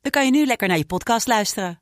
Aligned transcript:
dan 0.00 0.10
kan 0.10 0.24
je 0.24 0.30
nu 0.30 0.46
lekker 0.46 0.68
naar 0.68 0.76
je 0.76 0.86
podcast 0.86 1.26
luisteren. 1.26 1.80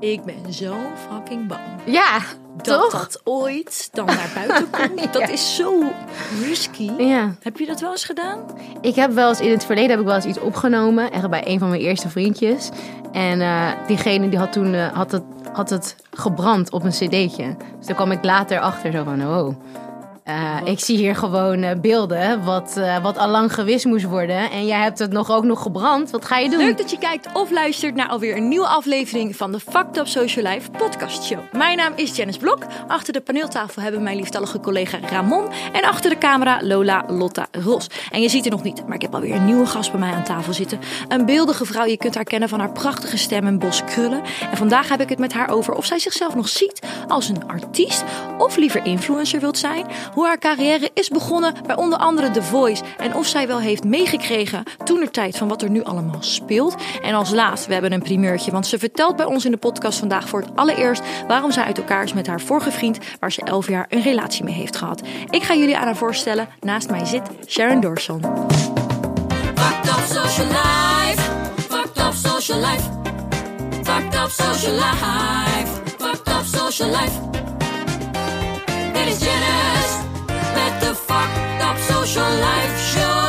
Ik 0.00 0.22
ben 0.24 0.52
zo 0.52 0.76
fucking 1.10 1.46
bang. 1.48 1.60
Ja, 1.84 2.18
Dat 2.56 2.64
toch? 2.64 2.90
dat 2.90 3.20
ooit 3.24 3.88
dan 3.92 4.06
naar 4.06 4.30
buiten 4.34 4.70
komt. 4.80 5.12
Dat 5.12 5.28
is 5.28 5.56
zo 5.56 5.82
risky. 6.40 6.90
Ja. 6.98 7.34
Heb 7.40 7.58
je 7.58 7.66
dat 7.66 7.80
wel 7.80 7.90
eens 7.90 8.04
gedaan? 8.04 8.44
Ik 8.80 8.94
heb 8.94 9.12
wel 9.12 9.28
eens 9.28 9.40
in 9.40 9.50
het 9.50 9.64
verleden 9.64 9.90
heb 9.90 9.98
ik 10.00 10.04
wel 10.06 10.14
eens 10.14 10.24
iets 10.24 10.40
opgenomen, 10.40 11.12
echt 11.12 11.30
bij 11.30 11.46
een 11.46 11.58
van 11.58 11.68
mijn 11.68 11.80
eerste 11.80 12.08
vriendjes. 12.08 12.68
En 13.12 13.40
eh, 13.40 13.70
diegene 13.86 14.28
die 14.28 14.38
had 14.38 14.52
toen 14.52 14.74
eh, 14.74 14.92
had 14.92 15.12
het, 15.12 15.22
had 15.52 15.70
het 15.70 15.96
gebrand 16.10 16.72
op 16.72 16.82
een 16.84 16.90
cd'tje. 16.90 17.56
Dus 17.78 17.86
daar 17.86 17.96
kwam 17.96 18.10
ik 18.10 18.24
later 18.24 18.60
achter 18.60 18.92
zo 18.92 19.04
van, 19.04 19.26
oh, 19.26 19.54
eh, 20.24 20.56
ik 20.64 20.80
zie 20.80 20.96
hier 20.96 21.16
gewoon 21.16 21.62
eh, 21.62 21.80
beelden 21.80 22.44
wat, 22.44 22.76
eh, 22.76 23.02
wat 23.02 23.18
al 23.18 23.28
lang 23.28 23.54
gewist 23.54 23.84
moest 23.84 24.04
worden. 24.04 24.50
En 24.50 24.66
jij 24.66 24.80
hebt 24.80 24.98
het 24.98 25.12
nog 25.12 25.30
ook 25.30 25.44
nog 25.44 25.62
gebrand. 25.62 26.10
Wat 26.10 26.24
ga 26.24 26.38
je 26.38 26.50
doen? 26.50 26.58
Leuk 26.58 26.78
dat 26.78 26.90
je 26.90 26.98
kijkt 26.98 27.28
of 27.32 27.50
luistert 27.50 27.94
naar 27.94 28.08
alweer 28.08 28.36
een 28.36 28.48
nieuwe 28.48 28.66
aflevering 28.66 29.36
van 29.36 29.52
de 29.52 29.60
Fucked 29.60 29.96
Up 29.96 30.06
Social 30.06 30.52
Life 30.52 30.70
podcast 30.70 31.24
show. 31.24 31.38
Mijn 31.52 31.76
naam 31.76 31.92
is 31.96 32.16
Janice 32.16 32.38
Blok. 32.38 32.66
Achter 32.86 33.12
de 33.12 33.20
paneeltafel 33.20 33.82
hebben 33.82 34.02
mijn 34.02 34.16
lieftallige 34.16 34.60
collega 34.60 34.98
Ramon. 35.10 35.48
En 35.72 35.82
achter 35.82 36.10
de 36.10 36.18
camera 36.18 36.58
Lola 36.62 37.04
Lotta 37.08 37.46
Ros. 37.50 37.86
En 38.10 38.20
je 38.20 38.28
ziet 38.28 38.44
het 38.44 38.52
nog 38.52 38.62
niet, 38.62 38.86
maar 38.86 38.94
ik 38.94 39.02
heb 39.02 39.14
alweer 39.14 39.34
een 39.34 39.44
nieuwe 39.44 39.66
gast 39.66 39.90
bij 39.90 40.00
mij 40.00 40.12
aan 40.12 40.24
tafel 40.24 40.52
zitten. 40.52 40.78
Een 41.08 41.26
beeldige 41.26 41.64
vrouw, 41.64 41.84
je 41.84 41.96
kunt 41.96 42.14
haar 42.14 42.24
kennen 42.24 42.48
van 42.48 42.58
haar 42.58 42.72
prachtige 42.72 43.16
stem 43.16 43.46
en 43.46 43.58
bos 43.58 43.84
krullen. 43.84 44.22
En 44.50 44.56
vandaag 44.56 44.88
heb 44.88 45.00
ik 45.00 45.08
het 45.08 45.18
met 45.18 45.32
haar 45.32 45.50
over 45.50 45.74
of 45.74 45.84
zij 45.84 45.98
zichzelf 45.98 46.34
nog 46.34 46.48
ziet 46.48 46.82
als 47.08 47.28
een 47.28 47.46
artiest 47.46 48.04
of 48.38 48.56
liever 48.56 48.84
influencer 48.84 49.40
wilt 49.40 49.58
zijn. 49.58 49.86
Hoe 50.12 50.26
haar 50.26 50.38
carrière 50.38 50.90
is 50.94 51.08
begonnen 51.08 51.54
bij 51.66 51.76
onder 51.76 51.98
andere 51.98 52.30
The 52.30 52.42
Voice. 52.42 52.82
En 52.98 53.14
of 53.14 53.26
zij 53.26 53.46
wel 53.46 53.60
heeft 53.60 53.84
meegekregen 53.84 54.62
toen 54.84 55.00
er 55.00 55.10
tijd 55.10 55.36
van 55.36 55.48
wat 55.48 55.62
er 55.62 55.70
nu 55.70 55.82
allemaal 55.84 56.22
speelt. 56.22 56.76
En 57.02 57.14
als 57.14 57.30
laatst, 57.30 57.66
we 57.66 57.72
hebben 57.72 57.92
een 57.92 58.02
primeurtje. 58.02 58.50
Want 58.50 58.66
ze 58.66 58.78
vertelt 58.78 59.16
bij 59.16 59.26
ons 59.26 59.44
in 59.44 59.50
de 59.50 59.56
podcast 59.56 59.98
vandaag 59.98 60.28
voor 60.28 60.40
het 60.40 60.50
allereerst 60.54 61.02
waarom 61.26 61.52
zij 61.52 61.64
uit 61.64 61.78
elkaar 61.78 62.04
is 62.04 62.12
met 62.12 62.26
haar 62.26 62.40
vorige 62.40 62.70
vriend. 62.70 62.98
Waar 63.20 63.32
ze 63.32 63.42
elf 63.42 63.68
jaar 63.68 63.86
een 63.88 64.02
relatie 64.02 64.44
mee 64.44 64.54
heeft 64.54 64.76
gehad. 64.76 65.02
Ik 65.30 65.42
ga 65.42 65.54
jullie 65.54 65.76
aan 65.76 65.84
haar 65.84 65.96
voorstellen. 65.96 66.48
Naast 66.60 66.90
mij 66.90 67.04
zit 67.04 67.22
Sharon 67.46 67.80
Dorson. 67.80 68.20
Social 70.06 70.46
life. 70.46 71.22
Social 72.12 72.60
life. 72.60 73.00
Social 76.44 76.90
life. 76.90 77.32
Fucked 81.22 81.62
Up 81.62 81.78
Social 81.78 82.30
Life 82.30 82.76
Show. 82.92 83.20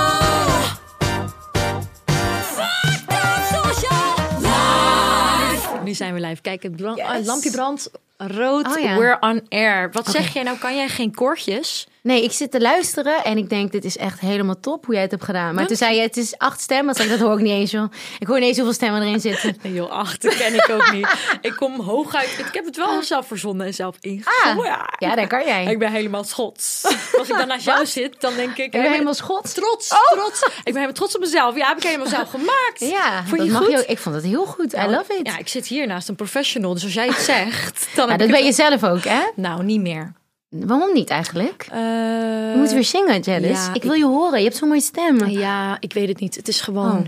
Fucked 2.56 3.12
Up 3.12 3.42
Social 3.54 4.40
Life. 4.42 5.84
Nu 5.84 5.94
zijn 5.94 6.14
we 6.14 6.20
live. 6.20 6.42
Kijk, 6.42 6.64
het 6.64 6.80
Yes. 6.96 7.26
lampje 7.26 7.52
brandt 7.52 7.92
rood. 8.28 8.68
Oh 8.68 8.80
ja. 8.80 8.96
We're 8.98 9.18
on 9.20 9.46
air. 9.50 9.92
Wat 9.92 10.08
zeg 10.08 10.34
jij 10.34 10.44
nou? 10.44 10.58
Kan 10.58 10.76
jij 10.76 10.88
geen 10.88 11.16
koortjes? 11.16 11.88
Nee, 12.04 12.24
ik 12.24 12.32
zit 12.32 12.52
te 12.52 12.62
luisteren 12.62 13.24
en 13.24 13.38
ik 13.38 13.50
denk, 13.50 13.72
dit 13.72 13.86
is 13.86 13.98
echt 13.98 14.20
helemaal 14.20 14.60
top 14.60 14.86
hoe 14.86 14.94
jij 14.94 15.04
het 15.04 15.12
hebt 15.12 15.24
gedaan. 15.24 15.56
Maar 15.56 15.68
toen 15.68 15.76
zei 15.76 15.96
je, 15.96 16.02
het 16.02 16.18
is 16.18 16.38
acht 16.38 16.62
stemmen. 16.62 16.96
Dat 17.10 17.20
hoor 17.20 17.34
ik 17.34 17.44
niet 17.44 17.52
eens, 17.52 17.72
joh. 17.72 17.92
Ik 18.20 18.28
hoor 18.28 18.40
niet 18.40 18.48
eens 18.48 18.58
hoeveel 18.58 18.74
stemmen 18.74 19.02
erin 19.02 19.20
zitten. 19.20 19.56
Nee 19.64 19.74
joh, 19.74 19.92
ach, 19.92 20.18
dat 20.18 20.36
ken 20.36 20.54
ik 20.54 20.70
ook 20.70 20.92
niet. 20.92 21.08
Ik 21.42 21.54
kom 21.56 21.80
hooguit... 21.80 22.30
Ik 22.38 22.54
heb 22.54 22.66
het 22.66 22.76
wel 22.76 23.04
zelf 23.04 23.28
verzonnen 23.28 23.66
en 23.66 23.74
zelf. 23.74 23.96
Ah, 24.24 24.66
ja, 24.98 25.16
daar 25.16 25.28
kan 25.28 25.46
jij. 25.46 25.66
Ik 25.66 25.80
ben 25.80 25.92
helemaal 25.92 26.24
schots. 26.24 26.84
Als 27.18 27.30
ik 27.30 27.38
dan 27.38 27.48
naast 27.48 27.66
jou 27.66 27.86
zit, 27.86 28.22
dan 28.22 28.36
denk 28.36 28.52
ik... 28.58 28.58
Ik 28.58 28.72
ben 28.72 28.92
helemaal 28.92 29.14
schots. 29.14 29.54
Trots, 29.54 29.88
trots. 30.14 30.44
Ik 30.44 30.64
ben 30.64 30.74
helemaal 30.74 30.94
trots 30.94 31.16
op 31.16 31.22
mezelf. 31.22 31.56
Ja, 31.56 31.68
heb 31.68 31.78
ik 31.78 31.84
helemaal 31.84 32.08
zelf 32.08 32.30
gemaakt. 32.30 32.80
Ja, 32.80 33.24
Vond 33.26 33.30
je 33.30 33.38
dat 33.38 33.40
het 33.40 33.52
mag 33.52 33.62
goed? 33.62 33.72
je 33.72 33.78
ook. 33.78 33.86
Ik 33.86 33.98
vond 33.98 34.16
het 34.16 34.24
heel 34.24 34.46
goed. 34.46 34.74
I 34.74 34.86
love 34.86 35.14
it. 35.14 35.28
Ja, 35.28 35.38
ik 35.38 35.48
zit 35.48 35.68
hier 35.68 35.88
naast 35.88 36.10
een 36.10 36.16
professional. 36.16 36.74
Dus 36.74 36.84
als 36.84 36.94
jij 36.94 37.08
het 37.08 37.22
zegt, 37.22 37.88
dan 37.96 38.13
Ja, 38.14 38.20
heb 38.20 38.30
dat 38.30 38.38
ben 38.38 38.46
je 38.46 38.54
zelf 38.54 38.84
ook, 38.84 39.04
hè? 39.04 39.22
Nou, 39.36 39.64
niet 39.64 39.82
meer. 39.82 40.14
Waarom 40.50 40.94
niet 40.94 41.10
eigenlijk? 41.10 41.68
Eh, 41.72 41.80
Je 41.80 42.54
moet 42.58 42.72
weer 42.72 42.84
zingen, 42.84 43.20
Janice. 43.22 43.48
ja, 43.54 43.74
ik 43.74 43.84
wil 43.84 43.94
je 43.94 44.06
horen. 44.06 44.38
Je 44.40 44.46
hebt 44.46 44.58
zo'n 44.58 44.68
mooie 44.68 44.82
stem. 44.82 45.26
Ja, 45.28 45.78
ik 45.80 45.94
weet 45.94 46.08
het 46.08 46.20
niet. 46.20 46.36
Het 46.36 46.48
is 46.48 46.62
gewoon... 46.62 46.98
Oh. 46.98 47.06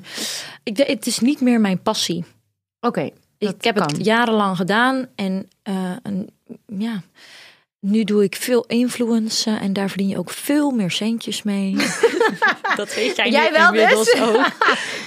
Ik, 0.63 0.77
het 0.77 1.05
is 1.07 1.19
niet 1.19 1.41
meer 1.41 1.59
mijn 1.61 1.81
passie. 1.81 2.25
Oké, 2.79 3.09
Ik 3.38 3.63
heb 3.63 3.75
kan. 3.75 3.88
het 3.88 4.05
jarenlang 4.05 4.57
gedaan 4.57 5.07
en, 5.15 5.49
eh, 5.63 5.91
en 6.03 6.27
ja, 6.77 7.01
nu 7.85 8.03
doe 8.03 8.23
ik 8.23 8.35
veel 8.35 8.63
influencen 8.68 9.59
en 9.59 9.73
daar 9.73 9.90
verdien 9.90 10.07
je 10.07 10.18
ook 10.18 10.29
veel 10.29 10.72
meer 10.72 10.91
centjes 10.91 11.44
mee. 11.44 11.75
dat 12.75 12.94
weet 12.96 13.16
jij, 13.16 13.29
Jij 13.29 13.51
wel 13.51 13.68
inmiddels 13.73 14.12
dus? 14.12 14.22
ook. 14.22 14.46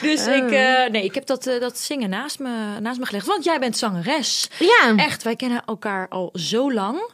Dus 0.02 0.26
Oh. 0.26 0.34
ik, 0.36 0.50
eh, 0.50 0.90
nee, 0.90 1.04
ik 1.04 1.14
heb 1.14 1.26
dat, 1.26 1.46
eh, 1.46 1.60
dat 1.60 1.78
zingen 1.78 2.10
naast 2.10 2.38
me, 2.38 2.80
naast 2.80 2.98
me 2.98 3.06
gelegd. 3.06 3.26
Want 3.26 3.44
jij 3.44 3.58
bent 3.58 3.76
zangeres. 3.76 4.50
Ja. 4.58 4.94
Echt, 4.96 5.22
wij 5.22 5.36
kennen 5.36 5.62
elkaar 5.66 6.08
al 6.08 6.30
zo 6.32 6.72
lang. 6.72 7.10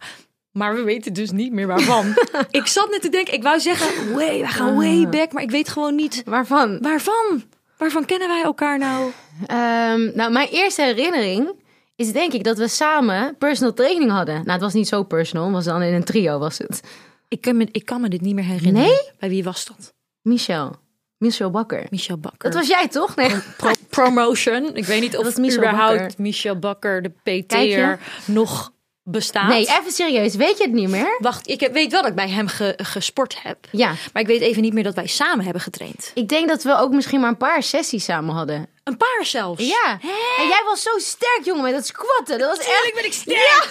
Maar 0.53 0.75
we 0.75 0.83
weten 0.83 1.13
dus 1.13 1.31
niet 1.31 1.53
meer 1.53 1.67
waarvan. 1.67 2.15
ik 2.51 2.67
zat 2.67 2.91
net 2.91 3.03
te 3.03 3.09
denken, 3.09 3.35
ik 3.35 3.43
wou 3.43 3.61
zeggen, 3.61 4.15
way, 4.15 4.41
we 4.41 4.47
gaan 4.47 4.69
Ah. 4.71 4.77
way 4.77 5.09
back. 5.09 5.33
Maar 5.33 5.43
ik 5.43 5.51
weet 5.51 5.69
gewoon 5.69 5.95
niet 5.95 6.23
Waarvan? 6.25 6.79
waarvan. 6.81 7.43
Waarvan 7.79 8.05
kennen 8.05 8.29
wij 8.29 8.43
elkaar 8.43 8.79
nou? 8.79 9.11
Ehm, 9.47 10.11
nou, 10.17 10.33
mijn 10.33 10.49
eerste 10.49 10.83
herinnering 10.83 11.49
is 11.97 12.13
denk 12.13 12.33
ik 12.33 12.45
dat 12.45 12.59
we 12.59 12.69
samen 12.69 13.37
personal 13.39 13.73
training 13.73 14.11
hadden. 14.11 14.35
Nou, 14.35 14.51
het 14.51 14.61
was 14.61 14.73
niet 14.73 14.89
zo 14.89 15.03
personal, 15.03 15.51
was 15.51 15.65
dan 15.65 15.83
in 15.83 15.95
een 15.95 16.05
trio 16.05 16.39
was 16.39 16.59
het. 16.59 16.81
Ik 17.29 17.41
kan 17.41 17.57
me, 17.57 17.69
ik 17.71 17.85
kan 17.85 18.01
me 18.01 18.09
dit 18.09 18.21
niet 18.21 18.35
meer 18.35 18.45
herinneren. 18.45 18.89
Nee? 18.89 19.11
Bij 19.19 19.29
wie 19.29 19.45
was 19.45 19.65
dat? 19.65 19.95
Michel. 20.23 20.77
Michel 21.19 21.51
Bakker. 21.51 21.87
Michel 21.91 22.19
Bakker. 22.19 22.51
Dat 22.51 22.55
was 22.55 22.69
jij 22.69 22.89
toch? 22.89 23.17
Nee. 23.17 23.31
Pro- 23.57 23.71
promotion. 23.89 24.77
Ik 24.77 24.85
weet 24.85 25.01
niet 25.01 25.17
of 25.17 25.25
was 25.25 25.35
Michel 25.35 25.57
überhaupt 25.59 25.99
Bakker. 25.99 26.15
Michel 26.23 26.59
Bakker, 26.59 27.03
de 27.03 27.11
PT'er, 27.43 27.99
nog 28.25 28.73
bestaat. 29.05 29.49
Nee, 29.49 29.67
even 29.67 29.93
serieus. 29.93 30.35
Weet 30.35 30.59
je 30.59 30.65
het 30.65 30.73
niet 30.73 30.89
meer? 30.89 31.17
Wacht, 31.21 31.49
ik 31.49 31.61
heb- 31.61 31.73
weet 31.73 31.91
wel 31.93 32.01
dat 32.01 32.11
ik 32.11 32.17
bij 32.17 32.29
hem 32.29 32.47
ge- 32.49 32.79
gesport 32.83 33.43
heb. 33.43 33.59
Ja. 33.71 33.93
Maar 34.13 34.23
ik 34.23 34.29
weet 34.29 34.41
even 34.41 34.63
niet 34.63 34.73
meer 34.73 34.83
dat 34.83 34.95
wij 34.95 35.07
samen 35.07 35.45
hebben 35.45 35.63
getraind. 35.63 36.11
Ik 36.15 36.29
denk 36.29 36.49
dat 36.49 36.63
we 36.63 36.77
ook 36.79 36.93
misschien 36.93 37.21
maar 37.21 37.29
een 37.29 37.37
paar 37.37 37.63
sessies 37.63 38.05
samen 38.05 38.35
hadden. 38.35 38.67
Een 38.85 38.97
paar 38.97 39.21
zelfs. 39.25 39.67
Ja. 39.67 39.99
En 40.39 40.47
jij 40.49 40.63
was 40.65 40.83
zo 40.83 40.91
sterk, 40.99 41.41
jongen, 41.45 41.63
met 41.63 41.73
dat 41.73 41.87
squatten. 41.87 42.39
Dat 42.39 42.49
was 42.49 42.59
echt... 42.59 42.69
Tuurlijk 42.69 42.95
ben 42.95 43.05
ik 43.05 43.13
sterk. 43.13 43.69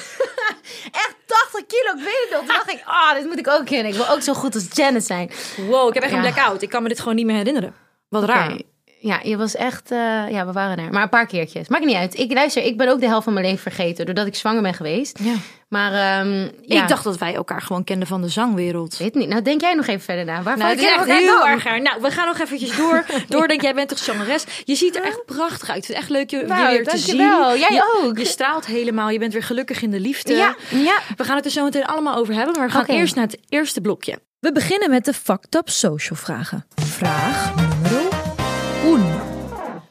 Echt 0.92 1.16
80 1.26 1.66
kilo, 1.68 1.92
ik 1.98 2.04
weet 2.04 2.22
het 2.22 2.30
nog. 2.32 2.40
Toen 2.40 2.48
dacht 2.48 2.72
ik, 2.72 2.82
ah, 2.86 3.14
dit 3.14 3.26
moet 3.26 3.40
ik 3.40 3.48
ook 3.48 3.66
kennen. 3.66 3.92
Ik 3.92 3.98
wil 3.98 4.10
ook 4.10 4.22
zo 4.22 4.34
goed 4.34 4.56
als 4.56 4.66
Janet 4.74 5.06
zijn. 5.06 5.32
Wow, 5.58 5.88
ik 5.88 5.94
heb 5.94 6.04
echt 6.04 6.12
Ja. 6.12 6.18
een 6.26 6.32
blackout. 6.34 6.62
Ik 6.62 6.70
kan 6.70 6.84
me 6.84 6.90
dit 6.90 7.00
gewoon 7.00 7.16
niet 7.16 7.26
meer 7.26 7.36
herinneren. 7.36 7.76
Wat 8.10 8.24
raar. 8.24 8.60
Ja, 9.06 9.20
je 9.24 9.38
was 9.38 9.56
echt... 9.56 9.92
eh, 9.92 9.98
ja, 10.30 10.46
we 10.46 10.52
waren 10.52 10.78
er. 10.86 10.92
Maar 10.92 11.04
een 11.04 11.10
paar 11.10 11.26
keertjes. 11.26 11.68
Maakt 11.68 11.86
niet 11.86 11.96
uit. 11.96 12.18
Ik 12.20 12.34
luister, 12.34 12.64
ik 12.64 12.78
ben 12.78 12.88
ook 12.90 13.00
de 13.00 13.08
helft 13.08 13.24
van 13.24 13.34
mijn 13.34 13.46
leven 13.46 13.62
vergeten. 13.62 14.06
Doordat 14.06 14.28
ik 14.28 14.36
zwanger 14.36 14.62
ben 14.62 14.74
geweest. 14.74 15.20
Ja. 15.24 15.34
Maar 15.70 15.92
ehm, 15.94 16.42
ja. 16.62 16.82
Ik 16.82 16.88
dacht 16.88 17.04
dat 17.04 17.18
wij 17.18 17.34
elkaar 17.36 17.62
gewoon 17.62 17.84
kenden 17.84 18.08
van 18.08 18.22
de 18.22 18.28
zangwereld. 18.28 18.98
Weet 18.98 19.14
niet. 19.14 19.28
Nou, 19.30 19.42
denk 19.42 19.62
jij 19.62 19.74
nog 19.74 19.88
even 19.88 20.02
verder 20.02 20.26
na. 20.26 20.34
Waarvan 20.42 20.58
Nou, 20.66 20.76
kennen 20.76 20.94
echt 21.00 21.20
heel 21.20 21.40
dan? 21.40 21.48
erg. 21.48 21.64
Nou, 21.64 22.02
we 22.02 22.12
gaan 22.12 22.28
nog 22.28 22.40
eventjes 22.40 22.78
door. 22.78 23.06
Doordenk, 23.30 23.62
jij 23.62 23.74
bent 23.74 23.90
toch 23.90 23.98
zangeres? 23.98 24.44
Je 24.64 24.76
ziet 24.76 24.96
er 24.96 25.04
echt 25.04 25.26
prachtig 25.26 25.70
uit. 25.70 25.82
Het 25.88 25.90
is 25.90 25.96
echt 25.96 26.10
leuk 26.10 26.30
je, 26.30 26.38
je 26.38 26.46
Nou, 26.46 26.68
weer 26.70 26.84
te 26.88 26.98
zien. 26.98 27.18
dankjewel. 27.18 27.58
Jij 27.58 27.72
je, 27.72 28.02
ook. 28.04 28.18
Je 28.18 28.26
straalt 28.26 28.66
helemaal. 28.66 29.10
Je 29.10 29.20
bent 29.20 29.34
weer 29.34 29.44
gelukkig 29.44 29.82
in 29.82 29.92
de 29.92 30.00
liefde. 30.00 30.34
Ja, 30.34 30.56
ja. 30.70 31.00
We 31.18 31.24
gaan 31.24 31.36
het 31.36 31.46
er 31.46 31.52
zo 31.52 31.64
meteen 31.64 31.86
allemaal 31.86 32.16
over 32.16 32.34
hebben. 32.34 32.56
Maar 32.58 32.68
we 32.68 32.74
gaan 32.74 32.86
eerst 32.86 33.16
naar 33.16 33.26
het 33.26 33.38
eerste 33.50 33.82
blokje. 33.82 34.20
We 34.40 34.52
beginnen 34.52 34.90
met 34.90 35.06
de 35.06 35.14
Fucked 35.14 35.56
Up 35.56 35.70
Social 35.70 36.20
vragen. 36.20 36.66
Vraag 36.76 37.56
nummer 37.56 37.64
1. 37.72 37.73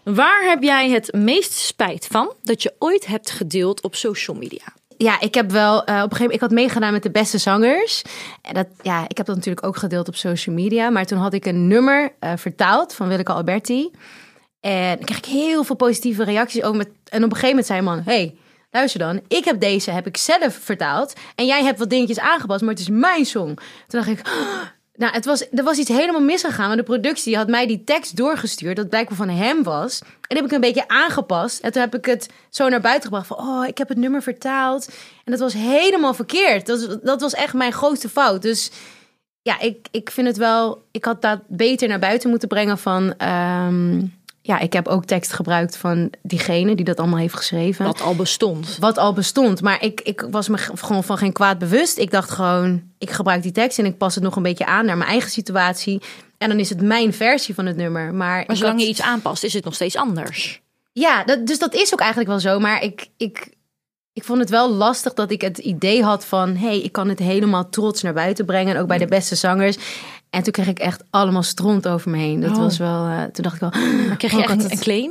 Waar 0.03 0.43
heb 0.49 0.63
jij 0.63 0.91
het 0.91 1.13
meest 1.13 1.53
spijt 1.53 2.07
van 2.07 2.33
dat 2.43 2.63
je 2.63 2.75
ooit 2.79 3.07
hebt 3.07 3.31
gedeeld 3.31 3.83
op 3.83 3.95
social 3.95 4.37
media? 4.37 4.65
Ja, 4.97 5.21
ik 5.21 5.35
heb 5.35 5.51
wel 5.51 5.73
eh, 5.73 5.79
op 5.79 5.87
een 5.87 5.95
gegeven 6.01 6.19
moment, 6.19 6.35
ik 6.35 6.41
had 6.41 6.51
meegedaan 6.51 6.93
met 6.93 7.03
de 7.03 7.11
beste 7.11 7.39
zangers. 7.39 8.03
En 8.43 8.55
dat, 8.55 8.67
ja, 8.83 9.05
ik 9.09 9.17
heb 9.17 9.27
dat 9.27 9.37
natuurlijk 9.37 9.67
ook 9.67 9.77
gedeeld 9.77 10.09
op 10.09 10.15
social 10.15 10.55
media. 10.55 10.91
Maar 10.91 11.07
toen 11.07 11.19
had 11.19 11.33
ik 11.33 11.47
een 11.47 11.67
nummer 11.67 12.13
eh, 12.19 12.33
vertaald 12.37 12.95
van 12.95 13.09
Willeke 13.09 13.33
Alberti. 13.33 13.91
En 14.61 14.97
dan 14.97 15.05
kreeg 15.05 15.19
ik 15.19 15.25
heel 15.25 15.65
veel 15.65 15.77
positieve 15.77 16.25
reacties 16.25 16.63
ook 16.63 16.75
met. 16.75 16.89
En 17.09 17.25
op 17.25 17.31
een 17.31 17.37
gegeven 17.37 17.49
moment 17.49 17.67
zei 17.67 17.81
man: 17.81 18.03
Hey, 18.05 18.37
luister 18.71 19.01
dan, 19.01 19.21
ik 19.29 19.45
heb 19.45 19.61
deze 19.61 19.91
heb 19.91 20.07
ik 20.07 20.17
zelf 20.17 20.59
vertaald. 20.61 21.13
En 21.35 21.47
jij 21.47 21.63
hebt 21.63 21.79
wat 21.79 21.91
dingetjes 21.91 22.19
aangepast, 22.19 22.61
maar 22.61 22.71
het 22.71 22.81
is 22.81 22.89
mijn 22.89 23.25
song. 23.25 23.55
Toen 23.87 24.01
dacht 24.01 24.09
ik. 24.09 24.27
"Oh, 24.27 24.63
Nou, 24.95 25.13
het 25.13 25.25
was, 25.25 25.49
er 25.51 25.65
was 25.65 25.79
iets 25.79 25.89
helemaal 25.89 26.21
misgegaan. 26.21 26.67
Want 26.67 26.79
de 26.79 26.85
productie 26.85 27.37
had 27.37 27.49
mij 27.49 27.67
die 27.67 27.85
tekst 27.85 28.17
doorgestuurd. 28.17 28.77
Dat 28.77 28.89
blijkbaar 28.89 29.17
van 29.17 29.29
hem 29.29 29.63
was. 29.63 30.03
En 30.29 30.37
heb 30.37 30.45
ik 30.45 30.53
een 30.53 30.61
beetje 30.61 30.89
aangepast. 30.89 31.61
En 31.61 31.73
toen 31.73 31.83
heb 31.83 31.95
ik 31.95 32.05
het 32.05 32.29
zo 32.51 32.69
naar 32.69 32.81
buiten 32.81 33.03
gebracht. 33.03 33.27
Van, 33.27 33.39
oh, 33.39 33.67
ik 33.67 33.79
heb 33.79 33.89
het 33.89 33.99
nummer 33.99 34.23
vertaald. 34.23 34.89
En 35.25 35.33
dat 35.33 35.41
was 35.41 35.53
helemaal 35.53 36.15
verkeerd. 36.15 36.67
Dat, 36.67 36.99
dat 37.03 37.21
was 37.21 37.35
echt 37.35 37.55
mijn 37.55 37.73
grootste 37.73 38.09
fout. 38.09 38.43
Dus 38.43 38.71
ja, 39.43 39.61
ik, 39.61 39.89
ik 39.91 40.11
vind 40.11 40.27
het 40.27 40.37
wel... 40.37 40.83
Ik 40.91 41.05
had 41.05 41.23
dat 41.23 41.41
beter 41.49 41.89
naar 41.89 41.99
buiten 41.99 42.31
moeten 42.31 42.49
brengen 42.49 42.79
van... 42.79 43.15
ehm, 43.17 44.01
ja, 44.43 44.59
ik 44.59 44.73
heb 44.73 44.89
ook 44.89 45.05
tekst 45.05 45.33
gebruikt 45.33 45.77
van 45.77 46.13
diegene 46.23 46.75
die 46.75 46.85
dat 46.85 46.99
allemaal 46.99 47.19
heeft 47.19 47.35
geschreven. 47.37 47.85
Wat 47.85 48.01
al 48.01 48.15
bestond. 48.17 48.77
Wat 48.81 48.99
al 48.99 49.13
bestond. 49.13 49.61
Maar 49.61 49.83
ik, 49.83 50.01
ik 50.01 50.27
was 50.31 50.49
me 50.49 50.59
gewoon 50.59 51.05
van 51.05 51.19
geen 51.19 51.33
kwaad 51.33 51.59
bewust. 51.59 51.99
Ik 51.99 52.11
dacht 52.11 52.31
gewoon, 52.31 52.83
ik 52.99 53.11
gebruik 53.11 53.43
die 53.43 53.53
tekst 53.53 53.79
en 53.79 53.85
ik 53.87 53.99
pas 53.99 54.15
het 54.15 54.25
nog 54.25 54.37
een 54.37 54.43
beetje 54.43 54.67
aan 54.67 54.85
naar 54.87 54.97
mijn 54.97 55.11
eigen 55.11 55.31
situatie. 55.31 56.01
En 56.39 56.49
dan 56.49 56.59
is 56.59 56.69
het 56.69 56.81
mijn 56.83 57.13
versie 57.15 57.55
van 57.55 57.67
het 57.67 57.77
nummer. 57.77 58.15
Maar, 58.15 58.45
Maar 58.47 58.57
zolang 58.57 58.75
had- 58.75 58.83
je 58.83 58.89
iets 58.89 59.03
aanpast, 59.03 59.45
is 59.45 59.53
het 59.53 59.65
nog 59.65 59.75
steeds 59.75 59.97
anders. 59.97 60.61
Ja, 60.93 61.25
dat, 61.25 61.47
dus 61.47 61.59
dat 61.59 61.75
is 61.75 61.93
ook 61.93 62.01
eigenlijk 62.01 62.31
wel 62.31 62.41
zo. 62.41 62.59
Maar 62.59 62.83
ik, 62.83 63.07
ik, 63.17 63.49
ik 64.13 64.25
vond 64.25 64.39
het 64.39 64.51
wel 64.51 64.71
lastig 64.71 65.15
dat 65.15 65.31
ik 65.31 65.41
het 65.41 65.59
idee 65.59 66.03
had 66.03 66.25
van... 66.25 66.57
hé, 66.57 66.67
hey, 66.67 66.81
ik 66.81 66.93
kan 66.93 67.09
het 67.09 67.19
helemaal 67.19 67.69
trots 67.69 68.03
naar 68.03 68.13
buiten 68.15 68.45
brengen. 68.47 68.77
Ook 68.77 68.87
bij 68.87 68.99
de 68.99 69.07
beste 69.07 69.35
zangers. 69.35 69.77
En 70.33 70.43
toen 70.43 70.53
kreeg 70.53 70.67
ik 70.67 70.79
echt 70.79 71.03
allemaal 71.11 71.43
stront 71.43 71.89
over 71.89 72.11
me 72.11 72.19
heen. 72.19 72.41
Dat 72.41 72.51
Oh. 72.51 72.57
was 72.57 72.79
wel... 72.79 73.07
eh, 73.07 73.23
toen 73.23 73.43
dacht 73.45 73.55
ik 73.55 73.61
wel... 73.61 73.71
Maar 74.09 74.17
kreeg 74.17 74.33
oh, 74.33 74.39
je 74.39 74.45
ik 74.45 74.51
echt 74.51 74.71
een 74.73 74.79
claim? 74.79 75.11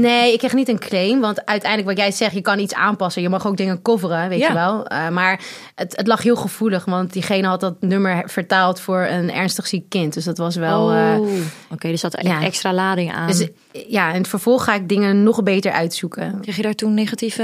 Nee, 0.00 0.32
ik 0.32 0.38
kreeg 0.38 0.52
niet 0.54 0.68
een 0.68 0.78
claim. 0.78 1.20
Want 1.20 1.46
uiteindelijk, 1.46 1.90
wat 1.90 1.98
jij 2.06 2.10
zegt, 2.16 2.34
je 2.34 2.40
kan 2.40 2.58
iets 2.58 2.74
aanpassen. 2.74 3.22
Je 3.22 3.28
mag 3.28 3.46
ook 3.46 3.56
dingen 3.56 3.82
coveren, 3.82 4.28
weet 4.28 4.38
Ja. 4.38 4.46
je 4.48 4.54
wel. 4.54 4.86
Eh, 4.86 5.08
maar 5.08 5.40
het, 5.74 5.96
het 5.96 6.06
lag 6.06 6.22
heel 6.22 6.36
gevoelig. 6.36 6.84
Want 6.84 7.12
diegene 7.12 7.46
had 7.46 7.60
dat 7.60 7.74
nummer 7.80 8.22
vertaald 8.26 8.80
voor 8.80 9.00
een 9.06 9.32
ernstig 9.32 9.66
ziek 9.66 9.88
kind. 9.88 10.14
Dus 10.14 10.24
dat 10.24 10.38
was 10.38 10.56
wel... 10.56 10.86
Oh. 10.86 11.28
Oké, 11.72 11.88
dus 11.88 12.00
dat 12.00 12.16
ja. 12.22 12.42
extra 12.42 12.72
lading 12.72 13.12
aan. 13.12 13.26
dus 13.26 13.46
ja, 13.88 14.08
in 14.12 14.18
het 14.18 14.28
vervolg 14.28 14.64
ga 14.64 14.74
ik 14.74 14.88
dingen 14.88 15.22
nog 15.22 15.42
beter 15.42 15.72
uitzoeken. 15.72 16.38
Kreeg 16.40 16.56
je 16.56 16.62
daar 16.62 16.74
toen 16.74 16.94
negatieve... 16.94 17.42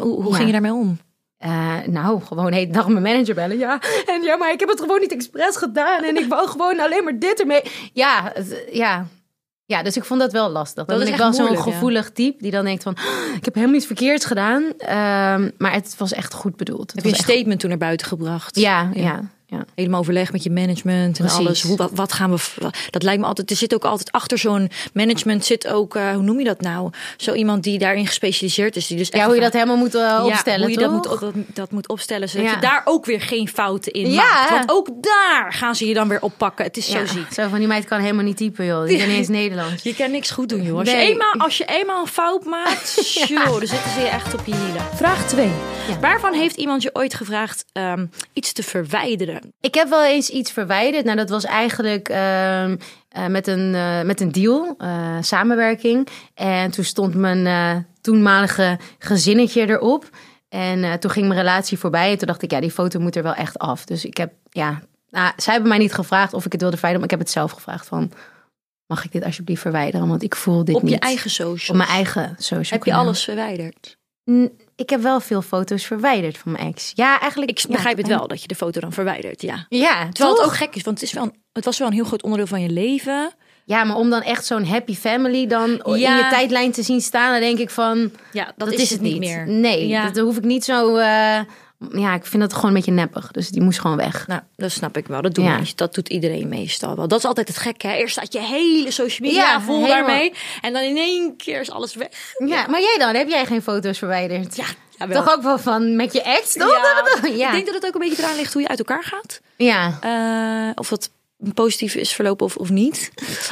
Hoe, 0.00 0.22
hoe 0.22 0.28
Ja. 0.30 0.34
ging 0.34 0.46
je 0.46 0.52
daarmee 0.52 0.72
om? 0.72 0.98
Eh, 1.44 1.76
nou, 1.86 2.20
gewoon 2.22 2.52
heet 2.52 2.74
dag 2.74 2.88
mijn 2.88 3.02
manager 3.02 3.34
bellen. 3.34 3.58
Ja, 3.58 3.80
en 4.06 4.22
ja, 4.22 4.36
maar 4.36 4.52
ik 4.52 4.60
heb 4.60 4.68
het 4.68 4.80
gewoon 4.80 5.00
niet 5.00 5.12
expres 5.12 5.56
gedaan. 5.56 6.02
En 6.04 6.16
ik 6.16 6.28
wou 6.28 6.48
gewoon 6.48 6.80
alleen 6.80 7.04
maar 7.04 7.18
dit 7.18 7.40
ermee. 7.40 7.60
Ja, 7.92 8.32
ja. 8.72 9.06
Ja, 9.66 9.82
dus 9.82 9.96
ik 9.96 10.04
vond 10.04 10.20
dat 10.20 10.32
wel 10.32 10.50
lastig. 10.50 10.84
Dan 10.84 10.86
Dat 10.86 10.96
ben 10.98 11.06
is 11.06 11.12
ik 11.12 11.20
wel 11.20 11.32
zo'n 11.32 11.52
ja. 11.52 11.60
gevoelig 11.60 12.10
type 12.10 12.42
die 12.42 12.50
dan 12.50 12.64
denkt 12.64 12.82
van... 12.82 12.92
"Oh, 12.96 13.34
ik 13.36 13.44
heb 13.44 13.54
helemaal 13.54 13.76
iets 13.76 13.86
verkeerds 13.86 14.24
gedaan. 14.24 14.62
Ehm, 14.78 15.50
maar 15.58 15.72
het 15.72 15.94
was 15.98 16.12
echt 16.12 16.34
goed 16.34 16.56
bedoeld. 16.56 16.80
Het 16.92 16.94
Heb 16.94 17.04
je 17.04 17.08
een 17.10 17.16
echt- 17.16 17.28
statement 17.30 17.60
toen 17.60 17.68
naar 17.68 17.78
buiten 17.78 18.06
gebracht? 18.06 18.56
Ja, 18.56 18.90
ja, 18.94 19.02
ja. 19.02 19.20
Helemaal 19.74 20.00
overleg 20.00 20.32
met 20.32 20.42
je 20.42 20.50
management 20.50 21.18
en 21.18 21.24
Precies. 21.24 21.38
alles. 21.38 21.62
Hoe, 21.62 21.76
wat, 21.76 21.90
wat 21.94 22.12
gaan 22.12 22.30
we. 22.30 22.70
Dat 22.90 23.02
lijkt 23.02 23.20
me 23.20 23.26
altijd. 23.26 23.50
Er 23.50 23.56
zit 23.56 23.74
ook 23.74 23.84
altijd 23.84 24.12
achter 24.12 24.38
zo'n 24.38 24.70
management 24.92 25.44
zit 25.44 25.66
ook. 25.68 25.96
eh, 25.96 26.10
hoe 26.12 26.22
noem 26.22 26.38
je 26.38 26.44
dat 26.44 26.60
nou? 26.60 26.90
Zo 27.16 27.32
iemand 27.32 27.62
die 27.62 27.78
daarin 27.78 28.06
gespecialiseerd 28.06 28.76
is. 28.76 28.86
Die 28.86 28.96
dus 28.96 29.08
Ja, 29.08 29.14
echt 29.14 29.24
hoe 29.26 29.34
je 29.34 29.40
dat 29.40 29.52
helemaal 29.52 29.76
moet 29.76 29.94
eh, 29.94 30.22
opstellen, 30.26 30.60
hoe 30.60 30.70
je 30.70 30.76
dat 30.78 30.90
moet, 30.90 31.04
dat, 31.20 31.32
dat 31.54 31.70
moet 31.70 31.88
opstellen. 31.88 32.28
Zodat 32.28 32.46
Ja. 32.46 32.54
je 32.54 32.60
daar 32.60 32.82
ook 32.84 33.04
weer 33.04 33.20
geen 33.20 33.48
fouten 33.48 33.92
in 33.92 34.10
Ja. 34.10 34.22
maakt. 34.24 34.50
Want 34.50 34.70
ook 34.70 34.88
daar 35.00 35.52
gaan 35.52 35.74
ze 35.74 35.86
je 35.86 35.94
dan 35.94 36.08
weer 36.08 36.22
oppakken. 36.22 36.64
Het 36.64 36.76
is 36.76 36.86
Ja, 36.86 37.06
zo 37.06 37.12
ziek. 37.14 37.32
Zo 37.32 37.48
van, 37.48 37.58
die 37.58 37.68
meid 37.68 37.84
kan 37.84 38.00
helemaal 38.00 38.24
niet 38.24 38.36
typen, 38.36 38.64
joh. 38.64 38.86
Die 38.86 38.98
kan 38.98 39.08
niet 39.08 39.16
eens 39.16 39.28
Nederlands. 39.28 39.82
Je 39.82 39.94
kan 39.94 40.10
niks 40.10 40.30
goed 40.30 40.48
doen, 40.48 40.62
joh. 40.62 40.78
Als, 40.78 40.88
je, 40.90 40.94
Nee. 40.96 41.10
eenmaal, 41.10 41.32
als 41.38 41.56
je 41.56 41.64
eenmaal 41.64 42.00
een 42.00 42.06
fout 42.06 42.44
maakt, 42.44 42.94
joh, 43.28 43.44
dan 43.44 43.66
zitten 43.66 43.90
ze 43.90 44.00
je 44.00 44.08
echt 44.08 44.34
op 44.34 44.46
je 44.46 44.54
hielen. 44.54 44.82
Vraag 44.94 45.26
2. 45.26 45.50
Waarvan 46.00 46.32
heeft 46.32 46.56
iemand 46.56 46.82
je 46.82 46.90
ooit 46.92 47.14
gevraagd 47.14 47.64
ehm, 47.72 48.06
iets 48.32 48.52
te 48.52 48.62
verwijderen? 48.62 49.43
Ik 49.60 49.74
heb 49.74 49.88
wel 49.88 50.04
eens 50.04 50.28
iets 50.28 50.50
verwijderd. 50.52 51.04
Nou, 51.04 51.16
dat 51.16 51.28
was 51.28 51.44
eigenlijk 51.44 52.08
ehm, 52.08 52.76
eh, 53.08 53.26
met, 53.26 53.46
een, 53.46 53.74
eh, 53.74 54.02
met 54.02 54.20
een 54.20 54.32
deal, 54.32 54.74
eh, 54.78 55.16
samenwerking. 55.20 56.08
En 56.34 56.70
toen 56.70 56.84
stond 56.84 57.14
mijn 57.14 57.86
toenmalige 58.00 58.78
gezinnetje 58.98 59.68
erop. 59.68 60.08
En 60.48 61.00
toen 61.00 61.10
ging 61.10 61.26
mijn 61.26 61.40
relatie 61.40 61.78
voorbij. 61.78 62.10
En 62.10 62.18
toen 62.18 62.26
dacht 62.26 62.42
ik, 62.42 62.50
ja, 62.50 62.60
die 62.60 62.70
foto 62.70 63.00
moet 63.00 63.16
er 63.16 63.22
wel 63.22 63.34
echt 63.34 63.58
af. 63.58 63.84
Dus 63.84 64.04
ik 64.04 64.16
heb, 64.16 64.32
ja... 64.50 64.82
Nou, 65.10 65.32
zij 65.36 65.52
hebben 65.52 65.70
mij 65.70 65.80
niet 65.80 65.94
gevraagd 65.94 66.32
of 66.32 66.44
ik 66.44 66.52
het 66.52 66.60
wilde 66.60 66.76
verwijderen. 66.76 67.06
Maar 67.06 67.14
ik 67.14 67.18
heb 67.18 67.26
het 67.26 67.30
zelf 67.30 67.50
gevraagd 67.52 67.86
van... 67.86 68.12
Mag 68.86 69.04
ik 69.04 69.12
dit 69.12 69.24
alsjeblieft 69.24 69.60
verwijderen? 69.60 70.08
Want 70.08 70.22
ik 70.22 70.36
voel 70.36 70.64
dit 70.64 70.74
Op 70.74 70.82
niet. 70.82 70.90
je 70.90 70.98
eigen 70.98 71.30
social. 71.30 71.78
Op 71.78 71.84
mijn 71.84 71.96
eigen 71.96 72.36
social 72.38 72.78
Heb 72.78 72.86
je 72.86 72.94
alles 72.94 73.24
verwijderd? 73.24 73.96
Ik 74.76 74.90
heb 74.90 75.00
wel 75.00 75.20
veel 75.20 75.42
foto's 75.42 75.84
verwijderd 75.86 76.38
van 76.38 76.52
mijn 76.52 76.66
ex. 76.66 76.92
Ja, 76.94 77.20
eigenlijk... 77.20 77.50
Ik 77.50 77.58
ja, 77.58 77.68
begrijp 77.68 77.96
het 77.96 78.06
wel 78.08 78.28
dat 78.28 78.42
je 78.42 78.48
de 78.48 78.54
foto 78.54 78.80
dan 78.80 78.92
verwijdert, 78.92 79.42
ja. 79.42 79.66
Ja, 79.68 80.08
Terwijl 80.08 80.36
het 80.36 80.44
ook 80.46 80.54
gek 80.54 80.74
is, 80.74 80.82
want 80.82 81.00
het, 81.00 81.08
is 81.08 81.14
wel 81.14 81.22
een, 81.24 81.34
het 81.52 81.64
was 81.64 81.78
wel 81.78 81.88
een 81.88 81.94
heel 81.94 82.04
groot 82.04 82.22
onderdeel 82.22 82.46
van 82.46 82.60
je 82.62 82.70
leven. 82.70 83.32
Ja, 83.66 83.84
maar 83.84 83.96
om 83.96 84.10
dan 84.10 84.22
echt 84.22 84.46
zo'n 84.46 84.64
happy 84.66 84.94
family 84.94 85.46
dan 85.46 85.70
in 85.84 85.98
je 85.98 86.26
tijdlijn 86.30 86.72
te 86.72 86.82
zien 86.82 87.00
staan, 87.00 87.32
dan 87.32 87.40
denk 87.40 87.58
ik 87.58 87.70
van, 87.70 88.10
Ja, 88.32 88.52
dat, 88.56 88.72
is, 88.72 88.90
het 88.90 89.00
niet 89.00 89.18
meer. 89.18 89.48
Nee, 89.48 89.88
Ja. 89.88 90.10
dat 90.10 90.24
hoef 90.24 90.36
ik 90.36 90.44
niet 90.44 90.64
zo. 90.64 90.96
eh, 90.96 91.40
ja, 91.92 92.14
ik 92.14 92.26
vind 92.26 92.42
dat 92.42 92.52
gewoon 92.52 92.70
een 92.70 92.76
beetje 92.76 92.92
neppig. 92.92 93.30
Dus 93.30 93.48
die 93.48 93.62
moest 93.62 93.80
gewoon 93.80 93.96
weg. 93.96 94.26
Nou, 94.26 94.40
dat 94.56 94.70
snap 94.70 94.96
ik 94.96 95.06
wel. 95.06 95.22
Dat, 95.22 95.36
Ja. 95.36 95.42
mensen. 95.56 95.76
dat 95.76 95.94
doet 95.94 96.08
iedereen 96.08 96.48
meestal 96.48 96.96
wel. 96.96 97.08
Dat 97.08 97.18
is 97.18 97.24
altijd 97.24 97.48
het 97.48 97.56
gekke. 97.56 97.86
Hè? 97.86 97.94
Eerst 97.94 98.12
staat 98.16 98.32
je 98.32 98.40
hele 98.40 98.90
social 98.90 99.28
media 99.28 99.42
Ja, 99.50 99.60
vol 99.60 99.74
helemaal. 99.84 99.96
daarmee. 100.06 100.32
En 100.60 100.72
dan 100.72 100.82
in 100.82 100.96
één 100.96 101.36
keer 101.36 101.60
is 101.60 101.70
alles 101.70 101.94
weg. 101.94 102.08
Ja, 102.46 102.66
maar 102.66 102.80
jij 102.80 102.96
dan? 102.98 103.14
Heb 103.14 103.28
jij 103.28 103.46
geen 103.46 103.62
foto's 103.62 103.98
verwijderd? 103.98 104.56
Ja, 104.56 104.64
jawel. 104.98 105.22
Toch 105.24 105.34
ook 105.34 105.42
wel 105.42 105.58
van 105.58 105.96
met 105.96 106.12
je 106.12 106.22
ex, 106.22 106.52
toch? 106.52 106.70
Ja. 106.70 107.28
Ja. 107.28 107.46
Ik 107.46 107.52
denk 107.52 107.66
dat 107.66 107.74
het 107.74 107.86
ook 107.86 107.94
een 107.94 108.08
beetje 108.08 108.22
eraan 108.22 108.36
ligt 108.36 108.52
hoe 108.52 108.62
je 108.62 108.68
uit 108.68 108.78
elkaar 108.78 109.04
gaat. 109.04 109.40
ja. 109.56 109.98
Eh, 110.00 110.70
of 110.74 110.88
dat 110.88 111.10
positief 111.52 111.94
is 111.94 112.12
verlopen 112.12 112.46
of, 112.46 112.56
of 112.56 112.70
niet. 112.70 113.10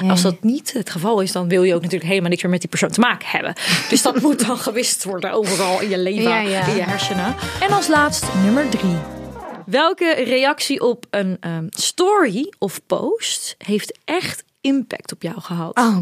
Als 0.08 0.22
dat 0.22 0.42
niet 0.42 0.72
het 0.72 0.90
geval 0.90 1.20
is, 1.20 1.32
dan 1.32 1.48
wil 1.48 1.62
je 1.62 1.74
ook 1.74 1.82
natuurlijk 1.82 2.10
helemaal 2.10 2.30
niks 2.30 2.42
meer 2.42 2.50
met 2.50 2.60
die 2.60 2.70
persoon 2.70 2.90
te 2.90 3.00
maken 3.00 3.28
hebben. 3.28 3.54
Dus 3.88 4.02
dat 4.02 4.20
moet 4.22 4.46
dan 4.46 4.58
gewist 4.58 5.04
worden 5.04 5.32
overal 5.32 5.80
in 5.80 5.88
je 5.88 5.98
leven, 5.98 6.22
Ja, 6.22 6.40
ja. 6.40 6.66
in 6.66 6.76
je 6.76 6.82
hersenen. 6.82 7.34
En 7.60 7.70
als 7.70 7.88
laatst 7.88 8.26
nummer 8.42 8.68
drie. 8.68 8.96
Welke 9.66 10.14
reactie 10.24 10.80
op 10.80 11.06
een 11.10 11.36
ehm, 11.40 11.66
story 11.70 12.52
of 12.58 12.80
post 12.86 13.54
heeft 13.58 13.98
echt 14.04 14.44
impact 14.62 15.12
op 15.12 15.22
jou 15.22 15.40
gehad? 15.40 15.76
Oh, 15.78 15.96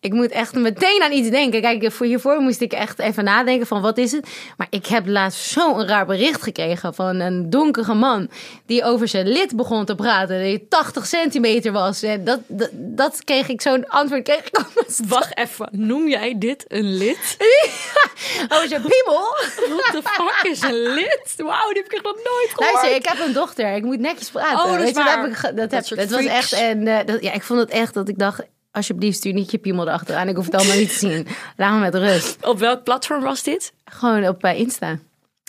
ik 0.00 0.12
moet 0.12 0.30
echt 0.30 0.54
meteen 0.54 1.02
aan 1.02 1.12
iets 1.12 1.30
denken. 1.30 1.60
Kijk, 1.60 1.92
voor 1.92 2.06
hiervoor 2.06 2.40
moest 2.40 2.60
ik 2.60 2.72
echt 2.72 2.98
even 2.98 3.24
nadenken 3.24 3.66
van 3.66 3.82
wat 3.82 3.98
is 3.98 4.12
het. 4.12 4.28
Maar 4.56 4.66
ik 4.70 4.86
heb 4.86 5.06
laatst 5.06 5.50
zo'n 5.50 5.86
raar 5.86 6.06
bericht 6.06 6.42
gekregen 6.42 6.94
van 6.94 7.20
een 7.20 7.50
donkere 7.50 7.94
man 7.94 8.28
die 8.66 8.84
over 8.84 9.08
zijn 9.08 9.28
lid 9.28 9.56
begon 9.56 9.84
te 9.84 9.94
praten. 9.94 10.42
Die 10.42 10.68
80 10.68 11.06
centimeter 11.06 11.72
was. 11.72 12.02
En 12.02 12.24
dat, 12.24 12.40
dat, 12.46 12.70
dat 12.72 13.24
kreeg 13.24 13.48
ik 13.48 13.60
zo'n 13.60 13.88
antwoord. 13.88 14.22
Kreeg 14.22 14.38
ik 14.44 14.58
Wacht 15.08 15.38
even, 15.38 15.68
noem 15.72 16.08
jij 16.08 16.34
dit 16.38 16.64
een 16.68 16.96
lid? 16.96 17.36
over 18.48 18.68
zijn 18.68 18.82
piemel. 18.82 19.20
What 19.68 19.90
the 19.92 20.02
fuck 20.02 20.50
is 20.50 20.62
een 20.62 20.94
lid? 20.94 21.34
Wauw, 21.36 21.72
die 21.72 21.82
heb 21.82 21.92
ik 21.92 22.02
nog 22.02 22.14
nooit 22.14 22.50
gehoord. 22.54 22.72
Luister, 22.74 22.94
ik 22.94 23.06
heb 23.06 23.26
een 23.26 23.32
dochter. 23.32 23.74
Ik 23.74 23.82
moet 23.82 23.98
netjes 23.98 24.30
praten. 24.30 24.58
Oh, 24.58 24.64
dat 24.64 24.74
is 24.74 24.80
Weet 24.80 24.94
je, 24.96 25.02
waar. 25.02 25.22
heb 25.22 25.30
ik 25.32 25.42
dat, 25.42 25.56
Dat 25.70 25.88
heb, 25.88 25.98
dat 25.98 26.10
was 26.10 26.24
echt. 26.24 26.52
En 26.52 26.86
eh, 26.86 27.06
dat, 27.06 27.22
ja, 27.22 27.32
ik 27.32 27.42
vond 27.42 27.60
het 27.60 27.70
echt 27.70 27.94
dat 28.00 28.08
ik 28.08 28.18
dacht. 28.18 28.42
Alsjeblieft, 28.72 29.16
stuur 29.16 29.32
niet 29.32 29.50
je 29.50 29.58
piemel 29.58 29.86
erachteraan. 29.88 30.28
Ik 30.28 30.36
hoef 30.36 30.44
het 30.44 30.54
allemaal 30.54 30.76
niet 30.76 30.88
te 30.88 30.98
zien. 30.98 31.26
Laat 31.56 31.72
me 31.72 31.78
met 31.78 31.94
rust. 31.94 32.46
Op 32.46 32.58
welk 32.58 32.84
platform 32.84 33.22
was 33.22 33.42
dit? 33.42 33.72
Gewoon 33.84 34.28
op 34.28 34.44
eh, 34.44 34.58
Insta. 34.58 34.98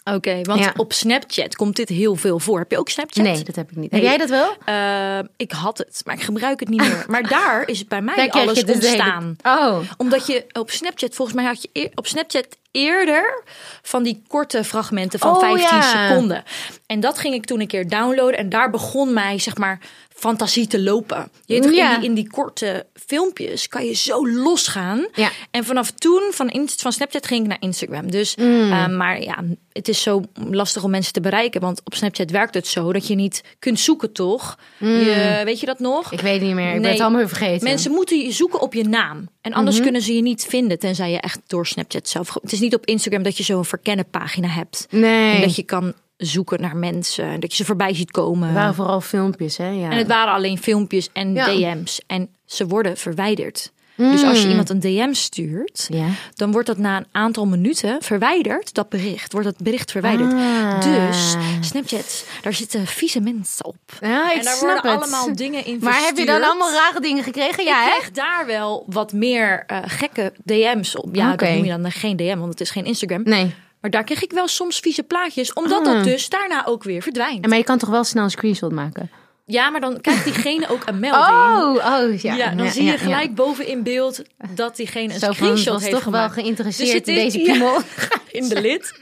Oké, 0.03 0.41
want 0.41 0.59
Ja. 0.59 0.73
op 0.77 0.93
Snapchat 0.93 1.55
komt 1.55 1.75
dit 1.75 1.89
heel 1.89 2.15
veel 2.15 2.39
voor. 2.39 2.59
Heb 2.59 2.71
je 2.71 2.77
ook 2.77 2.89
Snapchat? 2.89 3.23
Nee, 3.23 3.43
dat 3.43 3.55
heb 3.55 3.71
ik 3.71 3.77
niet. 3.77 3.91
Heb 3.91 4.01
jij 4.01 4.17
dat 4.17 4.29
wel? 4.29 4.53
Eh, 4.65 5.19
ik 5.37 5.51
had 5.51 5.77
het, 5.77 6.01
maar 6.05 6.15
ik 6.15 6.21
gebruik 6.21 6.59
het 6.59 6.69
niet 6.69 6.81
meer. 6.81 7.05
Maar 7.07 7.27
daar 7.27 7.67
is 7.67 7.79
het 7.79 7.87
bij 7.87 8.01
mij 8.01 8.15
Daar 8.15 8.29
alles 8.29 8.53
de 8.63 8.71
hele- 8.71 8.73
ontstaan. 8.73 9.35
Oh. 9.43 9.79
Omdat 9.97 10.27
je 10.27 10.45
op 10.51 10.69
Snapchat, 10.69 11.15
volgens 11.15 11.37
mij 11.37 11.45
had 11.45 11.67
je 11.73 11.91
op 11.95 12.07
Snapchat 12.07 12.47
eerder 12.71 13.43
van 13.81 14.03
die 14.03 14.21
korte 14.27 14.63
fragmenten 14.63 15.19
van 15.19 15.33
Oh, 15.35 15.39
15 15.39 15.77
ja. 15.77 16.07
seconden. 16.07 16.43
En 16.85 16.99
dat 16.99 17.17
ging 17.19 17.33
ik 17.33 17.45
toen 17.45 17.59
een 17.59 17.67
keer 17.67 17.87
downloaden. 17.89 18.37
En 18.37 18.49
daar 18.49 18.69
begon 18.69 19.13
mij, 19.13 19.39
zeg 19.39 19.57
maar, 19.57 19.79
fantasie 20.15 20.67
te 20.67 20.81
lopen. 20.81 21.31
Je 21.45 21.53
weet 21.53 21.63
toch, 21.63 21.73
Ja. 21.73 21.93
in, 21.93 21.99
die, 21.99 22.09
in 22.09 22.15
die 22.15 22.29
korte 22.29 22.85
filmpjes 23.05 23.67
kan 23.67 23.85
je 23.85 23.93
zo 23.93 24.27
losgaan. 24.29 25.07
Ja. 25.13 25.29
En 25.51 25.63
vanaf 25.63 25.91
toen, 25.91 26.21
van, 26.31 26.49
Inst- 26.49 26.81
van 26.81 26.91
Snapchat, 26.91 27.27
ging 27.27 27.41
ik 27.41 27.47
naar 27.47 27.57
Instagram. 27.59 28.11
Dus, 28.11 28.35
Mm. 28.35 28.71
eh, 28.71 28.87
maar 28.87 29.21
ja, 29.21 29.43
het 29.73 29.87
is 29.87 30.01
zo 30.01 30.21
lastig 30.49 30.83
om 30.83 30.89
mensen 30.91 31.13
te 31.13 31.21
bereiken. 31.21 31.61
Want 31.61 31.81
op 31.83 31.93
Snapchat 31.93 32.31
werkt 32.31 32.53
het 32.53 32.67
zo 32.67 32.93
dat 32.93 33.07
je 33.07 33.15
niet 33.15 33.43
kunt 33.59 33.79
zoeken, 33.79 34.11
toch? 34.13 34.57
Je, 34.77 35.41
weet 35.45 35.59
je 35.59 35.65
dat 35.65 35.79
nog? 35.79 36.05
Mm. 36.11 36.17
Ik 36.17 36.23
weet 36.23 36.41
niet 36.41 36.53
meer. 36.55 36.75
Ik 36.75 36.81
ben 36.81 36.91
het 36.91 36.99
allemaal 36.99 37.27
vergeten. 37.27 37.63
Mensen 37.67 37.91
moeten 37.91 38.19
je 38.19 38.31
zoeken 38.31 38.59
op 38.61 38.73
je 38.73 38.83
naam. 38.83 39.29
En 39.41 39.53
anders 39.53 39.75
Mhm. 39.75 39.83
kunnen 39.83 40.01
ze 40.01 40.15
je 40.15 40.21
niet 40.21 40.45
vinden, 40.49 40.79
tenzij 40.79 41.11
je 41.11 41.19
echt 41.19 41.39
door 41.47 41.67
Snapchat 41.67 42.07
zelf... 42.09 42.33
Het 42.41 42.51
is 42.51 42.59
niet 42.61 42.75
op 42.75 42.85
Instagram 42.85 43.23
dat 43.23 43.37
je 43.37 43.43
zo'n 43.43 43.65
verkennen 43.65 44.09
pagina 44.09 44.47
hebt. 44.47 44.87
Nee. 44.89 45.35
En 45.35 45.41
dat 45.41 45.55
je 45.55 45.63
kan 45.63 45.93
zoeken 46.17 46.61
naar 46.61 46.77
mensen. 46.77 47.25
En 47.25 47.39
dat 47.39 47.49
je 47.51 47.55
ze 47.55 47.65
voorbij 47.65 47.93
ziet 47.93 48.11
komen. 48.11 48.47
Het 48.47 48.57
waren 48.57 48.75
vooral 48.75 49.01
filmpjes, 49.01 49.57
hè? 49.57 49.69
Ja. 49.69 49.89
En 49.89 49.97
het 49.97 50.07
waren 50.07 50.33
alleen 50.33 50.57
filmpjes 50.57 51.09
en 51.13 51.33
Ja. 51.33 51.45
DM's. 51.45 52.01
En 52.07 52.29
ze 52.45 52.67
worden 52.67 52.97
verwijderd. 52.97 53.71
Dus 53.95 54.23
als 54.23 54.37
je 54.37 54.43
Mm. 54.43 54.49
iemand 54.49 54.69
een 54.69 54.79
DM 54.79 55.13
stuurt, 55.13 55.87
Ja. 55.91 56.05
dan 56.35 56.51
wordt 56.51 56.67
dat 56.67 56.77
na 56.77 56.97
een 56.97 57.05
aantal 57.11 57.45
minuten 57.47 57.97
verwijderd, 58.01 58.73
dat 58.73 58.89
bericht. 58.89 59.31
Wordt 59.31 59.47
dat 59.47 59.57
bericht 59.57 59.91
verwijderd. 59.91 60.33
Ah. 60.33 60.81
Dus 60.81 61.35
Snapchat, 61.61 62.25
daar 62.41 62.53
zitten 62.53 62.87
vieze 62.87 63.19
mensen 63.19 63.65
op. 63.65 63.75
Ja, 64.01 64.31
ik 64.31 64.37
en 64.37 64.43
daar 64.43 64.55
snap 64.55 64.69
worden 64.73 64.91
het. 64.91 65.01
allemaal 65.01 65.35
dingen 65.35 65.65
in 65.65 65.77
Maar 65.81 66.01
heb 66.05 66.17
je 66.17 66.25
dan 66.25 66.43
allemaal 66.43 66.71
rare 66.71 66.99
dingen 67.01 67.23
gekregen? 67.23 67.63
Ja, 67.63 67.85
ik 67.85 67.91
kreeg 67.99 68.11
daar 68.11 68.43
wel 68.45 68.85
wat 68.87 69.13
meer 69.13 69.63
eh, 69.67 69.77
gekke 69.85 70.33
DM's 70.45 70.95
op. 70.97 71.15
Ja, 71.15 71.33
Oké. 71.33 71.45
dat 71.45 71.53
noem 71.55 71.63
je 71.65 71.77
dan 71.81 71.91
geen 71.91 72.15
DM, 72.17 72.37
want 72.37 72.49
het 72.51 72.61
is 72.61 72.69
geen 72.69 72.85
Instagram. 72.85 73.21
Nee. 73.23 73.53
Maar 73.81 73.91
daar 73.91 74.03
kreeg 74.03 74.23
ik 74.23 74.31
wel 74.31 74.47
soms 74.47 74.79
vieze 74.79 75.03
plaatjes, 75.03 75.53
omdat 75.53 75.87
Ah. 75.87 75.93
dat 75.93 76.03
dus 76.03 76.29
daarna 76.29 76.65
ook 76.65 76.83
weer 76.83 77.01
verdwijnt. 77.01 77.43
En 77.43 77.49
Maar 77.49 77.57
je 77.57 77.63
kan 77.63 77.77
toch 77.77 77.89
wel 77.89 78.03
snel 78.03 78.23
een 78.23 78.29
screenshot 78.31 78.71
maken? 78.71 79.09
Ja, 79.51 79.69
maar 79.69 79.81
dan 79.81 80.01
krijgt 80.01 80.23
diegene 80.23 80.67
ook 80.69 80.81
een 80.85 80.99
melding. 81.09 81.25
Oh, 81.37 81.73
oh 81.75 82.19
ja. 82.21 82.33
Ja, 82.35 82.49
dan 82.55 82.65
Ja, 82.65 82.71
zie 82.71 82.83
je 82.83 82.97
gelijk 82.97 83.27
ja. 83.27 83.33
boven 83.33 83.67
in 83.67 83.83
beeld 83.83 84.21
dat 84.55 84.75
diegene 84.75 85.13
een 85.13 85.19
Zo 85.19 85.25
van, 85.25 85.35
screenshot 85.35 85.73
was 85.73 85.81
heeft 85.81 85.93
toch 85.93 86.03
gemaakt. 86.03 86.35
wel 86.35 86.43
geïnteresseerd 86.43 87.05
Dus 87.05 87.15
in 87.15 87.23
deze 87.23 87.39
ja. 87.39 87.51
piemel. 87.51 87.77
in 88.41 88.49
de 88.49 88.61
lid. 88.61 88.93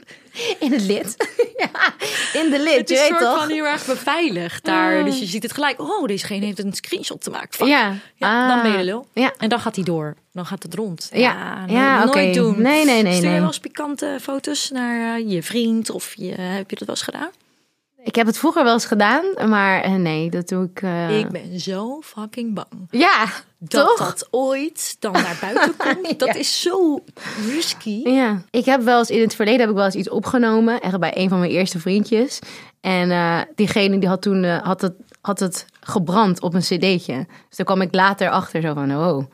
In 0.60 0.72
het 0.72 0.82
lid. 0.82 1.16
ja, 1.58 1.70
in 2.40 2.50
de 2.50 2.58
lid, 2.62 2.76
Het 2.78 2.88
je 2.88 2.94
is 2.94 3.00
weet 3.00 3.08
soort 3.08 3.20
toch? 3.20 3.38
van 3.38 3.48
heel 3.50 3.64
erg 3.64 3.86
beveiligd 3.86 4.64
daar. 4.64 5.04
Dus 5.04 5.18
je 5.18 5.26
ziet 5.26 5.42
het 5.42 5.52
gelijk. 5.52 5.80
Oh, 5.80 6.06
dezegene 6.06 6.44
heeft 6.46 6.58
een 6.64 6.72
screenshot 6.72 7.24
gemaakt. 7.24 7.56
Fuck. 7.56 7.66
Ja. 7.68 7.94
Ja, 8.14 8.42
Ah. 8.42 8.48
dan 8.48 8.62
ben 8.62 8.70
je 8.70 8.76
de 8.78 8.84
lul. 8.84 9.06
Ja. 9.14 9.32
En 9.38 9.48
dan 9.48 9.60
gaat 9.60 9.74
hij 9.74 9.84
door. 9.84 10.16
Dan 10.32 10.46
gaat 10.46 10.62
het 10.62 10.74
rond. 10.74 11.08
Ja. 11.12 11.64
Ja, 11.68 12.04
nooit 12.04 12.34
doen. 12.34 12.62
Nee, 12.62 12.84
nee, 12.84 13.02
nee, 13.02 13.12
Stuur 13.12 13.24
je 13.24 13.30
nee. 13.30 13.38
wel 13.38 13.46
eens 13.48 13.58
pikante 13.58 14.18
foto's 14.22 14.70
naar 14.70 15.16
eh, 15.18 15.30
je 15.30 15.42
vriend? 15.42 15.90
Of 15.90 16.12
je, 16.16 16.32
heb 16.34 16.70
je 16.70 16.76
dat 16.76 16.86
wel 16.86 16.96
eens 16.96 17.02
gedaan? 17.04 17.30
Ik 18.04 18.14
heb 18.14 18.26
het 18.26 18.38
vroeger 18.38 18.64
wel 18.64 18.72
eens 18.72 18.84
gedaan, 18.86 19.24
maar 19.48 19.80
eh, 19.82 19.92
nee, 19.94 20.30
dat 20.30 20.48
doe 20.48 20.64
ik... 20.64 20.82
eh, 20.82 21.18
Ik 21.18 21.28
ben 21.28 21.60
zo 21.60 22.00
fucking 22.00 22.54
bang. 22.54 22.68
Ja, 22.90 23.24
Dat 23.58 23.86
toch? 23.86 23.98
dat 23.98 24.28
ooit 24.30 24.96
dan 24.98 25.12
naar 25.12 25.38
buiten 25.40 25.76
komt. 25.84 26.18
Dat 26.18 26.34
is 26.36 26.60
zo 26.62 27.00
risky. 27.54 28.00
Ja, 28.08 28.42
ik 28.50 28.64
heb 28.64 28.82
wel 28.82 28.98
eens 28.98 29.10
in 29.10 29.20
het 29.20 29.34
verleden 29.34 29.60
heb 29.60 29.68
ik 29.68 29.74
wel 29.74 29.84
eens 29.84 29.94
iets 29.94 30.08
opgenomen, 30.10 30.80
echt 30.80 30.98
bij 30.98 31.12
een 31.16 31.28
van 31.28 31.38
mijn 31.38 31.50
eerste 31.50 31.78
vriendjes. 31.80 32.38
En 32.80 33.10
eh, 33.10 33.40
diegene 33.54 33.98
die 33.98 34.08
had 34.08 34.22
toen 34.22 34.44
had 34.44 34.80
het, 34.80 34.92
had 35.20 35.40
het 35.40 35.66
gebrand 35.80 36.40
op 36.40 36.54
een 36.54 36.60
cd'tje. 36.60 37.26
Dus 37.48 37.56
daar 37.56 37.66
kwam 37.66 37.80
ik 37.80 37.94
later 37.94 38.30
achter 38.30 38.60
zo 38.60 38.74
van, 38.74 38.96
oh, 38.96 39.24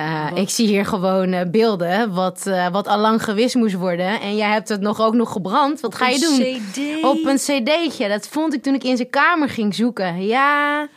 eh, 0.00 0.42
ik 0.42 0.50
zie 0.50 0.66
hier 0.66 0.86
gewoon 0.86 1.32
eh, 1.32 1.50
beelden 1.50 2.14
wat, 2.14 2.46
eh, 2.46 2.68
wat 2.68 2.88
al 2.88 2.98
lang 2.98 3.24
gewist 3.24 3.54
moest 3.54 3.74
worden. 3.74 4.20
En 4.20 4.36
jij 4.36 4.50
hebt 4.50 4.68
het 4.68 4.80
nog 4.80 5.00
ook 5.00 5.14
nog 5.14 5.32
gebrand. 5.32 5.80
Wat 5.80 5.94
ga 5.94 6.08
je 6.08 6.18
doen? 6.18 6.38
CD. 6.38 7.04
Op 7.04 7.24
een 7.24 7.36
cd'tje. 7.36 8.08
Dat 8.08 8.28
vond 8.28 8.54
ik 8.54 8.62
toen 8.62 8.74
ik 8.74 8.84
in 8.84 8.96
zijn 8.96 9.10
kamer 9.10 9.48
ging 9.48 9.74
zoeken. 9.74 10.26
Ja, 10.26 10.88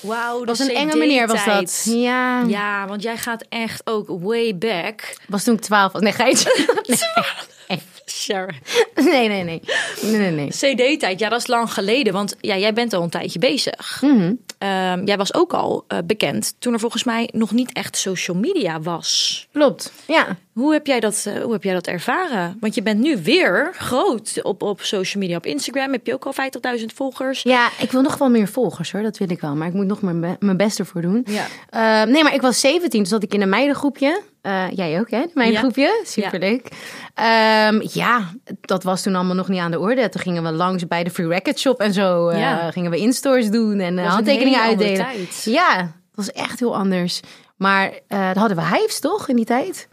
Wauw, 0.00 0.44
was 0.44 0.58
een 0.58 0.74
enge 0.74 0.96
meneer 0.96 1.26
was 1.26 1.44
dat. 1.44 1.86
Ja, 1.90 2.42
Ja, 2.42 2.86
want 2.86 3.02
jij 3.02 3.16
gaat 3.16 3.44
echt 3.48 3.80
ook 3.84 4.08
way 4.22 4.58
back. 4.58 5.16
was 5.28 5.44
toen 5.44 5.54
ik 5.54 5.60
twaalf 5.60 5.92
was. 5.92 6.02
Nee, 6.02 6.12
ga 6.12 6.26
je... 6.26 6.68
Sharon. 8.06 8.54
Nee, 8.94 9.28
nee, 9.28 9.44
nee. 9.44 9.62
Nee, 10.02 10.30
nee, 10.30 10.30
nee. 10.30 10.48
CD-tijd, 10.48 11.18
ja, 11.18 11.28
dat 11.28 11.40
is 11.40 11.46
lang 11.46 11.72
geleden. 11.72 12.12
Want 12.12 12.36
ja, 12.40 12.56
jij 12.56 12.72
bent 12.72 12.92
al 12.92 13.02
een 13.02 13.10
tijdje 13.10 13.38
bezig. 13.38 14.02
Mhm. 14.02 14.32
Ehm, 14.60 15.04
jij 15.04 15.16
was 15.16 15.34
ook 15.34 15.52
al 15.52 15.84
eh, 15.88 15.98
bekend 16.04 16.54
toen 16.58 16.72
er 16.72 16.80
volgens 16.80 17.04
mij 17.04 17.28
nog 17.32 17.50
niet 17.52 17.72
echt 17.72 17.96
social 17.96 18.36
media 18.36 18.80
was. 18.80 19.46
Klopt, 19.52 19.92
ja. 20.06 20.36
Hoe 20.52 20.72
heb 20.72 20.86
jij 20.86 21.00
dat, 21.00 21.24
eh, 21.26 21.42
hoe 21.42 21.52
heb 21.52 21.62
jij 21.62 21.74
dat 21.74 21.86
ervaren? 21.86 22.56
Want 22.60 22.74
je 22.74 22.82
bent 22.82 23.00
nu 23.00 23.22
weer 23.22 23.70
groot 23.78 24.38
op, 24.42 24.62
op 24.62 24.80
social 24.82 25.22
media. 25.22 25.36
Op 25.36 25.46
Instagram 25.46 25.92
heb 25.92 26.06
je 26.06 26.14
ook 26.14 26.24
al 26.24 26.32
50.000 26.32 26.92
volgers. 26.94 27.42
Ja, 27.42 27.68
ik 27.78 27.90
wil 27.92 28.02
nog 28.02 28.18
wel 28.18 28.30
meer 28.30 28.48
volgers 28.48 28.92
hoor, 28.92 29.02
dat 29.02 29.18
wil 29.18 29.30
ik 29.30 29.40
wel. 29.40 29.54
Maar 29.54 29.68
ik 29.68 29.74
moet 29.74 29.86
nog 29.86 30.02
mijn, 30.02 30.20
be- 30.20 30.36
mijn 30.38 30.56
best 30.56 30.78
ervoor 30.78 31.00
doen. 31.02 31.26
Ja. 31.26 31.46
Eh, 31.70 32.12
nee, 32.12 32.22
maar 32.22 32.34
ik 32.34 32.40
was 32.40 32.60
17, 32.60 33.00
dus 33.00 33.08
zat 33.08 33.22
ik 33.22 33.34
in 33.34 33.42
een 33.42 33.48
meidengroepje. 33.48 34.20
Eh, 34.42 34.64
jij 34.70 35.00
ook, 35.00 35.10
hè? 35.10 35.20
Een 35.22 35.30
Meidengroepje. 35.34 36.02
Superleuk. 36.06 36.68
Ja. 37.14 37.72
ja, 37.92 38.28
dat 38.60 38.82
was 38.82 39.02
toen 39.02 39.14
allemaal 39.14 39.34
nog 39.34 39.48
niet 39.48 39.60
aan 39.60 39.70
de 39.70 39.78
orde. 39.78 40.08
Toen 40.08 40.20
gingen 40.20 40.42
we 40.42 40.52
langs 40.52 40.86
bij 40.86 41.04
de 41.04 41.10
Free 41.10 41.26
Record 41.28 41.58
Shop 41.58 41.80
en 41.80 41.92
zo. 41.92 42.32
Ja. 42.32 42.70
gingen 42.70 42.90
we 42.90 42.96
instores 42.96 43.50
doen 43.50 43.80
en 43.80 43.98
handtekeningen 43.98 44.49
uitdelen. 44.58 44.96
tijd. 45.04 45.42
Ja, 45.44 45.76
dat 45.76 45.92
was 46.14 46.32
echt 46.32 46.58
heel 46.58 46.76
anders. 46.76 47.20
Maar 47.56 47.90
eh 48.08 48.18
dan 48.32 48.36
hadden 48.36 48.56
we 48.56 48.66
Hives 48.76 49.00
toch 49.00 49.28
in 49.28 49.36
die 49.36 49.44
tijd? 49.44 49.88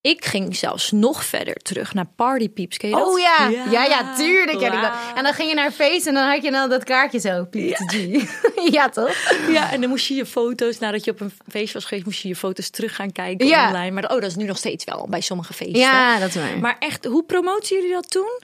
Ik 0.00 0.24
ging 0.24 0.56
zelfs 0.56 0.90
nog 0.90 1.24
verder 1.24 1.54
terug 1.54 1.94
naar 1.94 2.06
Party 2.16 2.48
Peeps. 2.48 2.76
Ken 2.76 2.88
je 2.88 2.94
dat? 2.94 3.06
Oh 3.08 3.18
ja. 3.18 3.48
ja, 3.70 3.84
ja, 3.84 4.14
tuurlijk 4.14 4.58
ken 4.58 4.66
ik 4.72 4.80
dat. 4.80 4.90
Wauw. 4.90 5.14
En 5.14 5.22
dan 5.22 5.32
ging 5.32 5.48
je 5.48 5.54
naar 5.54 5.66
een 5.66 5.72
feest 5.72 6.06
en 6.06 6.14
dan 6.14 6.28
had 6.28 6.42
je 6.42 6.50
dan 6.50 6.68
dat 6.70 6.84
kaartje 6.84 7.18
zo. 7.18 7.44
PTG. 7.44 7.96
Ja, 8.70 8.88
toch? 8.88 9.16
Ja, 9.50 9.72
en 9.72 9.80
dan 9.80 9.90
moest 9.90 10.06
je 10.06 10.14
je 10.14 10.26
foto's, 10.26 10.78
nadat 10.78 11.04
je 11.04 11.10
op 11.10 11.20
een 11.20 11.32
feest 11.48 11.74
was 11.74 11.84
geweest, 11.84 12.06
moest 12.06 12.22
je 12.22 12.28
je 12.28 12.36
foto's 12.36 12.70
terug 12.70 12.94
gaan 12.96 13.12
kijken 13.12 13.46
Ja. 13.46 13.66
online. 13.68 13.90
Maar 13.90 14.02
oh, 14.04 14.20
dat 14.20 14.22
is 14.30 14.36
nu 14.36 14.44
nog 14.44 14.56
steeds 14.56 14.84
wel 14.84 15.06
bij 15.10 15.20
sommige 15.20 15.52
feesten. 15.52 15.80
Ja, 15.80 16.18
dat 16.18 16.28
is 16.28 16.34
waar. 16.34 16.58
Maar 16.58 16.76
echt, 16.78 17.04
hoe 17.04 17.24
promoten 17.24 17.76
jullie 17.76 17.92
dat 17.92 18.10
toen? 18.10 18.40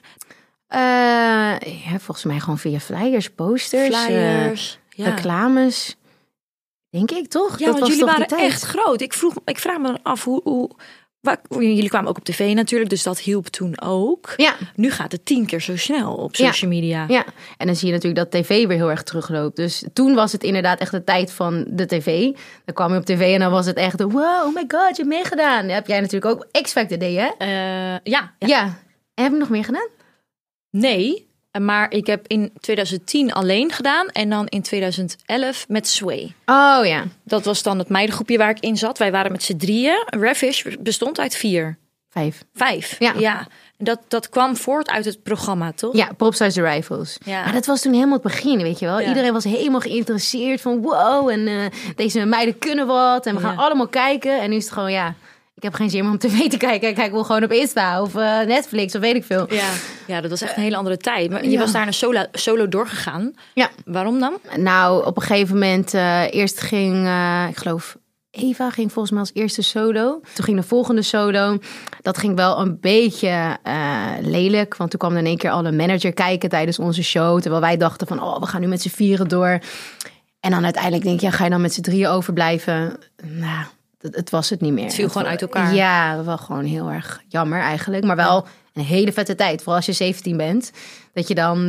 Eh, 0.67 0.79
ja, 0.79 1.99
volgens 1.99 2.23
mij 2.23 2.39
gewoon 2.39 2.57
via 2.57 2.79
flyers, 2.79 3.29
posters, 3.29 3.95
Flyers. 3.97 4.79
eh, 4.81 4.88
ja. 5.03 5.09
reclames. 5.09 5.95
Denk 6.89 7.11
ik 7.11 7.27
toch? 7.27 7.49
Ja, 7.59 7.65
dat 7.65 7.65
want 7.65 7.79
was 7.79 7.89
jullie 7.89 8.05
waren 8.05 8.27
echt 8.37 8.61
groot. 8.63 9.01
Ik, 9.01 9.13
vroeg, 9.13 9.35
ik 9.45 9.59
vraag 9.59 9.77
me 9.77 9.87
dan 9.87 9.99
af 10.03 10.23
hoe, 10.23 10.41
hoe. 10.43 10.69
waar- 11.21 11.41
jullie 11.49 11.89
kwamen 11.89 12.09
ook 12.09 12.17
op 12.17 12.23
tv 12.23 12.53
natuurlijk, 12.53 12.89
dus 12.89 13.03
dat 13.03 13.19
hielp 13.19 13.47
toen 13.47 13.81
ook. 13.81 14.33
Ja, 14.35 14.55
Nu 14.75 14.91
gaat 14.91 15.11
het 15.11 15.25
tien 15.25 15.45
keer 15.45 15.61
zo 15.61 15.77
snel 15.77 16.13
op 16.15 16.35
Ja. 16.35 16.45
social 16.51 16.71
media. 16.71 17.05
ja, 17.07 17.25
en 17.57 17.65
dan 17.67 17.75
zie 17.75 17.87
je 17.87 17.93
natuurlijk 17.93 18.31
dat 18.31 18.41
tv 18.41 18.67
weer 18.67 18.77
heel 18.77 18.89
erg 18.89 19.03
terugloopt. 19.03 19.55
Dus 19.55 19.83
toen 19.93 20.15
was 20.15 20.31
het 20.31 20.43
inderdaad 20.43 20.79
echt 20.79 20.91
de 20.91 21.03
tijd 21.03 21.31
van 21.31 21.65
de 21.67 21.85
tv. 21.85 22.23
Dan 22.65 22.75
kwam 22.75 22.91
je 22.93 22.97
op 22.99 23.05
tv 23.05 23.33
en 23.33 23.39
dan 23.39 23.51
was 23.51 23.65
het 23.65 23.77
echt, 23.77 24.01
wow, 24.01 24.15
oh 24.47 24.55
my 24.55 24.63
god, 24.67 24.95
je 24.95 25.03
hebt 25.03 25.07
meegedaan. 25.07 25.65
Dat 25.65 25.75
heb 25.75 25.87
jij 25.87 25.99
natuurlijk 25.99 26.31
ook 26.35 26.61
X-Factor 26.61 27.03
je, 27.03 27.19
hè? 27.19 27.29
Eh, 27.37 27.99
ja, 28.03 28.33
ja. 28.39 28.47
Ja. 28.47 28.63
En 29.13 29.23
heb 29.23 29.33
ik 29.33 29.39
nog 29.39 29.49
meer 29.49 29.65
gedaan? 29.65 29.87
Nee, 30.69 31.28
maar 31.59 31.91
ik 31.91 32.07
heb 32.07 32.27
in 32.27 32.51
2010 32.59 33.33
alleen 33.33 33.71
gedaan 33.71 34.07
en 34.07 34.29
dan 34.29 34.47
in 34.47 34.61
2011 34.61 35.65
met 35.67 35.87
Sway. 35.87 36.33
Oh 36.45 36.79
ja. 36.83 37.03
Dat 37.23 37.45
was 37.45 37.63
dan 37.63 37.77
het 37.79 37.89
meidengroepje 37.89 38.37
waar 38.37 38.49
ik 38.49 38.59
in 38.59 38.77
zat. 38.77 38.97
Wij 38.97 39.11
waren 39.11 39.31
met 39.31 39.43
z'n 39.43 39.57
drieën. 39.57 40.03
Ravish 40.05 40.63
bestond 40.79 41.19
uit 41.19 41.35
vier. 41.35 41.77
Vijf. 42.09 42.43
Vijf. 42.53 42.95
Ja. 42.99 43.39
En 43.77 43.85
Dat, 43.85 43.99
dat 44.07 44.29
kwam 44.29 44.55
voort 44.55 44.89
uit 44.89 45.05
het 45.05 45.23
programma, 45.23 45.71
toch? 45.71 45.95
Ja, 45.95 46.09
Popstars 46.17 46.53
the 46.53 46.61
Rifles. 46.61 47.17
Ja. 47.25 47.43
Maar 47.43 47.53
dat 47.53 47.65
was 47.65 47.81
toen 47.81 47.93
helemaal 47.93 48.13
het 48.13 48.23
begin, 48.23 48.61
weet 48.61 48.79
je 48.79 48.85
wel. 48.85 48.99
Ja. 48.99 49.07
Iedereen 49.07 49.33
was 49.33 49.43
helemaal 49.43 49.79
geïnteresseerd 49.79 50.61
van 50.61 50.81
wow, 50.81 51.29
en 51.29 51.47
eh, 51.47 51.65
deze 51.95 52.25
meiden 52.25 52.57
kunnen 52.57 52.87
wat. 52.87 53.25
En 53.25 53.35
we 53.35 53.41
gaan 53.41 53.53
Ja. 53.55 53.61
allemaal 53.61 53.87
kijken. 53.87 54.41
En 54.41 54.49
nu 54.49 54.55
is 54.55 54.63
het 54.63 54.73
gewoon, 54.73 54.91
ja, 54.91 55.15
ik 55.59 55.65
heb 55.65 55.73
geen 55.73 55.89
zin 55.89 56.01
meer 56.03 56.11
om 56.11 56.17
tv 56.17 56.49
te 56.49 56.57
kijken. 56.57 56.89
Ik 56.89 56.95
kijk 56.95 57.11
wel 57.11 57.23
gewoon 57.23 57.43
op 57.43 57.51
Insta 57.51 58.01
of 58.01 58.15
eh, 58.15 58.39
Netflix 58.41 58.95
of 58.95 59.01
weet 59.01 59.15
ik 59.15 59.23
veel. 59.23 59.53
Ja. 59.53 59.69
ja, 60.07 60.21
dat 60.21 60.29
was 60.29 60.41
echt 60.41 60.55
een 60.57 60.63
hele 60.63 60.75
andere 60.75 60.97
tijd. 60.97 61.31
Maar 61.31 61.43
je 61.43 61.49
Ja. 61.49 61.59
was 61.59 61.71
daar 61.71 61.83
naar 61.83 61.93
solo, 61.93 62.23
solo 62.31 62.67
doorgegaan. 62.67 63.33
Ja. 63.53 63.69
Waarom 63.85 64.19
dan? 64.19 64.33
Nou, 64.55 65.05
op 65.05 65.15
een 65.15 65.21
gegeven 65.21 65.53
moment, 65.53 65.93
eh, 65.93 66.23
eerst 66.33 66.61
ging, 66.61 67.05
eh, 67.05 67.45
ik 67.49 67.57
geloof, 67.57 67.97
Eva 68.31 68.69
ging 68.69 68.91
volgens 68.91 69.11
mij 69.11 69.19
als 69.19 69.31
eerste 69.33 69.61
solo. 69.61 70.21
Toen 70.33 70.45
ging 70.45 70.57
de 70.57 70.67
volgende 70.67 71.01
solo. 71.01 71.57
Dat 72.01 72.17
ging 72.17 72.35
wel 72.35 72.59
een 72.59 72.77
beetje 72.79 73.57
lelijk, 74.21 74.75
want 74.77 74.89
toen 74.89 74.99
kwam 74.99 75.11
er 75.11 75.17
in 75.19 75.25
één 75.25 75.37
keer 75.37 75.49
al 75.51 75.65
een 75.65 75.75
manager 75.75 76.13
kijken 76.13 76.49
tijdens 76.49 76.79
onze 76.79 77.03
show. 77.03 77.39
Terwijl 77.41 77.61
wij 77.61 77.77
dachten 77.77 78.07
van, 78.07 78.21
oh, 78.23 78.39
we 78.39 78.45
gaan 78.45 78.61
nu 78.61 78.67
met 78.67 78.81
z'n 78.81 78.89
vieren 78.89 79.27
door. 79.27 79.59
En 80.39 80.51
dan 80.51 80.63
uiteindelijk 80.63 81.03
denk 81.03 81.19
je, 81.19 81.25
ja, 81.25 81.31
ga 81.31 81.43
je 81.43 81.49
dan 81.49 81.61
met 81.61 81.73
z'n 81.73 81.81
drieën 81.81 82.07
overblijven? 82.07 82.97
Nou, 83.23 83.65
het, 84.01 84.15
het 84.15 84.29
was 84.29 84.49
het 84.49 84.61
niet 84.61 84.73
meer. 84.73 84.83
Het 84.83 84.93
viel 84.93 85.09
gewoon 85.09 85.27
uit 85.27 85.41
elkaar. 85.41 85.73
Ja, 85.73 86.23
wel 86.23 86.37
gewoon 86.37 86.65
heel 86.65 86.89
erg 86.89 87.21
jammer 87.27 87.61
eigenlijk. 87.61 88.03
Maar 88.03 88.15
wel 88.15 88.47
een 88.73 88.83
hele 88.83 89.11
vette 89.13 89.35
tijd. 89.35 89.57
Vooral 89.57 89.75
als 89.75 89.85
je 89.85 89.91
17 89.93 90.37
bent. 90.37 90.71
Dat 91.13 91.27
je 91.27 91.35
dan 91.35 91.59
eh, 91.61 91.67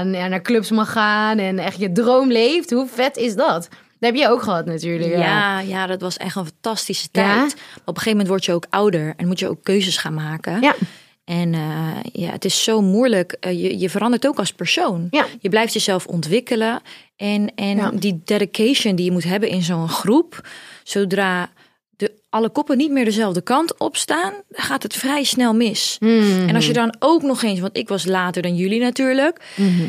naar 0.00 0.42
clubs 0.42 0.70
mag 0.70 0.92
gaan 0.92 1.38
en 1.38 1.58
echt 1.58 1.78
je 1.78 1.92
droom 1.92 2.30
leeft. 2.32 2.70
Hoe 2.70 2.86
vet 2.88 3.16
is 3.16 3.34
dat? 3.34 3.68
Dat 3.98 4.10
heb 4.10 4.14
je 4.14 4.28
ook 4.28 4.42
gehad 4.42 4.66
natuurlijk. 4.66 5.10
Ja, 5.16 5.60
ja, 5.60 5.86
dat 5.86 6.00
was 6.00 6.16
echt 6.16 6.36
een 6.36 6.44
fantastische 6.46 7.08
Ja? 7.12 7.22
tijd. 7.34 7.52
Op 7.52 7.60
een 7.86 8.02
gegeven 8.02 8.10
moment 8.10 8.28
word 8.28 8.44
je 8.44 8.52
ook 8.52 8.66
ouder 8.70 9.14
en 9.16 9.26
moet 9.26 9.38
je 9.38 9.48
ook 9.48 9.62
keuzes 9.64 9.96
gaan 9.96 10.14
maken. 10.14 10.60
Ja. 10.60 10.74
En 11.24 11.54
eh, 11.54 11.96
ja, 12.12 12.30
het 12.30 12.44
is 12.44 12.62
zo 12.64 12.80
moeilijk. 12.80 13.32
Eh, 13.32 13.62
je, 13.62 13.78
je 13.78 13.90
verandert 13.90 14.26
ook 14.26 14.38
als 14.38 14.52
persoon. 14.52 15.06
Ja. 15.10 15.26
Je 15.40 15.48
blijft 15.48 15.72
jezelf 15.72 16.06
ontwikkelen. 16.06 16.80
En, 17.16 17.54
en 17.54 17.76
Ja. 17.76 17.90
die 17.94 18.20
dedication 18.24 18.94
die 18.96 19.04
je 19.04 19.12
moet 19.12 19.24
hebben 19.24 19.48
in 19.48 19.62
zo'n 19.62 19.88
groep. 19.88 20.48
Zodra 20.84 21.48
alle 22.30 22.48
koppen 22.50 22.76
niet 22.76 22.90
meer 22.90 23.04
dezelfde 23.04 23.40
kant 23.40 23.78
op 23.78 23.96
staan, 23.96 24.32
gaat 24.50 24.82
het 24.82 24.94
vrij 24.94 25.24
snel 25.24 25.54
mis. 25.54 25.96
Mhm. 26.00 26.48
En 26.48 26.54
als 26.54 26.66
je 26.66 26.72
dan 26.72 26.94
ook 26.98 27.22
nog 27.22 27.42
eens, 27.42 27.60
want 27.60 27.76
ik 27.76 27.88
was 27.88 28.04
later 28.04 28.42
dan 28.42 28.56
jullie 28.56 28.80
natuurlijk. 28.80 29.40
Mhm. 29.56 29.86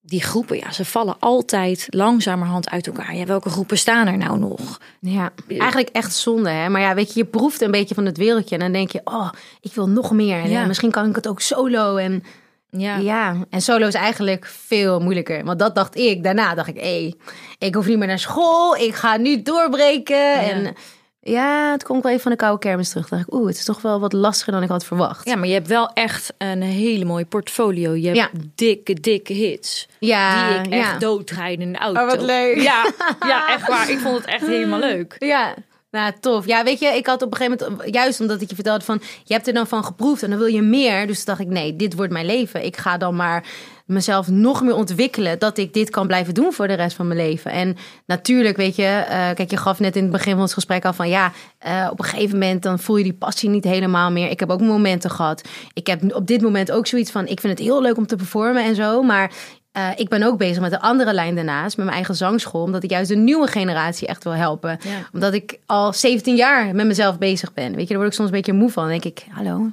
Die 0.00 0.22
groepen, 0.22 0.56
ja, 0.56 0.72
ze 0.72 0.84
vallen 0.84 1.16
altijd 1.18 1.86
langzamerhand 1.90 2.70
uit 2.70 2.86
elkaar. 2.86 3.16
Ja, 3.16 3.24
welke 3.24 3.50
groepen 3.50 3.78
staan 3.78 4.06
er 4.06 4.16
nou 4.16 4.38
nog? 4.38 4.80
Ja, 5.00 5.32
eigenlijk 5.48 5.88
echt 5.92 6.14
zonde. 6.14 6.50
Hè? 6.50 6.68
Maar 6.68 6.80
ja, 6.80 6.94
weet 6.94 7.12
je, 7.12 7.18
je 7.18 7.24
proeft 7.26 7.60
een 7.60 7.70
beetje 7.70 7.94
van 7.94 8.04
het 8.06 8.16
wereldje. 8.16 8.54
En 8.54 8.60
dan 8.60 8.72
denk 8.72 8.90
je, 8.90 9.00
oh, 9.04 9.30
ik 9.60 9.72
wil 9.74 9.88
nog 9.88 10.12
meer. 10.12 10.42
En 10.42 10.50
Ja. 10.50 10.60
ja, 10.60 10.66
misschien 10.66 10.90
kan 10.90 11.08
ik 11.08 11.14
het 11.14 11.28
ook 11.28 11.40
solo. 11.40 11.96
En 11.96 12.24
Ja, 12.70 12.96
ja. 12.96 13.36
en 13.50 13.60
solo 13.60 13.86
is 13.86 13.94
eigenlijk 13.94 14.46
veel 14.46 15.00
moeilijker. 15.00 15.44
Want 15.44 15.58
dat 15.58 15.74
dacht 15.74 15.96
ik. 15.96 16.22
Daarna 16.22 16.54
dacht 16.54 16.68
ik, 16.68 16.80
hé, 16.80 17.12
ik 17.58 17.74
hoef 17.74 17.86
niet 17.86 17.98
meer 17.98 18.06
naar 18.06 18.18
school. 18.18 18.76
Ik 18.76 18.94
ga 18.94 19.16
nu 19.16 19.42
doorbreken. 19.42 20.32
En 20.40 20.74
Ja, 21.20 21.70
het 21.72 21.82
kwam 21.82 22.00
wel 22.00 22.10
even 22.10 22.22
van 22.22 22.32
de 22.32 22.36
koude 22.38 22.58
kermis 22.58 22.88
terug. 22.88 23.08
Dacht 23.08 23.22
ik, 23.26 23.34
oeh, 23.34 23.46
het 23.46 23.56
is 23.56 23.64
toch 23.64 23.80
wel 23.82 24.00
wat 24.00 24.12
lastiger 24.12 24.52
dan 24.52 24.62
ik 24.62 24.68
had 24.68 24.84
verwacht. 24.84 25.26
Ja, 25.28 25.36
maar 25.36 25.46
je 25.48 25.52
hebt 25.54 25.66
wel 25.68 25.90
echt 25.92 26.32
een 26.38 26.62
hele 26.62 27.04
mooie 27.04 27.24
portfolio. 27.24 27.94
Je 27.94 28.06
hebt 28.06 28.16
Ja. 28.18 28.30
dikke, 28.54 28.94
dikke 28.94 29.32
hits. 29.32 29.88
Ja, 29.98 30.48
die 30.48 30.58
ik 30.72 30.72
echt 30.72 30.90
ja. 30.92 30.98
doodrijd 30.98 31.60
in 31.60 31.72
de 31.72 31.78
auto. 31.78 32.00
Oh, 32.00 32.06
wat 32.06 32.22
leuk. 32.22 32.56
Ja, 32.60 32.92
ja, 33.26 33.48
echt 33.54 33.68
waar. 33.68 33.90
Ik 33.90 33.98
vond 33.98 34.16
het 34.16 34.26
echt 34.26 34.46
helemaal 34.46 34.78
leuk. 34.78 35.14
Ja, 35.18 35.54
nou 35.90 36.12
tof. 36.20 36.46
Ja, 36.46 36.64
weet 36.64 36.78
je, 36.78 36.86
ik 36.86 37.06
had 37.06 37.22
op 37.22 37.30
een 37.32 37.36
gegeven 37.36 37.68
moment, 37.70 37.94
juist 37.94 38.20
omdat 38.20 38.40
ik 38.40 38.48
je 38.48 38.54
vertelde 38.54 38.84
van, 38.84 39.00
je 39.24 39.34
hebt 39.34 39.46
er 39.46 39.52
dan 39.52 39.66
van 39.66 39.84
geproefd 39.84 40.22
en 40.22 40.30
dan 40.30 40.38
wil 40.38 40.48
je 40.48 40.62
meer. 40.62 41.06
Dus 41.06 41.16
toen 41.16 41.24
dacht 41.34 41.40
ik, 41.40 41.54
nee, 41.54 41.76
dit 41.76 41.94
wordt 41.94 42.12
mijn 42.12 42.26
leven. 42.26 42.64
Ik 42.64 42.76
ga 42.76 42.96
dan 42.96 43.16
maar 43.16 43.44
mezelf 43.88 44.28
nog 44.28 44.62
meer 44.62 44.74
ontwikkelen, 44.74 45.38
dat 45.38 45.58
ik 45.58 45.72
dit 45.72 45.90
kan 45.90 46.06
blijven 46.06 46.34
doen 46.34 46.52
voor 46.52 46.68
de 46.68 46.74
rest 46.74 46.96
van 46.96 47.06
mijn 47.06 47.20
leven. 47.20 47.50
En 47.50 47.76
natuurlijk, 48.06 48.56
weet 48.56 48.76
je, 48.76 48.82
eh, 48.82 49.08
kijk, 49.08 49.50
je 49.50 49.56
gaf 49.56 49.78
net 49.78 49.96
in 49.96 50.02
het 50.02 50.12
begin 50.12 50.32
van 50.32 50.40
ons 50.40 50.52
gesprek 50.52 50.84
al 50.84 50.92
van, 50.92 51.08
ja, 51.08 51.32
eh, 51.58 51.88
op 51.90 51.98
een 51.98 52.04
gegeven 52.04 52.38
moment 52.38 52.62
dan 52.62 52.78
voel 52.78 52.96
je 52.96 53.04
die 53.04 53.12
passie 53.12 53.48
niet 53.48 53.64
helemaal 53.64 54.10
meer. 54.10 54.30
Ik 54.30 54.40
heb 54.40 54.50
ook 54.50 54.60
momenten 54.60 55.10
gehad. 55.10 55.48
Ik 55.72 55.86
heb 55.86 56.14
op 56.14 56.26
dit 56.26 56.40
moment 56.40 56.72
ook 56.72 56.86
zoiets 56.86 57.10
van, 57.10 57.26
ik 57.26 57.40
vind 57.40 57.58
het 57.58 57.66
heel 57.66 57.82
leuk 57.82 57.96
om 57.96 58.06
te 58.06 58.16
performen 58.16 58.64
en 58.64 58.74
zo, 58.74 59.02
maar 59.02 59.32
eh, 59.72 59.88
ik 59.96 60.08
ben 60.08 60.22
ook 60.22 60.38
bezig 60.38 60.60
met 60.60 60.70
de 60.70 60.80
andere 60.80 61.12
lijn 61.12 61.34
daarnaast, 61.34 61.76
met 61.76 61.84
mijn 61.84 61.96
eigen 61.96 62.14
zangschool, 62.16 62.62
omdat 62.62 62.82
ik 62.82 62.90
juist 62.90 63.08
de 63.08 63.16
nieuwe 63.16 63.46
generatie 63.46 64.08
echt 64.08 64.24
wil 64.24 64.32
helpen. 64.32 64.78
Ja. 64.82 65.08
Omdat 65.12 65.32
ik 65.32 65.58
al 65.66 65.92
17 65.92 66.36
jaar 66.36 66.74
met 66.74 66.86
mezelf 66.86 67.18
bezig 67.18 67.54
ben. 67.54 67.74
Weet 67.74 67.82
je, 67.82 67.88
daar 67.88 67.96
word 67.96 68.08
ik 68.08 68.14
soms 68.14 68.28
een 68.28 68.36
beetje 68.36 68.52
moe 68.52 68.70
van. 68.70 68.82
Dan 68.82 68.92
denk 69.00 69.04
ik, 69.04 69.26
hallo, 69.30 69.70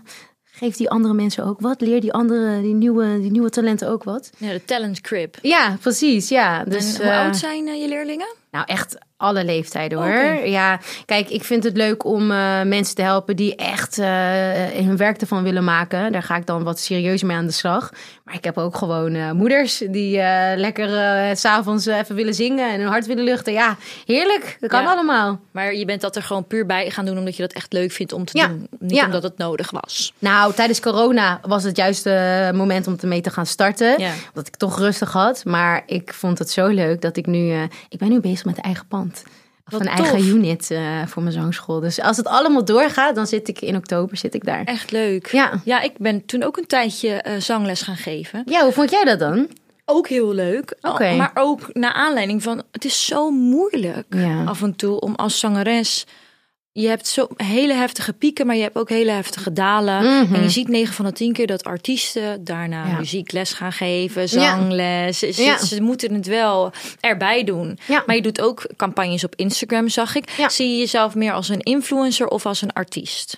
geef 0.55 0.75
die 0.75 0.89
andere 0.89 1.13
mensen 1.13 1.45
ook 1.45 1.59
wat. 1.59 1.81
Leer 1.81 2.01
die 2.01 2.13
andere, 2.13 2.61
die 2.61 2.73
nieuwe, 2.73 3.19
die 3.21 3.31
nieuwe 3.31 3.49
talenten 3.49 3.89
ook 3.89 4.03
wat. 4.03 4.29
Ja, 4.37 4.51
de 4.51 4.65
Talent 4.65 5.01
Crib. 5.01 5.37
Ja, 5.41 5.77
precies. 5.81 6.29
Ja, 6.29 6.63
dus 6.63 6.99
en 6.99 7.01
hoe 7.01 7.11
eh, 7.11 7.19
oud 7.19 7.37
zijn 7.37 7.67
eh, 7.67 7.81
je 7.81 7.87
leerlingen? 7.87 8.27
nou, 8.55 8.67
echt 8.67 8.97
alle 9.17 9.45
leeftijden 9.45 9.97
hoor. 9.97 10.47
Ja, 10.47 10.79
kijk, 11.05 11.29
ik 11.29 11.43
vind 11.43 11.63
het 11.63 11.77
leuk 11.77 12.05
om 12.05 12.31
eh, 12.31 12.61
mensen 12.61 12.95
te 12.95 13.01
helpen 13.01 13.35
die 13.35 13.55
echt 13.55 13.95
hun 14.85 14.97
werk 14.97 15.21
ervan 15.21 15.43
willen 15.43 15.63
maken. 15.63 16.11
Daar 16.11 16.23
ga 16.23 16.35
ik 16.35 16.45
dan 16.45 16.63
wat 16.63 16.79
serieuzer 16.79 17.27
mee 17.27 17.37
aan 17.37 17.45
de 17.45 17.51
slag. 17.51 17.91
Maar 18.25 18.35
ik 18.35 18.43
heb 18.43 18.57
ook 18.57 18.77
gewoon 18.77 19.13
eh, 19.13 19.31
moeders 19.31 19.77
die 19.89 20.19
eh, 20.19 20.57
lekker 20.57 20.89
s 21.37 21.39
s'avonds 21.39 21.85
even 21.85 22.15
willen 22.15 22.33
zingen 22.33 22.71
en 22.71 22.79
hun 22.79 22.89
hart 22.89 23.05
willen 23.05 23.23
luchten. 23.23 23.53
Ja, 23.53 23.77
heerlijk. 24.05 24.57
Dat 24.59 24.69
kan 24.69 24.81
Ja. 24.83 24.91
allemaal. 24.91 25.39
Maar 25.51 25.73
je 25.75 25.85
bent 25.85 26.01
dat 26.01 26.15
er 26.15 26.21
gewoon 26.23 26.47
puur 26.47 26.65
bij 26.65 26.89
gaan 26.91 27.05
doen 27.05 27.17
omdat 27.17 27.35
je 27.35 27.41
dat 27.41 27.53
echt 27.53 27.73
leuk 27.73 27.91
vindt 27.91 28.13
om 28.13 28.25
te 28.25 28.37
Ja. 28.37 28.47
doen. 28.47 28.67
Niet 28.79 28.95
Ja. 28.95 29.05
omdat 29.05 29.23
het 29.23 29.37
nodig 29.37 29.71
was. 29.71 30.13
Nou, 30.19 30.53
tijdens 30.53 30.79
corona 30.79 31.39
was 31.41 31.63
het 31.63 31.77
juist 31.77 32.03
het 32.03 32.55
moment 32.55 32.87
om 32.87 32.95
ermee 33.01 33.21
te 33.21 33.29
gaan 33.29 33.45
starten. 33.45 33.95
Omdat 34.27 34.47
ik 34.47 34.55
toch 34.55 34.79
rustig 34.79 35.11
had. 35.11 35.45
Maar 35.45 35.83
ik 35.85 36.13
vond 36.13 36.39
het 36.39 36.49
zo 36.49 36.67
leuk 36.67 37.01
dat 37.01 37.17
ik 37.17 37.25
nu... 37.25 37.53
ik 37.89 37.97
ben 37.99 38.09
nu 38.09 38.19
bezig 38.19 38.45
met 38.45 38.57
eigen 38.57 38.87
pand. 38.87 39.23
Wat 39.65 39.81
een 39.81 39.87
eigen 39.87 40.27
unit 40.27 40.71
eh, 40.71 40.79
voor 41.07 41.21
mijn 41.21 41.33
zangschool. 41.33 41.79
Dus 41.79 42.01
als 42.01 42.17
het 42.17 42.27
allemaal 42.27 42.65
doorgaat, 42.65 43.15
dan 43.15 43.27
zit 43.27 43.47
ik 43.47 43.61
in 43.61 43.75
oktober 43.75 44.17
zit 44.17 44.33
ik 44.33 44.45
daar. 44.45 44.63
Echt 44.63 44.91
leuk. 44.91 45.31
Ja. 45.31 45.61
Ja, 45.63 45.81
ik 45.81 45.97
ben 45.97 46.25
toen 46.25 46.43
ook 46.43 46.57
een 46.57 46.67
tijdje 46.67 47.09
eh, 47.09 47.39
zangles 47.39 47.81
gaan 47.81 47.95
geven. 47.97 48.41
Ja, 48.45 48.63
hoe 48.63 48.71
vond 48.71 48.89
jij 48.91 49.03
dat 49.03 49.19
dan? 49.19 49.47
Ook 49.85 50.07
heel 50.07 50.33
leuk. 50.33 50.77
Oké. 50.81 51.15
Maar 51.15 51.31
ook 51.33 51.69
naar 51.73 51.93
aanleiding 51.93 52.43
van, 52.43 52.63
het 52.71 52.85
is 52.85 53.05
zo 53.05 53.29
moeilijk 53.31 54.05
Ja. 54.09 54.43
af 54.43 54.61
en 54.61 54.75
toe 54.75 54.99
om 54.99 55.15
als 55.15 55.39
zangeres. 55.39 56.05
Je 56.77 56.87
hebt 56.87 57.07
zo 57.07 57.27
hele 57.37 57.73
heftige 57.73 58.13
pieken, 58.13 58.45
maar 58.45 58.55
je 58.55 58.61
hebt 58.61 58.75
ook 58.75 58.89
hele 58.89 59.11
heftige 59.11 59.53
dalen. 59.53 60.03
Mhm. 60.23 60.35
En 60.35 60.41
je 60.41 60.49
ziet 60.49 60.67
9 60.67 60.93
van 60.93 61.05
de 61.05 61.11
10 61.11 61.33
keer 61.33 61.47
dat 61.47 61.63
artiesten 61.63 62.43
daarna 62.43 62.87
Ja. 62.87 62.97
muziekles 62.97 63.53
gaan 63.53 63.71
geven, 63.71 64.29
zangles. 64.29 65.19
Ze, 65.19 65.33
Ja. 65.43 65.57
ze 65.65 65.81
moeten 65.81 66.13
het 66.13 66.27
wel 66.27 66.71
erbij 66.99 67.43
doen. 67.43 67.77
Maar 68.05 68.15
je 68.15 68.21
doet 68.21 68.41
ook 68.41 68.67
campagnes 68.77 69.23
op 69.23 69.35
Instagram, 69.35 69.89
zag 69.89 70.15
ik. 70.15 70.45
Zie 70.47 70.71
je 70.71 70.77
jezelf 70.77 71.15
meer 71.15 71.33
als 71.33 71.49
een 71.49 71.59
influencer 71.61 72.27
of 72.27 72.45
als 72.45 72.61
een 72.61 72.73
artiest? 72.73 73.37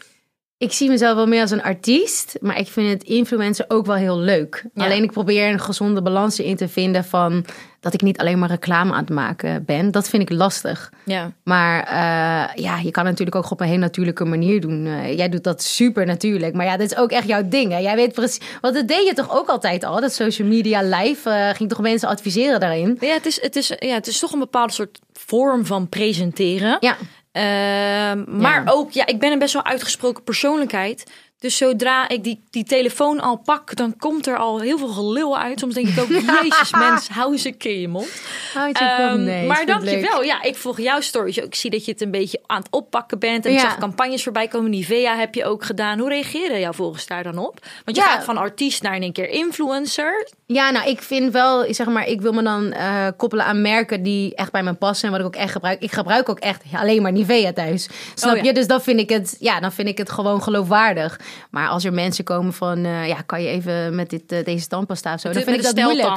Ik 0.57 0.71
zie 0.71 0.89
mezelf 0.89 1.15
wel 1.15 1.27
meer 1.27 1.41
als 1.41 1.51
een 1.51 1.63
artiest. 1.63 2.37
Maar 2.41 2.59
ik 2.59 2.67
vind 2.67 2.89
het 2.89 3.03
influencer 3.03 3.65
ook 3.67 3.85
wel 3.85 3.95
heel 3.95 4.19
leuk. 4.19 4.65
Alleen 4.75 5.03
ik 5.03 5.11
probeer 5.11 5.49
een 5.51 5.59
gezonde 5.59 6.01
balans 6.01 6.37
erin 6.37 6.55
te 6.55 6.67
vinden 6.67 7.03
van... 7.05 7.45
dat 7.79 7.93
ik 7.93 8.01
niet 8.01 8.17
alleen 8.17 8.39
maar 8.39 8.49
reclame 8.49 8.91
aan 8.93 8.99
het 8.99 9.09
maken 9.09 9.65
ben. 9.65 9.91
Dat 9.91 10.09
vind 10.09 10.21
ik 10.21 10.29
lastig. 10.37 10.91
Ja. 11.05 11.31
Maar 11.43 11.83
eh, 11.83 12.63
ja, 12.63 12.77
je 12.77 12.91
kan 12.91 13.03
natuurlijk 13.03 13.35
ook 13.35 13.51
op 13.51 13.61
een 13.61 13.67
heel 13.67 13.77
natuurlijke 13.77 14.25
manier 14.25 14.61
doen. 14.61 14.85
Eh, 14.85 15.17
jij 15.17 15.29
doet 15.29 15.43
dat 15.43 15.63
super 15.63 16.05
natuurlijk. 16.05 16.53
Maar 16.55 16.65
ja, 16.65 16.77
dit 16.77 16.91
is 16.91 16.97
ook 16.97 17.11
echt 17.11 17.27
jouw 17.27 17.47
ding. 17.47 17.71
Hè? 17.71 17.77
Jij 17.77 17.95
weet 17.95 18.13
precies. 18.13 18.41
Want 18.61 18.73
dat 18.75 18.87
deed 18.87 19.07
je 19.07 19.13
toch 19.13 19.37
ook 19.37 19.47
altijd 19.47 19.83
al? 19.83 20.01
Dat 20.01 20.13
social 20.13 20.47
media 20.47 20.81
live 20.81 21.29
eh, 21.29 21.49
ging 21.55 21.69
toch 21.69 21.81
mensen 21.81 22.09
adviseren 22.09 22.59
daarin? 22.59 22.97
Ja, 22.99 23.13
het 23.13 23.25
is, 23.25 23.41
het, 23.41 23.55
is, 23.55 23.71
ja, 23.79 23.93
het 23.93 24.07
is 24.07 24.19
toch 24.19 24.31
een 24.31 24.39
bepaalde 24.39 24.73
soort 24.73 24.99
vorm 25.13 25.65
van 25.65 25.89
presenteren. 25.89 26.77
Ja, 26.79 26.95
Ehm, 27.31 28.39
maar 28.41 28.63
Ja. 28.63 28.71
ook, 28.71 28.91
ja, 28.91 29.05
ik 29.05 29.19
ben 29.19 29.31
een 29.31 29.39
best 29.39 29.53
wel 29.53 29.65
uitgesproken 29.65 30.23
persoonlijkheid. 30.23 31.11
Dus 31.39 31.57
zodra 31.57 32.09
ik 32.09 32.23
die, 32.23 32.43
die 32.49 32.63
telefoon 32.63 33.19
al 33.19 33.35
pak, 33.37 33.75
dan 33.75 33.97
komt 33.97 34.27
er 34.27 34.37
al 34.37 34.59
heel 34.59 34.77
veel 34.77 34.87
gelul 34.87 35.37
uit. 35.37 35.59
Soms 35.59 35.73
denk 35.73 35.87
ik 35.87 35.99
ook, 35.99 36.09
jezus 36.41 36.71
mens, 36.71 37.07
hou 37.09 37.31
eens 37.31 37.43
een 37.43 37.57
keer 37.57 37.79
je 37.79 37.87
mond. 37.87 38.21
Houd 38.53 38.77
je 38.79 39.13
nee, 39.17 39.41
ik 39.41 39.47
maar 39.47 39.65
dankjewel. 39.65 40.23
Ja, 40.23 40.41
ik 40.43 40.55
volg 40.55 40.79
jouw 40.79 41.01
stories. 41.01 41.37
Ik 41.37 41.55
zie 41.55 41.69
dat 41.69 41.85
je 41.85 41.91
het 41.91 42.01
een 42.01 42.11
beetje 42.11 42.39
aan 42.45 42.57
het 42.61 42.67
oppakken 42.71 43.19
bent. 43.19 43.45
En 43.45 43.51
ik 43.51 43.57
Ja. 43.57 43.63
zag 43.63 43.77
campagnes 43.77 44.23
voorbij 44.23 44.47
komen. 44.47 44.69
Nivea 44.69 45.15
heb 45.15 45.35
je 45.35 45.45
ook 45.45 45.63
gedaan. 45.63 45.99
Hoe 45.99 46.09
reageren 46.09 46.59
jouw 46.59 46.73
volgers 46.73 47.05
daar 47.07 47.23
dan 47.23 47.37
op? 47.37 47.59
Want 47.85 47.97
je 47.97 48.03
Ja. 48.03 48.09
gaat 48.09 48.23
van 48.23 48.37
artiest 48.37 48.81
naar 48.83 48.95
in 48.95 49.03
een 49.03 49.13
keer 49.13 49.29
influencer. 49.29 50.29
Ja, 50.45 50.71
nou, 50.71 50.89
ik 50.89 51.01
vind 51.01 51.31
wel, 51.33 51.73
zeg 51.73 51.87
maar, 51.87 52.07
ik 52.07 52.21
wil 52.21 52.31
me 52.33 52.43
dan 52.43 52.71
eh, 52.71 53.07
koppelen 53.17 53.45
aan 53.45 53.61
merken 53.61 54.03
die 54.03 54.35
echt 54.35 54.51
bij 54.51 54.63
me 54.63 54.73
passen 54.73 55.05
en 55.05 55.11
wat 55.11 55.19
ik 55.21 55.27
ook 55.27 55.41
echt 55.41 55.51
gebruik. 55.51 55.81
Ik 55.81 55.91
gebruik 55.91 56.29
ook 56.29 56.39
echt 56.39 56.61
alleen 56.73 57.01
maar 57.01 57.11
Nivea 57.11 57.53
thuis. 57.53 57.87
Snap 58.15 58.31
Oh, 58.31 58.37
ja. 58.37 58.43
je? 58.43 58.53
Dus 58.53 58.67
dan 58.67 58.81
vind 58.81 58.99
ik 58.99 59.09
het, 59.09 59.35
ja, 59.39 59.59
dan 59.59 59.71
vind 59.71 59.87
ik 59.87 59.97
het 59.97 60.11
gewoon 60.11 60.43
geloofwaardig. 60.43 61.19
Maar 61.49 61.67
als 61.67 61.83
er 61.83 61.93
mensen 61.93 62.23
komen 62.23 62.53
van, 62.53 62.85
eh, 62.85 63.07
ja, 63.07 63.21
kan 63.25 63.41
je 63.41 63.47
even 63.47 63.95
met 63.95 64.09
dit, 64.09 64.31
eh, 64.31 64.43
deze 64.43 64.67
tandpasta 64.67 65.13
of 65.13 65.19
zo, 65.19 65.31
dan 65.31 65.43
vind 65.43 65.55
ik 65.55 65.63
dat 65.63 65.75
moeilijk. 65.75 66.07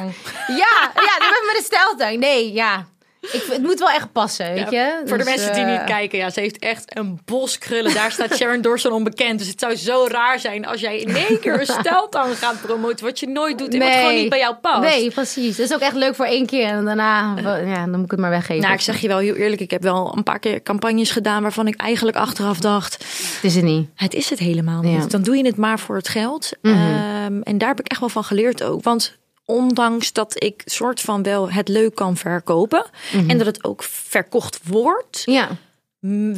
Ja, 0.46 0.90
ja, 0.94 1.16
met 1.18 1.42
met 1.46 1.56
de 1.56 1.62
steltang. 1.64 2.18
Nee, 2.18 2.52
ja. 2.52 2.86
Ik, 3.20 3.44
het 3.50 3.62
moet 3.62 3.78
wel 3.78 3.90
echt 3.90 4.12
passen, 4.12 4.52
weet 4.52 4.70
je? 4.70 5.02
Voor 5.06 5.18
de 5.18 5.24
Dus, 5.24 5.34
mensen 5.34 5.54
die 5.54 5.64
eh, 5.64 5.70
niet 5.70 5.84
kijken, 5.84 6.18
ja, 6.18 6.30
ze 6.30 6.40
heeft 6.40 6.58
echt 6.58 6.96
een 6.98 7.20
bos 7.24 7.58
krullen. 7.58 7.94
Daar 7.94 8.12
staat 8.12 8.36
Sharon 8.36 8.60
Dawson 8.60 8.92
onbekend. 8.92 9.38
Dus 9.38 9.48
het 9.48 9.60
zou 9.60 9.76
zo 9.76 10.06
raar 10.08 10.38
zijn 10.38 10.66
als 10.66 10.80
jij 10.80 10.98
in 10.98 11.16
één 11.16 11.40
keer 11.40 11.60
een 11.60 11.66
steltang 11.80 12.38
gaat 12.38 12.60
promoten. 12.60 13.04
Wat 13.04 13.20
je 13.20 13.28
nooit 13.28 13.58
doet 13.58 13.74
en 13.74 13.80
wat 13.80 13.88
gewoon 13.92 14.14
niet 14.14 14.28
bij 14.28 14.38
jou 14.38 14.54
past. 14.54 14.80
Nee, 14.80 15.10
precies. 15.10 15.56
Dat 15.56 15.66
is 15.66 15.74
ook 15.74 15.80
echt 15.80 15.94
leuk 15.94 16.14
voor 16.14 16.24
één 16.24 16.46
keer. 16.46 16.68
En 16.68 16.84
daarna, 16.84 17.34
ja, 17.64 17.80
dan 17.84 17.90
moet 17.90 18.04
ik 18.04 18.10
het 18.10 18.20
maar 18.20 18.30
weggeven. 18.30 18.62
Nou, 18.62 18.74
ik 18.74 18.80
zeg 18.80 19.00
je 19.00 19.08
wel 19.08 19.18
heel 19.18 19.34
eerlijk. 19.34 19.60
Ik 19.60 19.70
heb 19.70 19.82
wel 19.82 20.12
een 20.16 20.22
paar 20.22 20.38
keer 20.38 20.62
campagnes 20.62 21.10
gedaan 21.10 21.42
waarvan 21.42 21.66
ik 21.66 21.80
eigenlijk 21.80 22.16
achteraf 22.16 22.58
dacht... 22.58 22.92
Het 22.94 23.44
is 23.44 23.54
het 23.54 23.64
niet. 23.64 23.88
Het 23.94 24.14
is 24.14 24.30
het 24.30 24.38
helemaal 24.38 24.82
niet. 24.82 25.02
Ja. 25.02 25.08
Dan 25.08 25.22
doe 25.22 25.36
je 25.36 25.44
het 25.44 25.56
maar 25.56 25.78
voor 25.78 25.96
het 25.96 26.08
geld. 26.08 26.52
Mhm. 26.62 26.74
Ehm, 26.74 27.40
en 27.40 27.58
daar 27.58 27.68
heb 27.68 27.80
ik 27.80 27.88
echt 27.88 28.00
wel 28.00 28.08
van 28.08 28.24
geleerd 28.24 28.62
ook. 28.62 28.82
Want 28.82 29.18
ondanks 29.50 30.12
dat 30.12 30.42
ik 30.42 30.62
soort 30.64 31.00
van 31.00 31.22
wel 31.22 31.50
het 31.50 31.68
leuk 31.68 31.94
kan 31.94 32.16
verkopen... 32.16 32.84
Mhm. 33.12 33.30
en 33.30 33.38
dat 33.38 33.46
het 33.46 33.64
ook 33.64 33.82
verkocht 33.82 34.60
wordt... 34.64 35.22
Ja. 35.24 35.48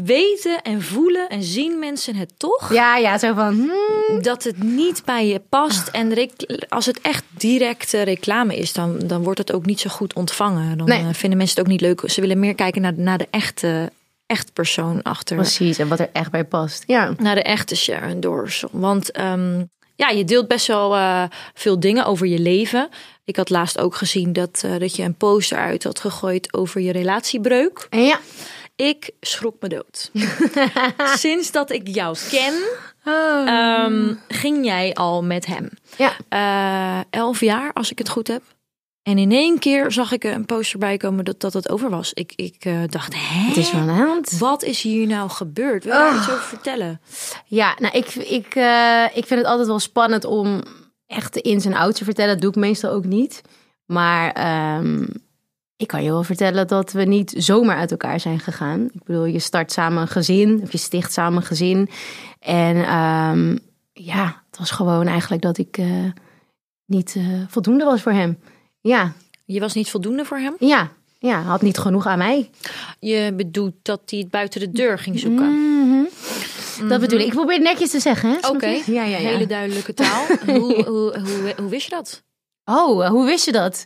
weten 0.05 0.63
en 0.63 0.83
voelen 0.83 1.29
en 1.29 1.43
zien 1.43 1.79
mensen 1.79 2.15
het 2.15 2.33
toch... 2.37 2.73
Ja, 2.73 2.97
ja, 2.97 3.19
zo 3.19 3.35
van... 3.35 3.55
hmm, 3.55 4.23
dat 4.23 4.45
het 4.45 4.63
niet 4.63 5.05
bij 5.05 5.27
je 5.27 5.41
past. 5.49 5.89
En 5.89 6.31
als 6.69 6.87
het 6.87 7.01
echt 7.01 7.25
directe 7.31 8.03
reclame 8.03 8.57
is, 8.57 8.73
dan, 8.73 8.99
dan 8.99 9.23
wordt 9.23 9.39
het 9.39 9.53
ook 9.53 9.67
niet 9.67 9.81
zo 9.81 9.91
goed 9.91 10.13
ontvangen. 10.15 10.79
Dan 10.79 10.87
Nee. 10.89 10.99
eh, 10.99 11.09
vinden 11.13 11.39
mensen 11.39 11.57
het 11.57 11.67
ook 11.67 11.73
niet 11.73 11.81
leuk. 11.81 12.03
Ze 12.07 12.21
willen 12.21 12.39
meer 12.39 12.55
kijken 12.55 12.83
naar, 12.83 12.93
naar 12.97 13.19
de 13.19 13.29
echte, 13.31 13.93
echt 14.27 14.53
persoon 14.53 15.03
achter. 15.03 15.37
Precies, 15.37 15.79
en 15.79 15.89
wat 15.89 16.01
er 16.01 16.11
echt 16.13 16.31
bij 16.31 16.45
past. 16.45 16.85
Ja. 16.87 17.15
Naar 17.19 17.35
de 17.35 17.43
echte 17.43 17.77
Sharon 17.77 18.21
Dawson. 18.21 18.71
Want 18.73 19.11
ehm, 19.11 19.63
ja, 20.03 20.09
je 20.09 20.25
deelt 20.25 20.49
best 20.49 20.67
wel 20.67 20.95
eh, 20.95 21.25
veel 21.55 21.81
dingen 21.81 22.05
over 22.05 22.27
je 22.27 22.39
leven. 22.39 22.89
Ik 23.25 23.37
had 23.37 23.51
laatst 23.51 23.79
ook 23.79 23.95
gezien 23.95 24.33
dat, 24.33 24.63
eh, 24.65 24.79
dat 24.79 24.97
je 24.97 25.03
een 25.03 25.15
poster 25.15 25.59
uit 25.59 25.85
had 25.85 26.01
gegooid 26.01 26.53
over 26.55 26.81
je 26.81 26.93
relatiebreuk. 26.93 27.87
Ja. 27.91 28.19
Ik 28.77 29.11
schrok 29.21 29.55
me 29.61 29.69
dood. 29.69 30.11
Sinds 31.19 31.51
dat 31.51 31.71
ik 31.71 31.89
jou 31.89 32.17
ken, 32.31 32.55
ehm, 33.05 34.15
ging 34.29 34.65
jij 34.65 34.95
al 34.95 35.23
met 35.23 35.47
hem. 35.47 35.71
Ja. 35.97 36.13
Eh, 36.29 37.05
elf 37.11 37.41
jaar, 37.41 37.73
als 37.73 37.91
ik 37.91 37.99
het 37.99 38.09
goed 38.09 38.29
heb. 38.29 38.43
En 39.03 39.19
in 39.19 39.33
één 39.33 39.59
keer 39.59 39.93
zag 39.93 40.13
ik 40.13 40.25
een 40.25 40.47
poster 40.47 40.79
bij 40.79 40.97
komen 40.97 41.25
dat 41.25 41.41
dat 41.41 41.53
het 41.53 41.69
over 41.69 41.91
was. 41.91 42.13
Ik, 42.13 42.33
ik 42.37 42.65
eh, 42.65 42.83
dacht, 42.87 43.15
hè? 43.15 43.39
Het 43.49 43.57
is 43.57 43.69
van 43.69 43.87
de 43.87 43.93
hand. 43.93 44.39
Wat 44.39 44.63
is 44.63 44.83
hier 44.83 45.07
nou 45.07 45.31
gebeurd? 45.31 45.85
Wil 45.85 45.93
je 45.93 45.99
daar 45.99 46.17
iets 46.17 46.31
over 46.31 46.43
vertellen? 46.43 47.01
Ja, 47.47 47.77
nou, 47.79 47.97
ik, 47.97 48.15
ik, 48.15 48.55
eh, 48.55 49.05
ik 49.15 49.27
vind 49.27 49.41
het 49.41 49.49
altijd 49.49 49.69
wel 49.69 49.79
spannend 49.79 50.25
om 50.25 50.63
echt 51.07 51.35
de 51.35 51.41
ins 51.41 51.65
en 51.65 51.75
outs 51.75 51.99
te 51.99 52.05
vertellen. 52.05 52.33
Dat 52.33 52.41
doe 52.41 52.51
ik 52.51 52.57
meestal 52.57 52.91
ook 52.91 53.05
niet. 53.05 53.43
Maar 53.87 54.33
ehm, 54.33 55.07
ik 55.77 55.87
kan 55.87 56.03
je 56.03 56.11
wel 56.11 56.23
vertellen 56.23 56.69
dat 56.69 56.93
we 56.93 57.05
niet 57.05 57.35
zomaar 57.37 57.77
uit 57.77 57.91
elkaar 57.91 58.21
zijn 58.21 58.41
gegaan. 58.41 58.89
Ik 58.93 59.05
bedoel, 59.05 59.25
je 59.25 59.39
start 59.39 59.73
samen 59.73 60.03
een 60.03 60.09
gezin, 60.09 60.61
of 60.63 60.73
je 60.73 60.79
sticht 60.79 61.13
samen 61.13 61.37
een 61.37 61.47
gezin. 61.47 61.89
En 62.39 62.77
ehm, 62.77 63.57
ja, 63.93 64.43
het 64.51 64.59
was 64.59 64.71
gewoon 64.71 65.07
eigenlijk 65.07 65.43
dat 65.43 65.59
ik 65.59 65.79
eh, 65.79 65.87
niet 66.87 67.17
voldoende 67.49 67.85
was 67.85 68.03
voor 68.03 68.13
hem. 68.13 68.39
Ja, 68.83 69.13
Je 69.45 69.61
was 69.61 69.75
niet 69.75 69.91
voldoende 69.91 70.25
voor 70.25 70.39
hem? 70.39 70.55
ja. 70.59 70.91
ja, 71.19 71.43
had 71.43 71.63
niet 71.63 71.79
genoeg 71.79 72.07
aan 72.07 72.19
mij. 72.19 72.51
Je 72.99 73.33
bedoelt 73.37 73.75
dat 73.83 74.01
hij 74.07 74.19
het 74.19 74.31
buiten 74.31 74.61
de 74.61 74.71
deur 74.71 74.99
ging 74.99 75.19
zoeken. 75.19 75.47
Mhm. 75.89 76.03
Dat 76.89 77.01
bedoel 77.01 77.19
ik. 77.19 77.27
Ik 77.27 77.33
probeer 77.33 77.55
het 77.55 77.63
netjes 77.65 77.91
te 77.91 78.01
zeggen. 78.01 78.39
Oké, 78.51 78.67
je? 78.67 78.83
Ja, 78.93 79.05
ja, 79.05 79.19
ja. 79.19 79.29
hele 79.29 79.47
duidelijke 79.47 79.95
taal. 79.95 80.27
hoe, 80.47 80.85
hoe, 80.85 81.19
hoe, 81.21 81.55
hoe 81.61 81.69
wist 81.69 81.85
je 81.85 81.91
dat? 81.95 82.23
Oh, 82.65 83.09
hoe 83.09 83.25
wist 83.25 83.45
je 83.45 83.53
dat? 83.53 83.85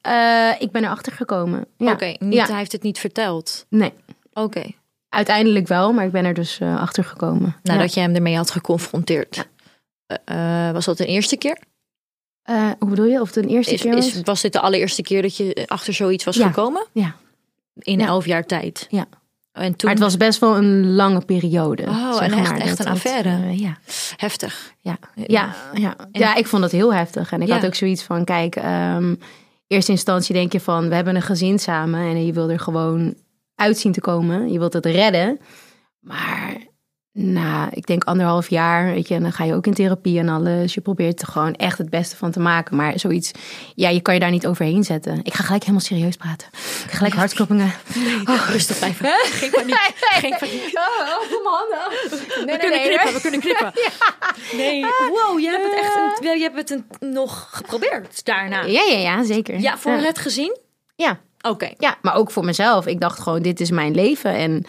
Eh, 0.00 0.50
ik 0.58 0.70
ben 0.70 0.84
erachter 0.84 1.12
gekomen. 1.12 1.66
Ja. 1.76 1.92
Oké, 1.92 2.14
niet- 2.18 2.34
Ja. 2.34 2.46
hij 2.46 2.56
heeft 2.56 2.72
het 2.72 2.82
niet 2.82 2.98
verteld. 2.98 3.66
Nee, 3.68 3.92
Oké, 4.32 4.62
uiteindelijk 5.08 5.68
wel, 5.68 5.92
maar 5.92 6.04
ik 6.04 6.12
ben 6.12 6.24
er 6.24 6.34
dus 6.34 6.58
eh, 6.60 6.80
achter 6.80 7.04
gekomen. 7.04 7.56
nadat 7.62 7.94
je 7.94 8.00
hem 8.00 8.14
ermee 8.14 8.36
had 8.36 8.50
geconfronteerd. 8.50 9.48
Eh, 10.24 10.70
was 10.70 10.84
dat 10.84 10.96
de 10.98 11.06
eerste 11.06 11.36
keer? 11.36 11.58
Eh, 12.48 12.70
hoe 12.78 12.88
bedoel 12.88 13.04
je? 13.06 13.20
Of 13.20 13.36
een 13.36 13.44
eerste 13.48 13.74
Is, 13.74 13.80
keer 13.80 13.94
was? 13.94 14.06
is, 14.14 14.20
was 14.24 14.40
dit 14.40 14.52
de 14.52 14.60
allereerste 14.60 15.02
keer 15.02 15.22
dat 15.22 15.36
je 15.36 15.62
achter 15.66 15.94
zoiets 15.94 16.24
was 16.24 16.36
Ja. 16.36 16.46
gekomen? 16.46 16.86
Ja. 16.92 17.14
In 17.78 17.98
Ja. 17.98 18.06
elf 18.06 18.26
jaar 18.26 18.46
tijd? 18.46 18.86
Ja. 18.90 19.06
En 19.52 19.64
toen 19.76 19.76
Maar 19.82 19.90
het 19.90 20.02
was 20.02 20.16
best 20.16 20.40
wel 20.40 20.56
een 20.56 20.94
lange 20.94 21.20
periode. 21.24 21.82
Oh, 21.82 22.18
en 22.22 22.32
echt- 22.32 22.50
echt 22.50 22.60
een 22.60 22.68
het, 22.68 22.86
affaire. 22.86 23.28
eh, 23.28 23.58
ja. 23.58 23.78
heftig. 24.16 24.72
Ja. 24.80 24.98
Ja, 25.14 25.54
ja. 25.74 25.96
ja, 26.12 26.34
ik 26.34 26.46
vond 26.46 26.62
het 26.62 26.72
heel 26.72 26.94
heftig. 26.94 27.32
En 27.32 27.42
ik 27.42 27.48
Ja. 27.48 27.54
had 27.54 27.66
ook 27.66 27.74
zoiets 27.74 28.02
van, 28.02 28.24
kijk, 28.24 28.56
ehm 28.56 29.14
eerste 29.66 29.92
instantie 29.92 30.34
denk 30.34 30.52
je 30.52 30.60
van, 30.60 30.88
we 30.88 30.94
hebben 30.94 31.16
een 31.16 31.22
gezin 31.22 31.58
samen 31.58 32.00
en 32.00 32.26
je 32.26 32.32
wil 32.32 32.50
er 32.50 32.60
gewoon 32.60 33.14
uit 33.54 33.78
zien 33.78 33.92
te 33.92 34.00
komen. 34.00 34.52
Je 34.52 34.58
wilt 34.58 34.72
het 34.72 34.86
redden. 34.86 35.38
Maar 36.00 36.56
nou, 37.20 37.68
ik 37.70 37.86
denk 37.86 38.04
anderhalf 38.04 38.50
jaar, 38.50 38.92
weet 38.92 39.08
je, 39.08 39.14
en 39.14 39.22
dan 39.22 39.32
ga 39.32 39.44
je 39.44 39.54
ook 39.54 39.66
in 39.66 39.74
therapie 39.74 40.18
en 40.18 40.28
alles. 40.28 40.74
Je 40.74 40.80
probeert 40.80 41.20
er 41.20 41.26
gewoon 41.26 41.54
echt 41.54 41.78
het 41.78 41.90
beste 41.90 42.16
van 42.16 42.30
te 42.30 42.40
maken. 42.40 42.76
Maar 42.76 42.98
zoiets, 42.98 43.30
ja, 43.74 43.88
je 43.88 44.00
kan 44.00 44.14
je 44.14 44.20
daar 44.20 44.30
niet 44.30 44.46
overheen 44.46 44.84
zetten. 44.84 45.20
Ik 45.22 45.34
ga 45.34 45.42
gelijk 45.42 45.62
helemaal 45.62 45.82
serieus 45.82 46.16
praten. 46.16 46.48
Ik 46.84 46.90
ga 46.90 46.96
gelijk 46.96 47.14
hartkloppingen. 47.14 47.72
Rustig 48.48 48.78
blijven. 48.78 49.06
Geen 49.24 49.50
paniek. 49.50 49.92
Geen 49.96 50.36
paniek. 50.38 50.78
Oh, 50.78 51.08
oh, 51.08 51.28
mijn 51.28 51.54
handen. 51.54 52.46
Nee, 52.46 52.56
we 52.56 52.60
kunnen 52.60 52.80
knippen, 52.82 53.12
we 53.12 53.20
kunnen 53.20 53.40
knippen. 53.40 53.72
Nee, 54.56 54.84
wow, 55.10 55.40
je 55.40 55.48
hebt 55.48 55.64
het 55.64 55.80
echt 55.80 55.94
een, 55.96 56.24
wel, 56.24 56.34
je 56.34 56.42
hebt 56.42 56.56
het 56.56 56.70
een, 56.70 57.12
nog 57.12 57.48
geprobeerd 57.52 58.24
daarna. 58.24 58.64
Ja, 58.64 58.82
ja, 58.82 58.98
ja, 58.98 59.24
zeker. 59.24 59.60
Ja, 59.60 59.78
voor 59.78 59.92
het 59.92 60.18
gezien? 60.18 60.58
Ja. 60.96 61.18
Oké. 61.40 61.70
Ja, 61.78 61.96
maar 62.02 62.14
ook 62.14 62.30
voor 62.30 62.44
mezelf. 62.44 62.86
Ik 62.86 63.00
dacht 63.00 63.20
gewoon, 63.20 63.42
dit 63.42 63.60
is 63.60 63.70
mijn 63.70 63.94
leven. 63.94 64.34
En 64.34 64.64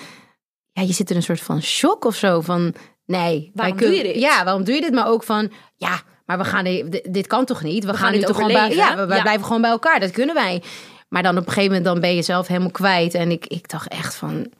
ja, 0.71 0.81
je 0.81 0.93
zit 0.93 1.09
in 1.09 1.15
een 1.15 1.23
soort 1.23 1.41
van 1.41 1.61
shock 1.61 2.05
of 2.05 2.15
zo. 2.15 2.41
Van, 2.41 2.73
nee. 3.05 3.51
Waarom 3.53 3.77
kun- 3.77 3.87
doe 3.87 3.97
je 3.97 4.03
dit? 4.03 4.15
Ja, 4.15 4.43
waarom 4.43 4.63
doe 4.63 4.75
je 4.75 4.81
dit? 4.81 4.93
Maar 4.93 5.07
ook 5.07 5.23
van, 5.23 5.51
ja, 5.75 6.01
maar 6.25 6.37
we 6.37 6.43
gaan 6.43 6.63
dit, 7.11 7.27
kan 7.27 7.45
toch 7.45 7.63
niet? 7.63 7.83
We, 7.83 7.89
gaan, 7.89 7.97
gaan 7.97 8.11
nu 8.11 8.19
toch 8.19 8.35
gewoon 8.35 8.51
bij, 8.51 8.75
ja, 8.75 9.07
we, 9.07 9.15
ja. 9.15 9.21
blijven 9.21 9.45
gewoon 9.45 9.61
bij 9.61 9.71
elkaar. 9.71 9.99
Dat 9.99 10.11
kunnen 10.11 10.35
wij. 10.35 10.63
Maar 11.09 11.23
dan 11.23 11.37
op 11.37 11.47
een 11.47 11.53
gegeven 11.53 11.67
moment 11.67 11.85
dan 11.85 11.99
ben 11.99 12.15
je 12.15 12.21
zelf 12.21 12.47
helemaal 12.47 12.71
kwijt. 12.71 13.13
En 13.13 13.31
ik, 13.31 13.45
ik 13.45 13.69
dacht 13.69 13.87
echt 13.87 14.15
van, 14.15 14.51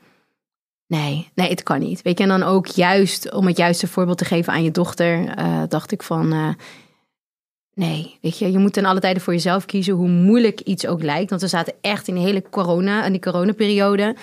nee, 0.86 1.30
nee, 1.34 1.48
het 1.48 1.62
kan 1.62 1.78
niet. 1.78 2.02
Weet 2.02 2.18
je, 2.18 2.24
en 2.24 2.30
dan 2.30 2.42
ook 2.42 2.66
juist, 2.66 3.32
om 3.32 3.46
het 3.46 3.56
juiste 3.56 3.86
voorbeeld 3.86 4.18
te 4.18 4.24
geven 4.24 4.52
aan 4.52 4.62
je 4.62 4.70
dochter, 4.70 5.28
eh, 5.28 5.62
dacht 5.68 5.92
ik 5.92 6.02
van, 6.02 6.32
eh, 6.32 6.48
nee, 7.74 8.18
weet 8.20 8.38
je, 8.38 8.52
je 8.52 8.58
moet 8.58 8.72
ten 8.72 8.84
alle 8.84 9.00
tijde 9.00 9.20
voor 9.20 9.32
jezelf 9.32 9.64
kiezen, 9.64 9.94
hoe 9.94 10.08
moeilijk 10.08 10.60
iets 10.60 10.86
ook 10.86 11.02
lijkt. 11.02 11.30
Want 11.30 11.42
we 11.42 11.48
zaten 11.48 11.74
echt 11.80 12.08
in 12.08 12.14
de 12.14 12.20
hele 12.20 12.42
corona, 12.50 13.04
in 13.04 13.12
die 13.12 13.20
coronaperiode. 13.20 14.16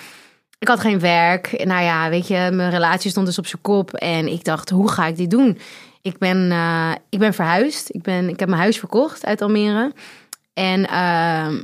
Ik 0.58 0.68
had 0.68 0.80
geen 0.80 1.00
werk. 1.00 1.64
Nou 1.64 1.82
ja, 1.82 2.08
weet 2.08 2.26
je, 2.26 2.48
mijn 2.52 2.70
relatie 2.70 3.10
stond 3.10 3.26
dus 3.26 3.38
op 3.38 3.46
zijn 3.46 3.62
kop. 3.62 3.94
En 3.94 4.26
ik 4.26 4.44
dacht, 4.44 4.70
hoe 4.70 4.90
ga 4.90 5.06
ik 5.06 5.16
dit 5.16 5.30
doen? 5.30 5.58
Ik 6.02 6.18
ben, 6.18 6.50
eh, 6.50 6.92
ik 7.08 7.18
ben 7.18 7.34
verhuisd. 7.34 7.94
Ik, 7.94 8.02
ben, 8.02 8.28
ik 8.28 8.40
heb 8.40 8.48
mijn 8.48 8.60
huis 8.60 8.78
verkocht 8.78 9.24
uit 9.24 9.42
Almere. 9.42 9.92
En 10.54 10.86
ehm, 10.86 11.56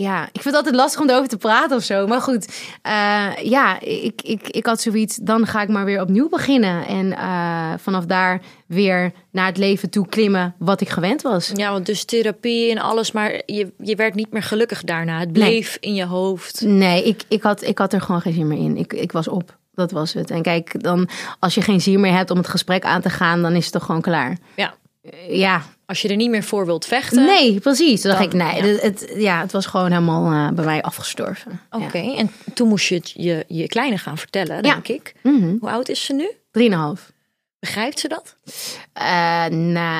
ja, 0.00 0.24
ik 0.24 0.42
vind 0.42 0.44
het 0.44 0.54
altijd 0.54 0.74
lastig 0.74 1.00
om 1.00 1.08
erover 1.08 1.28
te 1.28 1.36
praten 1.36 1.76
of 1.76 1.82
zo. 1.82 2.06
Maar 2.06 2.20
goed, 2.20 2.62
eh, 2.82 3.26
ja, 3.42 3.80
ik, 3.80 4.22
ik, 4.22 4.48
ik 4.48 4.66
had 4.66 4.80
zoiets. 4.80 5.16
Dan 5.16 5.46
ga 5.46 5.62
ik 5.62 5.68
maar 5.68 5.84
weer 5.84 6.00
opnieuw 6.00 6.28
beginnen. 6.28 6.86
En 6.86 7.12
eh, 7.12 7.72
vanaf 7.78 8.06
daar 8.06 8.40
weer 8.66 9.12
naar 9.30 9.46
het 9.46 9.56
leven 9.56 9.90
toe 9.90 10.08
klimmen 10.08 10.54
wat 10.58 10.80
ik 10.80 10.88
gewend 10.88 11.22
was. 11.22 11.52
Ja, 11.54 11.72
want 11.72 11.86
dus 11.86 12.04
therapie 12.04 12.70
en 12.70 12.78
alles, 12.78 13.12
maar 13.12 13.42
je, 13.46 13.72
je 13.78 13.96
werd 13.96 14.14
niet 14.14 14.32
meer 14.32 14.42
gelukkig 14.42 14.82
daarna. 14.82 15.18
Het 15.18 15.32
bleef 15.32 15.76
in 15.80 15.94
je 15.94 16.04
hoofd. 16.04 16.60
Nee, 16.60 17.04
ik, 17.04 17.22
ik, 17.28 17.42
had, 17.42 17.62
ik 17.62 17.78
had 17.78 17.92
er 17.92 18.00
gewoon 18.00 18.20
geen 18.20 18.34
zin 18.34 18.48
meer 18.48 18.58
in. 18.58 18.76
Ik, 18.76 18.92
ik 18.92 19.12
was 19.12 19.28
op. 19.28 19.56
Dat 19.74 19.90
was 19.90 20.12
het. 20.12 20.30
En 20.30 20.42
kijk, 20.42 20.82
dan 20.82 21.08
als 21.38 21.54
je 21.54 21.62
geen 21.62 21.80
zin 21.80 22.00
meer 22.00 22.12
hebt 22.12 22.30
om 22.30 22.36
het 22.36 22.48
gesprek 22.48 22.84
aan 22.84 23.00
te 23.00 23.10
gaan, 23.10 23.42
dan 23.42 23.52
is 23.52 23.64
het 23.64 23.72
toch 23.72 23.84
gewoon 23.84 24.00
klaar. 24.00 24.36
Ja. 24.56 24.74
Ja, 25.28 25.62
Als 25.88 26.02
je 26.02 26.08
er 26.08 26.16
niet 26.16 26.30
meer 26.30 26.42
voor 26.44 26.66
wilt 26.66 26.84
vechten. 26.84 27.24
nee, 27.24 27.60
precies. 27.60 28.00
Toen 28.00 28.10
dacht 28.10 28.22
ik, 28.22 28.32
nee, 28.32 28.64
ja. 28.64 28.78
het, 28.80 29.12
ja, 29.16 29.40
het 29.40 29.52
was 29.52 29.66
gewoon 29.66 29.90
helemaal 29.90 30.32
eh, 30.48 30.54
bij 30.54 30.64
mij 30.64 30.82
afgestorven. 30.82 31.60
Oké, 31.70 31.98
en 32.16 32.30
toen 32.54 32.68
moest 32.68 32.88
je 32.88 32.94
het 32.94 33.10
je, 33.16 33.44
je 33.48 33.66
kleine 33.68 33.98
gaan 33.98 34.18
vertellen, 34.18 34.56
Ja. 34.56 34.60
denk 34.62 34.88
ik. 34.88 35.14
Mhm. 35.22 35.56
Hoe 35.60 35.70
oud 35.70 35.88
is 35.88 36.04
ze 36.04 36.12
nu? 36.12 36.30
Drieënhalf. 36.50 37.12
Begrijpt 37.60 37.98
ze 37.98 38.08
dat? 38.08 38.36
Eh, 38.92 39.46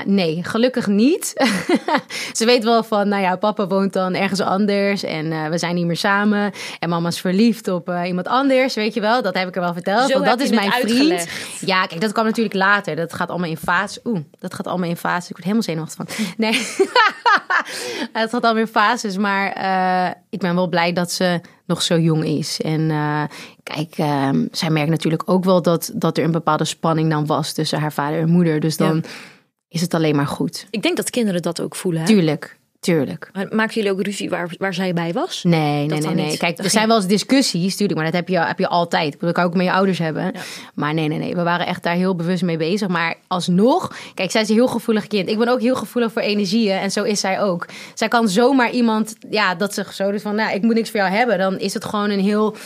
nee, 0.05 0.45
gelukkig 0.45 0.87
niet. 0.87 1.33
Ze 2.39 2.45
weet 2.45 2.65
wel 2.65 2.83
van, 2.83 3.09
nou 3.09 3.23
ja, 3.23 3.37
papa 3.37 3.67
woont 3.67 3.93
dan 3.93 4.15
ergens 4.15 4.41
anders 4.41 5.03
en 5.03 5.33
eh, 5.33 5.49
we 5.49 5.59
zijn 5.59 5.75
niet 5.75 5.87
meer 5.87 5.97
samen. 5.97 6.53
En 6.79 6.89
mama 6.89 7.09
is 7.09 7.21
verliefd 7.21 7.69
op 7.69 7.89
eh, 7.89 8.07
iemand 8.07 8.27
anders, 8.27 8.75
weet 8.75 8.95
je 8.95 9.01
wel. 9.01 9.23
Dat 9.23 9.35
heb 9.35 9.49
ik 9.49 9.55
er 9.55 9.61
wel 9.61 9.73
verteld, 9.73 10.09
Zo 10.09 10.13
want 10.13 10.25
dat 10.25 10.41
is 10.41 10.51
mijn 10.51 10.73
vriend. 10.73 11.29
Ja, 11.61 11.87
kijk, 11.87 12.01
dat 12.01 12.13
kwam 12.13 12.25
natuurlijk 12.25 12.55
later. 12.55 12.97
Dat 12.97 13.15
gaat 13.15 13.29
allemaal 13.29 13.51
in 13.51 13.57
fases. 13.57 14.01
Oeh, 14.05 14.21
dat 14.39 14.55
gaat 14.55 14.67
allemaal 14.67 14.89
in 14.89 14.97
fases. 14.97 15.31
Ik 15.31 15.37
word 15.37 15.43
helemaal 15.43 15.63
zenuwachtig 15.63 16.07
van. 16.07 16.27
Nee, 16.37 16.53
het 18.13 18.31
gaat 18.31 18.45
allemaal 18.45 18.57
in 18.57 18.67
fases. 18.67 19.17
Maar 19.17 19.49
ik 20.31 20.39
ben 20.39 20.55
wel 20.55 20.69
blij 20.69 20.93
dat 20.93 21.13
ze 21.13 21.41
nog 21.67 21.83
zo 21.83 21.99
jong 21.99 22.25
is. 22.25 22.61
En 22.61 22.91
kijk, 23.75 23.95
ehm, 23.97 24.47
zij 24.53 24.71
merkt 24.71 24.91
natuurlijk 24.91 25.23
ook 25.27 25.45
wel 25.45 25.63
dat, 25.63 25.91
dat 25.95 26.19
er 26.19 26.25
een 26.25 26.31
bepaalde 26.31 26.65
spanning 26.65 27.11
dan 27.11 27.27
was 27.27 27.53
tussen 27.53 27.81
haar 27.81 27.93
vader 27.93 28.21
en 28.21 28.29
moeder. 28.29 28.61
Dus 28.61 28.77
dan 28.77 29.05
is 29.69 29.81
het 29.81 29.95
alleen 29.95 30.17
maar 30.17 30.27
goed. 30.27 30.67
Ik 30.71 30.83
denk 30.83 30.97
dat 30.97 31.11
kinderen 31.11 31.43
dat 31.43 31.61
ook 31.61 31.77
voelen. 31.77 32.01
Hè? 32.01 32.07
Tuurlijk, 32.07 32.57
tuurlijk. 32.81 33.31
Maar 33.33 33.47
Maakten 33.51 33.75
jullie 33.75 33.99
ook 33.99 34.05
ruzie 34.05 34.31
waar, 34.31 34.55
waar 34.59 34.75
zij 34.75 34.93
bij 34.93 35.13
was? 35.13 35.43
Nee, 35.43 35.87
nee, 35.87 35.89
Dat 35.89 36.15
nee, 36.15 36.25
nee. 36.25 36.37
Kijk, 36.37 36.57
Dat 36.57 36.65
er 36.65 36.71
zijn 36.71 36.89
wel 36.89 36.97
eens 36.97 37.07
discussies, 37.07 37.77
tuurlijk, 37.77 37.99
maar 38.01 38.11
dat 38.11 38.15
heb 38.15 38.29
je, 38.29 38.39
heb 38.39 38.59
je 38.59 38.69
altijd. 38.69 39.21
Dat 39.21 39.33
kan 39.33 39.45
ook 39.45 39.55
met 39.55 39.67
je 39.67 39.73
ouders 39.73 39.99
hebben. 39.99 40.33
Maar 40.75 40.95
nee, 40.95 41.09
nee, 41.09 41.19
nee. 41.19 41.35
We 41.35 41.43
waren 41.43 41.67
echt 41.67 41.83
daar 41.83 41.95
heel 41.95 42.17
bewust 42.17 42.43
mee 42.43 42.57
bezig. 42.57 42.89
Maar 42.89 43.15
alsnog, 43.27 43.97
kijk, 44.15 44.31
zij 44.31 44.41
is 44.41 44.49
een 44.49 44.55
heel 44.55 44.69
gevoelig 44.69 45.07
kind. 45.07 45.29
Ik 45.29 45.39
ben 45.39 45.49
ook 45.49 45.61
heel 45.61 45.77
gevoelig 45.77 46.13
voor 46.13 46.23
energieën 46.23 46.77
en 46.79 46.91
zo 46.91 47.03
is 47.03 47.21
zij 47.21 47.41
ook. 47.41 47.67
Zij 47.95 48.09
kan 48.09 48.29
zomaar 48.29 48.71
iemand, 48.71 49.15
ja, 49.31 49.55
dat 49.55 49.75
ze 49.75 49.85
zo 49.93 50.11
doet 50.11 50.23
van, 50.23 50.35
nou, 50.35 50.55
ik 50.55 50.63
moet 50.63 50.75
niks 50.75 50.91
voor 50.91 51.01
jou 51.01 51.13
hebben. 51.13 51.39
Dan 51.39 51.59
is 51.59 51.75
het 51.75 51.85
gewoon 51.85 52.11
een 52.11 52.21
heel 52.21 52.57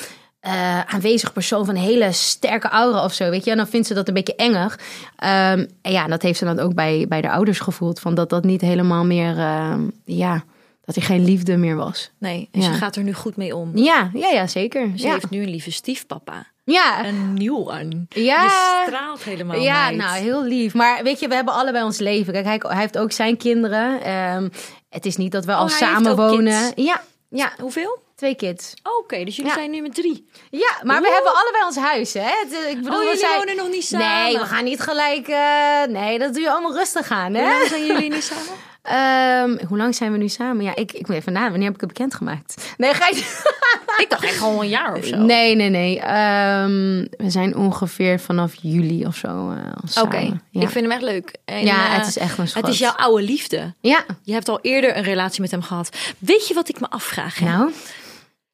eh, 0.42 0.80
aanwezig 0.80 1.32
persoon 1.32 1.64
van 1.64 1.74
een 1.76 1.80
hele 1.82 2.12
sterke 2.12 2.68
aura 2.68 3.04
of 3.04 3.12
zo, 3.12 3.30
weet 3.30 3.44
je. 3.44 3.50
En 3.50 3.56
dan 3.56 3.66
vindt 3.68 3.86
ze 3.86 3.94
dat 3.94 4.08
een 4.08 4.14
beetje 4.14 4.34
engig. 4.36 4.78
Ehm, 5.16 5.66
en 5.82 5.92
ja, 5.92 6.06
dat 6.06 6.22
heeft 6.22 6.38
ze 6.38 6.44
dan 6.44 6.58
ook 6.60 6.74
bij, 6.74 7.06
bij 7.08 7.20
de 7.20 7.30
ouders 7.30 7.60
gevoeld. 7.60 8.00
Van 8.00 8.14
dat 8.14 8.30
dat 8.30 8.44
niet 8.44 8.60
helemaal 8.60 9.04
meer, 9.04 9.38
ehm, 9.38 9.80
ja, 10.04 10.44
dat 10.84 10.96
er 10.96 11.02
geen 11.02 11.24
liefde 11.24 11.56
meer 11.56 11.76
was. 11.76 12.10
Nee, 12.18 12.48
Ja. 12.52 12.62
ze 12.62 12.72
gaat 12.72 12.96
er 12.96 13.02
nu 13.02 13.12
goed 13.14 13.36
mee 13.36 13.56
om. 13.56 13.70
Ja, 13.76 14.10
ja, 14.14 14.28
ja 14.28 14.46
zeker. 14.46 14.90
Ze 14.96 15.06
Ja, 15.06 15.12
heeft 15.12 15.30
nu 15.30 15.42
een 15.42 15.50
lieve 15.50 15.70
stiefpapa. 15.72 16.46
ja. 16.64 17.06
Een 17.06 17.34
nieuw 17.34 17.72
aan. 17.72 18.06
Ja. 18.08 18.42
Je 18.42 18.82
straalt 18.86 19.22
helemaal, 19.22 19.56
ja 19.60 19.84
meid. 19.84 19.96
nou, 19.96 20.16
heel 20.18 20.44
lief. 20.44 20.74
Maar 20.74 21.02
weet 21.02 21.20
je, 21.20 21.28
we 21.28 21.34
hebben 21.34 21.54
allebei 21.54 21.84
ons 21.84 21.98
leven. 21.98 22.32
Kijk, 22.32 22.44
hij, 22.44 22.60
hij 22.68 22.80
heeft 22.80 22.98
ook 22.98 23.12
zijn 23.12 23.36
kinderen. 23.36 24.02
Ehm, 24.02 24.48
het 24.88 25.06
is 25.06 25.16
niet 25.16 25.32
dat 25.32 25.44
we 25.44 25.54
al 25.54 25.64
Oh, 25.64 25.70
samen 25.70 26.16
wonen. 26.16 26.72
Ja, 26.76 27.00
ja, 27.28 27.52
Hoeveel? 27.60 27.98
Twee 28.22 28.34
kids. 28.34 28.74
Oké, 29.00 29.24
dus 29.24 29.36
jullie 29.36 29.50
Ja. 29.50 29.56
zijn 29.56 29.70
nu 29.70 29.80
met 29.80 29.94
drie. 29.94 30.26
Ja, 30.50 30.72
maar 30.82 31.00
we 31.00 31.10
hebben 31.12 31.34
allebei 31.34 31.64
ons 31.64 31.76
huis, 31.76 32.12
hè? 32.12 32.30
Ik 32.70 32.76
bedoel, 32.76 32.92
Oh, 32.92 32.98
we 32.98 33.04
jullie 33.04 33.18
zijn... 33.18 33.38
wonen 33.38 33.56
nog 33.56 33.68
niet 33.68 33.84
samen? 33.84 34.06
Nee, 34.06 34.38
we 34.38 34.44
gaan 34.44 34.64
niet 34.64 34.80
gelijk... 34.80 35.28
eh, 35.28 35.82
nee, 35.88 36.18
dat 36.18 36.32
doe 36.34 36.42
je 36.42 36.50
allemaal 36.50 36.74
rustig 36.74 37.10
aan, 37.10 37.34
hè? 37.34 37.42
Hoe 37.42 37.52
lang 37.58 37.68
zijn 37.68 37.86
jullie 37.86 38.10
niet 38.10 38.24
samen? 38.32 38.54
Ehm, 38.82 39.66
hoe 39.66 39.76
lang 39.78 39.94
zijn 39.94 40.12
we 40.12 40.18
nu 40.18 40.28
samen? 40.28 40.64
Ja, 40.64 40.74
ik, 40.74 40.92
ik 40.92 41.06
moet 41.08 41.16
even 41.16 41.32
na. 41.32 41.40
Wanneer 41.50 41.64
heb 41.64 41.74
ik 41.74 41.80
het 41.80 41.88
bekendgemaakt? 41.92 42.54
Nee, 42.76 42.94
ga 42.94 43.06
je... 43.08 43.50
Ik 43.96 44.10
dacht 44.10 44.24
echt 44.24 44.38
gewoon 44.38 44.60
een 44.60 44.68
jaar 44.68 44.96
of 44.96 45.04
zo. 45.04 45.16
Nee, 45.16 45.54
nee, 45.54 45.68
nee. 45.68 46.00
Ehm, 46.00 47.06
we 47.16 47.30
zijn 47.30 47.56
ongeveer 47.56 48.20
vanaf 48.20 48.52
juli 48.54 49.06
of 49.06 49.16
zo 49.16 49.26
al 49.28 49.54
Oké. 50.02 50.16
Ja. 50.50 50.60
ik 50.60 50.68
vind 50.68 50.74
hem 50.84 50.90
echt 50.90 51.02
leuk. 51.02 51.34
En, 51.44 51.64
Ja, 51.64 51.86
eh, 51.86 51.96
het 51.98 52.06
is 52.06 52.18
echt 52.18 52.38
een 52.38 52.48
schat. 52.48 52.62
Het 52.62 52.72
is 52.72 52.78
jouw 52.78 52.92
oude 52.92 53.22
liefde. 53.22 53.74
Ja, 53.80 54.04
Je 54.22 54.32
hebt 54.32 54.48
al 54.48 54.58
eerder 54.62 54.96
een 54.96 55.02
relatie 55.02 55.40
met 55.40 55.50
hem 55.50 55.62
gehad. 55.62 55.96
Weet 56.18 56.48
je 56.48 56.54
wat 56.54 56.68
ik 56.68 56.80
me 56.80 56.90
afvraag? 56.90 57.38
hè? 57.38 57.44
nou... 57.46 57.70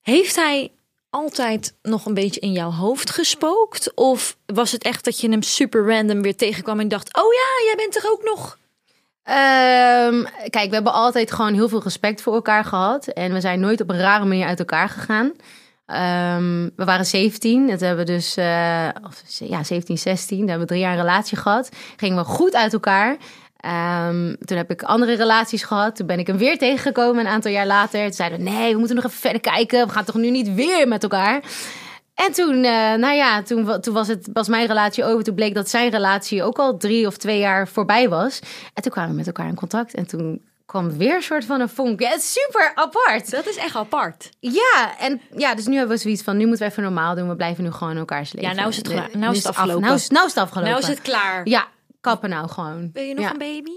Heeft 0.08 0.36
hij 0.36 0.70
altijd 1.10 1.74
nog 1.82 2.06
een 2.06 2.14
beetje 2.14 2.40
in 2.40 2.52
jouw 2.52 2.70
hoofd 2.70 3.10
gespookt? 3.10 3.94
Of 3.94 4.36
was 4.46 4.72
het 4.72 4.82
echt 4.82 5.04
dat 5.04 5.20
je 5.20 5.30
hem 5.30 5.42
super 5.42 5.86
random 5.86 6.22
weer 6.22 6.36
tegenkwam 6.36 6.80
en 6.80 6.88
dacht: 6.88 7.16
Oh 7.16 7.32
ja, 7.32 7.66
jij 7.66 7.74
bent 7.76 7.96
er 7.96 8.10
ook 8.10 8.22
nog? 8.24 8.58
Ehm, 9.22 10.24
kijk, 10.50 10.68
we 10.68 10.74
hebben 10.74 10.92
altijd 10.92 11.32
gewoon 11.32 11.54
heel 11.54 11.68
veel 11.68 11.82
respect 11.82 12.22
voor 12.22 12.34
elkaar 12.34 12.64
gehad. 12.64 13.06
En 13.06 13.32
we 13.32 13.40
zijn 13.40 13.60
nooit 13.60 13.80
op 13.80 13.90
een 13.90 13.98
rare 13.98 14.24
manier 14.24 14.46
uit 14.46 14.58
elkaar 14.58 14.88
gegaan. 14.88 15.32
Ehm, 15.86 16.68
we 16.76 16.84
waren 16.84 17.06
17. 17.06 17.70
Het 17.70 17.80
hebben 17.80 18.06
we 18.06 18.12
dus, 18.12 18.36
eh, 18.36 18.88
of, 19.04 19.22
ja, 19.26 19.62
17, 19.64 19.98
16. 19.98 20.38
Daar 20.38 20.48
hebben 20.48 20.66
we 20.66 20.72
drie 20.72 20.80
jaar 20.80 20.92
een 20.92 21.04
relatie 21.04 21.36
gehad. 21.36 21.68
Gingen 21.96 22.16
we 22.16 22.24
goed 22.24 22.54
uit 22.54 22.72
elkaar. 22.72 23.16
Ehm, 23.58 24.34
toen 24.44 24.56
heb 24.56 24.70
ik 24.70 24.82
andere 24.82 25.14
relaties 25.14 25.62
gehad. 25.62 25.96
Toen 25.96 26.06
ben 26.06 26.18
ik 26.18 26.26
hem 26.26 26.36
weer 26.36 26.58
tegengekomen 26.58 27.20
een 27.26 27.32
aantal 27.32 27.50
jaar 27.50 27.66
later. 27.66 28.04
Toen 28.04 28.12
zeiden 28.12 28.38
we, 28.38 28.50
nee, 28.50 28.72
we 28.72 28.78
moeten 28.78 28.96
nog 28.96 29.04
even 29.04 29.18
verder 29.18 29.40
kijken. 29.40 29.86
We 29.86 29.92
gaan 29.92 30.04
toch 30.04 30.14
nu 30.16 30.30
niet 30.30 30.54
weer 30.54 30.88
met 30.88 31.02
elkaar? 31.02 31.42
En 32.14 32.32
toen, 32.32 32.64
eh, 32.64 32.94
nou 32.94 33.14
ja, 33.14 33.42
toen, 33.42 33.80
toen 33.80 33.94
was, 33.94 34.08
het, 34.08 34.28
was 34.32 34.48
mijn 34.48 34.66
relatie 34.66 35.04
over. 35.04 35.24
Toen 35.24 35.34
bleek 35.34 35.54
dat 35.54 35.68
zijn 35.68 35.90
relatie 35.90 36.42
ook 36.42 36.58
al 36.58 36.76
drie 36.76 37.06
of 37.06 37.16
twee 37.16 37.38
jaar 37.38 37.68
voorbij 37.68 38.08
was. 38.08 38.38
En 38.74 38.82
toen 38.82 38.92
kwamen 38.92 39.10
we 39.10 39.16
met 39.16 39.26
elkaar 39.26 39.48
in 39.48 39.54
contact. 39.54 39.94
En 39.94 40.06
toen 40.06 40.42
kwam 40.66 40.98
weer 40.98 41.14
een 41.14 41.22
soort 41.22 41.44
van 41.44 41.60
een 41.60 41.68
vonk. 41.68 42.00
Ja, 42.00 42.08
het 42.08 42.18
is 42.18 42.32
super 42.32 42.72
apart. 42.74 43.30
Dat 43.30 43.46
is 43.46 43.56
echt 43.56 43.76
apart. 43.76 44.30
Ja, 44.40 44.92
en 44.98 45.20
ja, 45.36 45.54
dus 45.54 45.66
nu 45.66 45.76
hebben 45.76 45.96
we 45.96 46.02
zoiets 46.02 46.22
van, 46.22 46.36
nu 46.36 46.46
moeten 46.46 46.66
we 46.66 46.70
even 46.70 46.82
normaal 46.82 47.14
doen. 47.14 47.28
We 47.28 47.36
blijven 47.36 47.64
nu 47.64 47.70
gewoon 47.70 47.92
in 47.92 47.98
elkaars 47.98 48.32
leven. 48.32 48.50
Ja, 48.50 48.56
nou 48.56 48.68
is 48.68 48.76
het. 48.76 48.88
Nou 49.14 49.32
is 49.32 49.38
het 49.38 49.46
af- 49.46 49.56
afgelopen. 49.56 49.82
Nou 49.82 49.94
is, 49.94 50.08
nou 50.08 50.26
is 50.26 50.34
het 50.34 50.42
afgelopen. 50.42 50.70
Nou 50.72 50.82
is 50.82 50.88
het 50.88 51.02
klaar. 51.02 51.48
Ja, 51.48 51.66
kappen 52.00 52.30
nou 52.30 52.48
gewoon. 52.48 52.90
Ben 52.92 53.06
je 53.08 53.14
nog 53.14 53.24
Ja. 53.24 53.30
een 53.30 53.38
baby? 53.38 53.70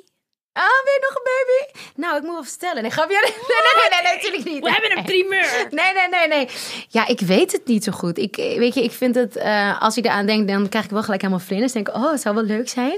Ah, 0.53 0.63
weer 0.63 0.99
nog 1.01 1.15
een 1.15 1.23
baby? 1.23 1.79
Nou, 2.01 2.15
ik 2.17 2.21
moet 2.23 2.31
wel 2.31 2.43
vertellen. 2.43 2.81
Nee, 2.81 2.91
grapje. 2.91 3.15
Nee, 3.21 3.31
nee, 3.31 3.73
nee, 3.75 3.89
nee, 3.89 4.01
nee, 4.03 4.13
natuurlijk 4.13 4.43
niet. 4.45 4.63
We 4.63 4.71
hebben 4.71 4.97
een 4.97 5.03
primeur. 5.03 5.67
Nee, 5.79 5.93
nee, 5.93 6.07
nee, 6.09 6.27
nee. 6.27 6.49
Ja, 6.87 7.07
ik 7.07 7.19
weet 7.19 7.51
het 7.51 7.65
niet 7.65 7.83
zo 7.83 7.91
goed. 7.91 8.17
Ik, 8.17 8.37
eh, 8.37 8.57
weet 8.57 8.73
je, 8.73 8.83
ik 8.83 8.91
vind 8.91 9.15
het, 9.15 9.35
eh, 9.35 9.81
als 9.81 9.97
ik 9.97 10.05
eraan 10.05 10.25
denk, 10.25 10.47
dan 10.47 10.69
krijg 10.69 10.85
ik 10.85 10.91
wel 10.91 11.03
gelijk 11.03 11.21
helemaal 11.21 11.43
vlinders. 11.45 11.71
Denk 11.73 11.87
ik, 11.87 11.95
oh, 11.95 12.11
het 12.11 12.21
zou 12.21 12.35
wel 12.35 12.43
leuk 12.43 12.69
zijn. 12.69 12.97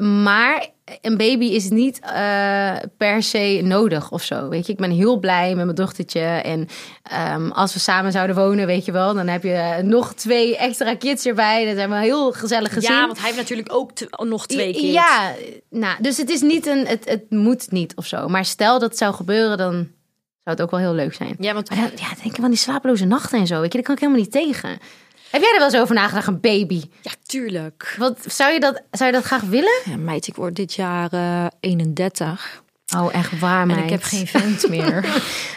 Maar 0.00 0.68
een 1.00 1.16
baby 1.16 1.44
is 1.44 1.70
niet 1.70 2.00
eh, 2.00 2.72
per 2.96 3.22
se 3.22 3.60
nodig 3.64 4.10
of 4.10 4.22
zo. 4.22 4.48
Weet 4.48 4.66
je, 4.66 4.72
ik 4.72 4.78
ben 4.78 4.90
heel 4.90 5.18
blij 5.18 5.54
met 5.54 5.64
mijn 5.64 5.76
dochtertje. 5.76 6.20
En 6.20 6.68
ehm, 7.02 7.50
als 7.50 7.72
we 7.72 7.78
samen 7.78 8.12
zouden 8.12 8.36
wonen, 8.36 8.66
weet 8.66 8.84
je 8.84 8.92
wel, 8.92 9.14
dan 9.14 9.26
heb 9.26 9.42
je 9.42 9.80
nog 9.82 10.14
twee 10.14 10.56
extra 10.56 10.94
kids 10.94 11.26
erbij. 11.26 11.66
Dat 11.66 11.76
hebben 11.76 11.98
we 11.98 12.04
heel 12.04 12.32
gezellig 12.32 12.72
gezin. 12.72 12.94
Ja, 12.94 13.06
want 13.06 13.16
hij 13.16 13.26
heeft 13.26 13.38
natuurlijk 13.38 13.72
ook 13.72 13.92
nog 14.28 14.46
twee 14.46 14.72
keer. 14.72 14.92
Ja, 14.92 15.32
nou, 15.70 15.96
dus 16.02 16.16
het 16.16 16.30
is 16.30 16.40
niet 16.40 16.66
een, 16.66 16.86
het, 16.86 17.04
het 17.08 17.30
moet 17.30 17.70
niet 17.70 17.96
of 17.96 18.06
zo. 18.06 18.28
Maar 18.28 18.44
stel 18.44 18.78
dat 18.78 18.88
het 18.88 18.98
zou 18.98 19.14
gebeuren, 19.14 19.58
dan 19.58 19.72
zou 19.72 20.56
het 20.56 20.62
ook 20.62 20.70
wel 20.70 20.80
heel 20.80 20.94
leuk 20.94 21.14
zijn. 21.14 21.36
Ja, 21.38 21.54
want 21.54 21.68
ja, 21.74 21.88
denk 22.22 22.24
ik 22.24 22.40
van 22.40 22.50
die 22.50 22.58
slapeloze 22.58 23.04
nachten 23.04 23.38
en 23.38 23.46
zo. 23.46 23.60
Weet 23.60 23.72
je, 23.72 23.78
daar 23.78 23.86
kan 23.86 23.94
ik 23.94 24.00
helemaal 24.00 24.22
niet 24.22 24.32
tegen. 24.32 24.78
Heb 25.34 25.42
jij 25.42 25.52
er 25.52 25.58
wel 25.58 25.68
eens 25.68 25.76
over 25.80 25.94
nagedacht, 25.94 26.26
een 26.26 26.40
baby? 26.40 26.82
ja, 27.00 27.10
tuurlijk. 27.26 27.94
Wat, 27.98 28.18
zou, 28.26 28.52
je 28.52 28.60
dat, 28.60 28.82
zou 28.90 29.10
je 29.10 29.16
dat 29.16 29.24
graag 29.24 29.40
willen? 29.42 29.80
Ja, 29.84 29.96
meid, 29.96 30.26
ik 30.26 30.34
word 30.36 30.56
dit 30.56 30.74
jaar 30.74 31.12
eh, 31.12 31.46
31. 31.60 32.62
Oh, 32.96 33.14
echt 33.14 33.38
waar, 33.38 33.66
meid. 33.66 33.78
En 33.78 33.84
ik 33.84 33.90
heb 33.90 34.02
geen 34.02 34.26
vent 34.26 34.68
meer. 34.74 35.04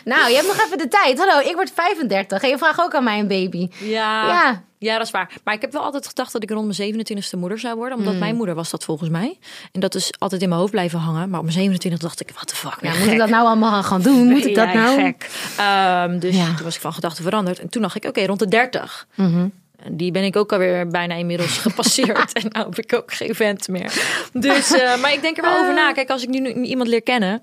Nou, 0.06 0.30
je 0.30 0.36
hebt 0.36 0.48
nog 0.48 0.66
even 0.66 0.78
de 0.78 0.88
tijd. 0.88 1.18
Hallo, 1.20 1.50
ik 1.50 1.56
word 1.56 1.72
35 1.76 2.42
en 2.42 2.50
je 2.50 2.58
vraagt 2.58 2.80
ook 2.82 2.96
aan 2.96 3.04
mij 3.04 3.20
een 3.20 3.28
baby. 3.28 3.68
Ja. 3.80 4.28
Ja. 4.28 4.66
Ja, 4.80 4.98
dat 4.98 5.06
is 5.06 5.12
waar. 5.12 5.32
Maar 5.44 5.54
ik 5.54 5.62
heb 5.62 5.72
wel 5.72 5.82
altijd 5.82 6.08
gedacht 6.08 6.32
dat 6.32 6.44
ik 6.44 6.50
rond 6.50 6.78
mijn 6.78 6.96
27e 7.08 7.40
moeder 7.40 7.60
zou 7.60 7.76
worden. 7.76 7.98
Omdat 7.98 8.16
mijn 8.16 8.36
moeder 8.36 8.56
was 8.56 8.70
dat 8.70 8.84
volgens 8.84 9.10
mij. 9.10 9.40
En 9.72 9.80
dat 9.80 9.96
is 9.96 10.12
altijd 10.18 10.42
in 10.42 10.48
mijn 10.50 10.60
hoofd 10.60 10.72
blijven 10.72 11.00
hangen. 11.00 11.30
Maar 11.30 11.40
op 11.40 11.46
mijn 11.46 11.58
27 11.58 12.00
dacht 12.00 12.20
ik, 12.20 12.32
wat 12.40 12.50
de 12.50 12.56
fuck. 12.56 12.78
Ja, 12.82 12.92
ben 12.92 13.00
moet 13.00 13.12
ik 13.12 13.18
dat 13.18 13.30
nou 13.30 13.46
allemaal 13.46 13.84
gaan 13.84 14.02
doen? 14.02 14.28
Moet 14.28 14.46
ik 14.46 14.56
dat 14.62 14.74
nou? 14.74 15.02
gek. 15.02 15.30
Ehm, 15.58 16.20
dus 16.20 16.36
Ja. 16.36 16.46
toen 16.56 16.64
was 16.64 16.76
ik 16.76 16.82
van 16.82 16.94
gedachten 16.94 17.24
veranderd. 17.24 17.60
En 17.60 17.70
toen 17.70 17.82
dacht 17.82 17.96
ik, 17.96 18.06
oké, 18.06 18.26
rond 18.26 18.40
de 18.40 18.48
30. 18.48 19.08
Mhm. 19.16 19.38
En 19.38 19.52
Die 19.92 20.12
ben 20.12 20.24
ik 20.24 20.36
ook 20.36 20.52
alweer 20.52 20.88
bijna 20.88 21.16
inmiddels 21.16 21.58
gepasseerd. 21.68 22.34
en 22.34 22.46
nou 22.50 22.66
heb 22.66 22.80
ik 22.80 22.94
ook 22.94 23.14
geen 23.14 23.36
vent 23.36 23.68
meer. 23.68 23.94
Dus, 24.34 24.72
eh, 24.72 25.02
maar 25.02 25.14
ik 25.14 25.22
denk 25.22 25.38
er 25.38 25.44
wel 25.44 25.58
over 25.60 25.74
na. 25.74 25.92
Kijk, 25.94 26.10
als 26.10 26.24
ik 26.24 26.30
nu, 26.30 26.54
iemand 26.54 26.90
leer 26.90 27.02
kennen. 27.04 27.42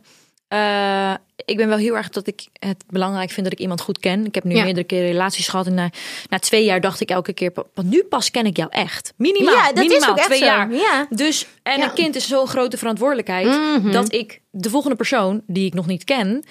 eh, 0.49 1.15
ik 1.45 1.57
ben 1.57 1.69
wel 1.69 1.77
heel 1.77 1.97
erg 1.97 2.09
dat 2.09 2.27
ik 2.27 2.47
het 2.59 2.85
belangrijk 2.87 3.31
vind 3.31 3.45
dat 3.45 3.53
ik 3.53 3.59
iemand 3.61 3.81
goed 3.81 3.99
ken. 3.99 4.27
Ik 4.27 4.35
heb 4.35 4.45
nu 4.45 4.55
Ja. 4.55 4.63
meerdere 4.65 4.87
keren 4.87 5.07
relaties 5.11 5.49
gehad. 5.49 5.67
En 5.67 5.75
na, 5.75 5.91
na 6.29 6.39
twee 6.39 6.65
jaar 6.65 6.81
dacht 6.81 7.01
ik 7.01 7.11
elke 7.11 7.33
keer, 7.33 7.53
want 7.75 7.91
nu 7.91 8.03
pas 8.05 8.31
ken 8.31 8.47
ik 8.47 8.57
jou 8.57 8.69
echt. 8.73 9.13
Minimaal, 9.17 9.55
Ja, 9.55 9.67
dat 9.73 9.77
is 9.85 9.89
minimaal 9.89 10.11
ook 10.11 10.17
echt 10.17 10.27
twee 10.27 10.41
jaar. 10.45 10.73
Ja. 10.73 11.07
Dus, 11.11 11.47
en 11.63 11.83
een 11.83 11.93
kind 11.93 12.17
is 12.17 12.29
zo'n 12.29 12.47
grote 12.47 12.77
verantwoordelijkheid. 12.79 13.47
Mhm. 13.47 13.91
Dat 13.93 14.13
ik 14.13 14.41
de 14.51 14.71
volgende 14.71 14.97
persoon, 14.97 15.43
die 15.47 15.67
ik 15.67 15.75
nog 15.75 15.87
niet 15.87 16.05
ken, 16.05 16.45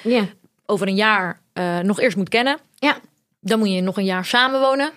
over 0.66 0.88
een 0.88 0.96
jaar 0.96 1.42
eh, 1.54 1.80
nog 1.80 2.00
eerst 2.00 2.18
moet 2.18 2.30
kennen. 2.30 2.58
Ja. 2.80 2.98
Dan 3.40 3.60
moet 3.60 3.72
je 3.72 3.82
nog 3.82 3.98
een 3.98 4.06
jaar 4.06 4.26
samenwonen. 4.26 4.92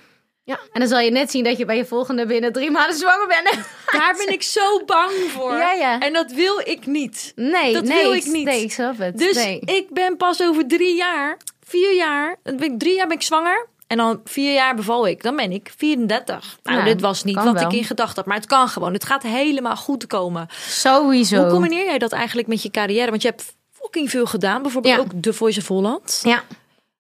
Ja. 0.47 0.59
En 0.73 0.81
dan 0.81 0.89
zal 0.89 0.99
je 0.99 1.11
net 1.11 1.31
zien 1.31 1.45
dat 1.45 1.57
je 1.59 1.65
bij 1.65 1.77
je 1.77 1.85
volgende 1.85 2.27
binnen 2.27 2.53
drie 2.53 2.71
maanden 2.71 2.97
zwanger 2.97 3.27
bent. 3.27 3.59
Daar 3.99 4.15
ben 4.17 4.33
ik 4.33 4.43
zo 4.43 4.85
bang 4.85 5.13
voor. 5.29 5.57
Ja, 5.57 5.73
ja. 5.73 6.01
En 6.01 6.13
dat 6.13 6.33
wil 6.33 6.61
ik 6.65 6.87
niet. 6.87 7.33
Nee, 7.37 7.73
Dat 7.73 7.85
nee, 7.85 8.03
wil 8.03 8.13
ik 8.13 8.25
niet. 8.27 8.45
Nee, 8.45 8.63
ik 8.63 8.73
snap 8.73 8.99
het. 8.99 9.19
Dus 9.19 9.35
nee. 9.37 9.61
ik 9.61 9.87
ben 9.91 10.17
pas 10.17 10.43
over 10.43 10.67
drie 10.67 10.97
jaar, 10.97 11.37
vier 11.65 11.95
jaar, 11.95 12.37
ben 12.43 12.63
ik, 12.63 12.79
drie 12.79 12.95
jaar 12.97 13.07
ben 13.07 13.17
ik 13.17 13.23
zwanger. 13.23 13.67
En 13.87 13.97
dan 13.97 14.21
vier 14.25 14.53
jaar 14.53 14.75
beval 14.75 15.07
ik. 15.07 15.23
Dan 15.23 15.37
ben 15.37 15.53
ik 15.53 15.73
34. 15.77 16.59
Nou, 16.63 16.79
Ja, 16.79 16.85
dit 16.85 17.01
was 17.01 17.25
niet 17.25 17.35
wat 17.35 17.53
wel. 17.53 17.63
ik 17.71 17.73
in 17.73 17.85
gedachten 17.85 18.17
had. 18.17 18.27
Maar 18.27 18.37
het 18.37 18.47
kan 18.47 18.69
gewoon. 18.69 18.93
Het 18.93 19.05
gaat 19.05 19.23
helemaal 19.23 19.77
goed 19.77 20.07
komen. 20.07 20.47
Sowieso. 20.69 21.37
Hoe 21.37 21.51
combineer 21.51 21.85
jij 21.85 21.99
dat 21.99 22.13
eigenlijk 22.13 22.49
met 22.49 22.63
je 22.63 22.71
carrière? 22.71 23.11
Want 23.11 23.23
je 23.23 23.29
hebt 23.29 23.55
fucking 23.73 24.11
veel 24.11 24.27
gedaan. 24.27 24.63
Bijvoorbeeld 24.63 24.95
Ja. 24.95 25.01
ook 25.01 25.11
The 25.21 25.33
Voice 25.33 25.61
of 25.61 25.69
Holland. 25.69 26.21
Ja. 26.25 26.43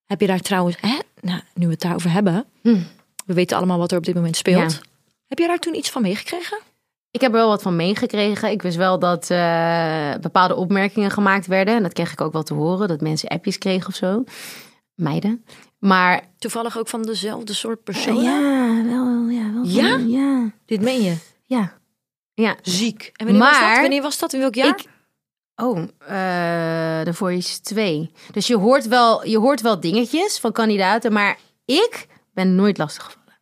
Heb 0.06 0.20
je 0.20 0.26
daar 0.26 0.40
trouwens, 0.40 0.76
hè? 0.80 0.98
Nou, 1.20 1.40
nu 1.54 1.66
we 1.66 1.72
het 1.72 1.80
daarover 1.80 2.10
hebben. 2.10 2.44
Hm. 2.62 2.78
We 3.26 3.34
weten 3.34 3.56
allemaal 3.56 3.78
wat 3.78 3.92
er 3.92 3.98
op 3.98 4.04
dit 4.04 4.14
moment 4.14 4.36
speelt. 4.36 4.72
Ja. 4.72 4.78
Heb 5.26 5.38
je 5.38 5.46
daar 5.46 5.58
toen 5.58 5.74
iets 5.76 5.90
van 5.90 6.02
meegekregen? 6.02 6.58
Ik 7.10 7.20
heb 7.20 7.30
er 7.30 7.36
wel 7.38 7.48
wat 7.48 7.62
van 7.62 7.76
meegekregen. 7.76 8.50
Ik 8.50 8.62
wist 8.62 8.76
wel 8.76 8.98
dat 8.98 9.30
eh, 9.30 10.14
bepaalde 10.20 10.54
opmerkingen 10.54 11.10
gemaakt 11.10 11.46
werden. 11.46 11.74
En 11.76 11.82
dat 11.82 11.92
kreeg 11.92 12.12
ik 12.12 12.20
ook 12.20 12.32
wel 12.32 12.42
te 12.42 12.54
horen. 12.54 12.88
Dat 12.88 13.00
mensen 13.00 13.28
appjes 13.28 13.58
kregen 13.58 13.88
of 13.88 13.94
zo. 13.94 14.24
Meiden. 14.94 15.44
Maar 15.78 16.22
Toevallig 16.38 16.78
ook 16.78 16.88
van 16.88 17.02
dezelfde 17.02 17.52
soort 17.52 17.82
persoon? 17.82 18.22
ja, 18.22 18.82
wel, 18.84 19.28
ja, 19.28 19.52
wel. 19.52 19.64
Ja? 19.64 19.96
Ja. 19.96 20.50
Dit 20.66 20.80
meen 20.80 21.02
je? 21.02 21.16
Ja. 21.44 21.72
Ja. 22.34 22.56
Ziek. 22.62 23.10
En 23.12 23.26
wanneer 23.26 23.44
was 23.44 23.60
Maar- 23.60 23.70
dat? 23.72 23.80
Wanneer 23.80 24.02
was 24.02 24.18
dat? 24.18 24.32
In 24.32 24.40
welk 24.40 24.54
jaar? 24.54 24.68
Ik- 24.68 24.94
Oh, 25.62 25.78
eh 25.78 27.04
de 27.04 27.14
Voice 27.14 27.60
2. 27.60 28.10
Dus 28.32 28.46
je 28.46 28.56
hoort, 28.56 28.88
wel, 28.88 29.26
je 29.26 29.38
hoort 29.38 29.60
wel 29.60 29.80
dingetjes 29.80 30.38
van 30.38 30.52
kandidaten. 30.52 31.12
Maar 31.12 31.38
ik 31.64 32.06
ben 32.36 32.54
nooit 32.54 32.78
lastiggevallen. 32.78 33.34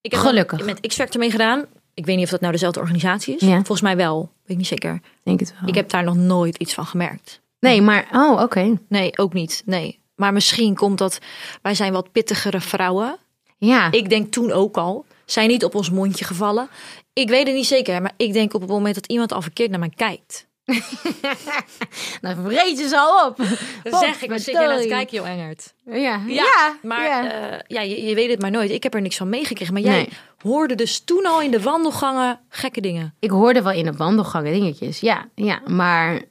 Ik 0.00 0.10
heb 0.10 0.20
Gelukkig. 0.20 0.58
dan 0.58 0.66
met 0.66 0.86
X-Factor 0.86 1.20
meegedaan. 1.20 1.64
Ik 1.94 2.06
weet 2.06 2.16
niet 2.16 2.24
of 2.24 2.30
dat 2.30 2.40
nou 2.40 2.52
dezelfde 2.52 2.80
organisatie 2.80 3.34
is. 3.34 3.40
Ja. 3.40 3.54
Volgens 3.54 3.80
mij 3.80 3.96
wel. 3.96 4.18
Weet 4.20 4.50
ik 4.50 4.56
niet 4.56 4.66
zeker. 4.66 5.00
Denk 5.22 5.40
het 5.40 5.54
wel. 5.60 5.68
Ik 5.68 5.74
heb 5.74 5.90
daar 5.90 6.04
nog 6.04 6.16
nooit 6.16 6.56
iets 6.56 6.74
van 6.74 6.86
gemerkt. 6.86 7.40
Nee, 7.60 7.82
maar... 7.82 8.08
Oh, 8.12 8.40
oké. 8.40 8.78
Nee, 8.88 9.18
ook 9.18 9.32
niet. 9.32 9.62
Nee. 9.66 9.98
Maar 10.14 10.32
misschien 10.32 10.74
komt 10.74 10.98
dat... 10.98 11.18
Wij 11.62 11.74
zijn 11.74 11.92
wat 11.92 12.12
pittigere 12.12 12.60
vrouwen. 12.60 13.16
Ja. 13.58 13.90
Ik 13.92 14.08
denk 14.08 14.32
toen 14.32 14.52
ook 14.52 14.76
al. 14.76 15.04
Zijn 15.24 15.48
niet 15.48 15.64
op 15.64 15.74
ons 15.74 15.90
mondje 15.90 16.24
gevallen. 16.24 16.68
Ik 17.12 17.28
weet 17.28 17.46
het 17.46 17.56
niet 17.56 17.66
zeker. 17.66 18.02
Maar 18.02 18.12
ik 18.16 18.32
denk 18.32 18.54
op 18.54 18.60
het 18.60 18.70
moment 18.70 18.94
dat 18.94 19.06
iemand 19.06 19.32
al 19.32 19.42
verkeerd 19.42 19.70
naar 19.70 19.78
mij 19.78 19.92
kijkt. 19.96 20.46
Nou, 22.20 22.36
vreet 22.44 22.78
je 22.78 22.88
ze 22.88 22.98
al 22.98 23.26
op. 23.26 23.36
Dan 23.82 23.98
zeg 24.00 24.22
ik, 24.22 24.28
maar 24.28 24.38
zit 24.38 24.54
jij 24.54 24.66
naar 24.66 24.76
het 24.78 24.86
kijken, 24.86 25.16
joh 25.16 25.28
Engert? 25.28 25.74
Ja. 25.84 25.94
Ja. 25.96 26.22
Ja, 26.26 26.76
maar 26.82 27.04
ja. 27.04 27.22
ja. 27.22 27.62
ja, 27.66 27.80
je, 27.80 28.02
je 28.02 28.14
weet 28.14 28.30
het 28.30 28.40
maar 28.40 28.50
nooit. 28.50 28.70
Ik 28.70 28.82
heb 28.82 28.94
er 28.94 29.00
niks 29.00 29.16
van 29.16 29.28
meegekregen. 29.28 29.74
Maar 29.74 29.82
jij 29.82 29.92
Nee. 29.92 30.08
hoorde 30.42 30.74
dus 30.74 31.00
toen 31.04 31.26
al 31.26 31.40
in 31.42 31.50
de 31.50 31.60
wandelgangen 31.62 32.40
gekke 32.48 32.80
dingen. 32.80 33.14
Ik 33.18 33.30
hoorde 33.30 33.62
wel 33.62 33.72
in 33.72 33.84
de 33.84 33.92
wandelgangen 33.92 34.52
dingetjes. 34.52 35.00
Ja, 35.00 35.28
ja. 35.34 35.60
Maar 35.66 36.22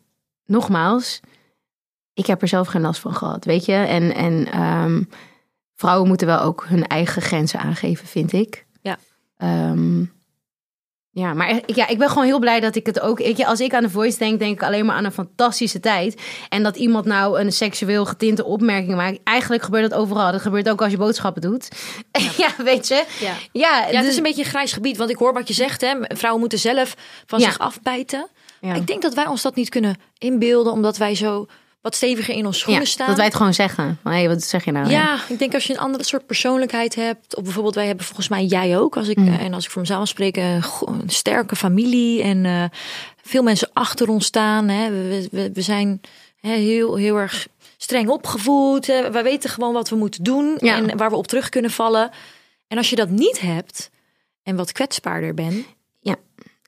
nogmaals, 0.46 1.20
ik 2.14 2.26
heb 2.26 2.42
er 2.42 2.48
zelf 2.48 2.68
geen 2.68 2.82
last 2.82 3.00
van 3.02 3.14
gehad, 3.16 3.46
weet 3.46 3.66
je. 3.66 3.74
En, 3.74 4.14
en 4.16 4.48
ehm, 4.52 5.04
vrouwen 5.76 6.08
moeten 6.08 6.28
wel 6.28 6.40
ook 6.42 6.66
hun 6.68 6.88
eigen 6.88 7.22
grenzen 7.22 7.60
aangeven, 7.60 8.08
vind 8.08 8.34
ik. 8.34 8.66
Ja. 8.82 8.98
Ehm, 9.38 10.04
ja, 11.14 11.34
maar 11.34 11.50
ik, 11.50 11.76
ja, 11.76 11.88
ik 11.88 11.98
ben 11.98 12.10
gewoon 12.10 12.26
heel 12.26 12.40
blij 12.40 12.60
dat 12.60 12.76
ik 12.76 12.86
het 12.86 13.00
ook... 13.00 13.22
Als 13.46 13.60
ik 13.60 13.74
aan 13.74 13.84
de 13.84 13.90
Voice 13.90 14.18
denk, 14.18 14.40
denk 14.40 14.54
ik 14.54 14.64
alleen 14.64 14.86
maar 14.86 14.96
aan 14.96 15.06
een 15.06 15.12
fantastische 15.12 15.80
tijd. 15.80 16.22
En 16.50 16.64
dat 16.64 16.76
iemand 16.76 17.06
nou 17.06 17.40
een 17.40 17.52
seksueel 17.52 18.06
getinte 18.06 18.44
opmerking 18.44 18.96
maakt. 18.96 19.20
Eigenlijk 19.24 19.64
gebeurt 19.64 19.90
dat 19.90 20.00
overal. 20.00 20.32
Dat 20.32 20.42
gebeurt 20.42 20.70
ook 20.70 20.82
als 20.82 20.92
je 20.92 20.98
boodschappen 20.98 21.42
doet. 21.42 21.70
Ja, 22.38 22.50
weet 22.58 22.88
je. 22.88 23.04
Ja. 23.20 23.34
Ja, 23.52 23.78
Ja, 23.80 23.84
het 23.86 23.92
dus- 23.92 24.08
is 24.08 24.18
een 24.18 24.24
beetje 24.24 24.44
een 24.44 24.50
grijs 24.50 24.72
gebied. 24.74 24.98
Want 24.98 25.10
ik 25.10 25.18
hoor 25.18 25.34
wat 25.34 25.48
je 25.48 25.54
zegt. 25.54 25.82
Hè. 25.82 25.96
Vrouwen 26.02 26.40
moeten 26.42 26.60
zelf 26.60 26.96
van 27.26 27.40
zich 27.40 27.60
afbijten. 27.60 28.28
Ik 28.62 28.88
denk 28.88 29.02
dat 29.02 29.14
wij 29.14 29.28
ons 29.28 29.42
dat 29.42 29.56
niet 29.56 29.70
kunnen 29.70 29.96
inbeelden. 30.18 30.74
Omdat 30.74 30.98
wij 30.98 31.16
zo 31.16 31.48
wat 31.82 31.96
steviger 31.96 32.36
in 32.36 32.46
ons 32.46 32.60
schoenen 32.60 32.84
Ja, 32.84 32.88
staan. 32.88 33.08
dat 33.08 33.16
wij 33.16 33.26
het 33.26 33.36
gewoon 33.36 33.54
zeggen. 33.54 34.00
Hé, 34.04 34.28
wat 34.28 34.44
zeg 34.44 34.66
je 34.66 34.72
nou? 34.72 34.90
Ja, 34.90 35.20
ik 35.30 35.40
denk 35.40 35.54
als 35.54 35.66
je 35.66 35.74
een 35.74 35.80
andere 35.80 36.04
soort 36.04 36.26
persoonlijkheid 36.26 36.96
hebt. 36.96 37.36
Of 37.36 37.44
bijvoorbeeld, 37.44 37.76
wij 37.76 37.86
hebben 37.88 38.06
volgens 38.06 38.28
mij 38.28 38.46
jij 38.46 38.78
ook. 38.78 38.98
Als 38.98 39.08
ik, 39.08 39.18
Mm. 39.18 39.34
En 39.34 39.54
als 39.54 39.66
ik 39.66 39.72
voor 39.72 39.82
mezelf 39.82 40.00
mag 40.00 40.08
spreken, 40.08 40.44
een, 40.44 41.10
sterke 41.10 41.56
familie. 41.56 42.22
En 42.22 42.46
eh, 42.46 42.64
veel 43.22 43.44
mensen 43.44 43.70
achter 43.74 44.10
ons 44.10 44.26
staan. 44.26 44.68
Hè. 44.68 44.90
We, 44.90 45.28
we, 45.32 45.52
we 45.54 45.62
zijn 45.62 46.02
hè, 46.40 46.54
heel, 46.56 46.96
heel 46.96 47.16
erg 47.16 47.48
streng 47.78 48.10
opgevoed. 48.10 48.88
Hè. 48.88 49.12
Wij 49.12 49.24
weten 49.24 49.50
gewoon 49.50 49.74
wat 49.74 49.90
we 49.90 49.96
moeten 49.96 50.24
doen. 50.24 50.58
Ja. 50.60 50.76
En 50.76 50.98
waar 50.98 51.10
we 51.10 51.16
op 51.16 51.28
terug 51.28 51.50
kunnen 51.50 51.72
vallen. 51.72 52.10
En 52.68 52.78
als 52.78 52.90
je 52.90 52.96
dat 52.96 53.10
niet 53.10 53.40
hebt. 53.40 53.90
En 54.44 54.56
wat 54.56 54.72
kwetsbaarder 54.72 55.34
bent. 55.34 55.66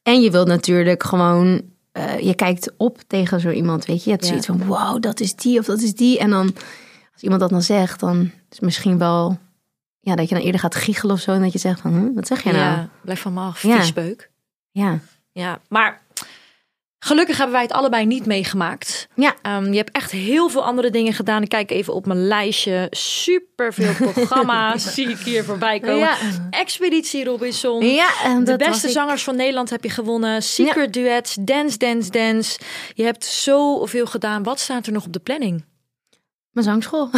En 0.03 0.21
je 0.21 0.31
wilt 0.31 0.47
natuurlijk 0.47 1.03
gewoon, 1.03 1.61
eh, 1.93 2.19
je 2.19 2.33
kijkt 2.35 2.73
op 2.77 2.99
tegen 3.07 3.39
zo 3.39 3.49
iemand, 3.49 3.85
weet 3.85 3.97
je. 4.03 4.03
Je 4.03 4.15
hebt 4.15 4.25
zoiets 4.25 4.45
van, 4.45 4.65
wow, 4.65 5.01
dat 5.01 5.19
is 5.19 5.35
die 5.35 5.59
of 5.59 5.65
dat 5.65 5.81
is 5.81 5.95
die. 5.95 6.19
En 6.19 6.29
dan, 6.29 6.55
als 7.13 7.21
iemand 7.21 7.41
dat 7.41 7.49
dan 7.49 7.61
zegt, 7.61 7.99
dan 7.99 8.21
is 8.21 8.31
het 8.49 8.61
misschien 8.61 8.97
wel, 8.97 9.37
ja, 9.99 10.15
dat 10.15 10.29
je 10.29 10.35
dan 10.35 10.43
eerder 10.43 10.59
gaat 10.61 10.75
giechelen 10.75 11.15
of 11.15 11.21
zo. 11.21 11.31
En 11.31 11.41
dat 11.41 11.53
je 11.53 11.59
zegt 11.59 11.81
van, 11.81 12.13
wat 12.13 12.27
zeg 12.27 12.43
je 12.43 12.51
nou? 12.51 12.63
Ja, 12.63 12.89
blijf 13.01 13.21
van 13.21 13.33
me 13.33 13.39
af, 13.41 13.61
Ja. 13.63 13.81
Ja. 14.71 14.99
Ja, 15.31 15.59
maar 15.69 16.01
Gelukkig 17.05 17.37
hebben 17.37 17.53
wij 17.55 17.63
het 17.63 17.71
allebei 17.71 18.05
niet 18.05 18.25
meegemaakt. 18.25 19.07
Ja. 19.15 19.35
Ehm, 19.41 19.71
je 19.71 19.77
hebt 19.77 19.91
echt 19.91 20.11
heel 20.11 20.49
veel 20.49 20.63
andere 20.65 20.89
dingen 20.89 21.13
gedaan. 21.13 21.41
Ik 21.41 21.49
kijk 21.49 21.71
even 21.71 21.93
op 21.93 22.05
mijn 22.05 22.27
lijstje. 22.27 22.87
Super 22.91 23.73
veel 23.73 23.93
programma's 24.13 24.93
zie 24.93 25.09
ik 25.09 25.17
hier 25.17 25.43
voorbij 25.43 25.79
komen. 25.79 25.97
Ja. 25.97 26.15
Expeditie 26.49 27.23
Robinson. 27.25 27.85
Ja, 27.85 28.09
en 28.23 28.43
De 28.43 28.55
beste 28.55 28.87
ik. 28.87 28.93
zangers 28.93 29.23
van 29.23 29.35
Nederland 29.35 29.69
heb 29.69 29.83
je 29.83 29.89
gewonnen. 29.89 30.41
Secret 30.43 30.93
duets, 30.93 31.37
dance, 31.39 31.77
dance, 31.77 32.09
dance. 32.09 32.59
Je 32.93 33.03
hebt 33.03 33.25
zoveel 33.25 34.05
gedaan. 34.05 34.43
Wat 34.43 34.59
staat 34.59 34.85
er 34.87 34.93
nog 34.93 35.05
op 35.05 35.13
de 35.13 35.19
planning? 35.19 35.65
Mijn 36.51 36.65
zangschool. 36.65 37.09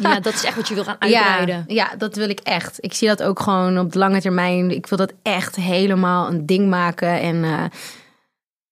Ja, 0.00 0.20
dat 0.20 0.34
is 0.34 0.44
echt 0.44 0.56
wat 0.56 0.68
je 0.68 0.74
wil 0.74 0.84
gaan 0.84 0.96
Ja, 1.08 1.22
uitbreiden. 1.26 1.64
ja, 1.74 1.90
dat 1.98 2.16
wil 2.16 2.28
ik 2.28 2.40
echt. 2.40 2.76
Ik 2.80 2.92
zie 2.94 3.08
dat 3.08 3.22
ook 3.22 3.40
gewoon 3.40 3.78
op 3.78 3.92
de 3.92 3.98
lange 3.98 4.20
termijn. 4.20 4.70
Ik 4.70 4.86
wil 4.86 4.98
dat 4.98 5.12
echt 5.22 5.56
helemaal 5.56 6.28
een 6.28 6.46
ding 6.46 6.68
maken. 6.68 7.20
En 7.20 7.44
eh, 7.44 7.64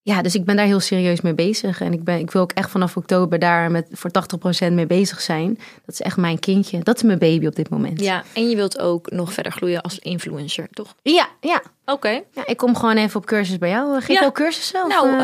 ja, 0.03 0.23
dus 0.23 0.35
ik 0.35 0.45
ben 0.45 0.57
daar 0.57 0.67
heel 0.67 0.81
serieus 0.81 1.21
mee 1.21 1.35
bezig. 1.35 1.81
En 1.81 1.93
ik, 1.93 2.05
ben, 2.05 2.19
ik 2.19 2.31
wil 2.31 2.43
ook 2.43 2.53
echt 2.53 2.71
vanaf 2.71 2.97
oktober 2.97 3.39
daar 3.39 3.71
met 3.71 3.87
voor 3.91 4.11
80% 4.69 4.73
mee 4.73 4.87
bezig 4.87 5.21
zijn. 5.21 5.59
Dat 5.87 5.95
is 5.95 6.01
echt 6.01 6.17
mijn 6.17 6.39
kindje. 6.39 6.79
Dat 6.83 6.97
is 6.97 7.03
mijn 7.03 7.19
baby 7.19 7.47
op 7.47 7.55
dit 7.55 7.71
moment. 7.71 8.01
Ja, 8.01 8.23
en 8.33 8.49
je 8.51 8.57
wilt 8.57 8.79
ook 8.79 9.11
nog 9.11 9.33
verder 9.33 9.53
groeien 9.53 9.81
als 9.83 9.99
influencer, 9.99 10.69
toch? 10.71 10.95
ja, 11.03 11.29
ja. 11.41 11.63
Oké. 11.85 12.09
ja 12.33 12.47
ik 12.47 12.57
kom 12.57 12.77
gewoon 12.77 12.97
even 12.97 13.21
op 13.21 13.27
cursus 13.27 13.59
bij 13.59 13.69
jou. 13.71 13.95
Geef 14.01 14.07
Ja. 14.09 14.21
je 14.21 14.27
ook 14.27 14.35
cursussen? 14.35 14.83
of, 14.83 14.89
Nou, 14.89 15.09
eh? 15.09 15.15
eh, 15.15 15.21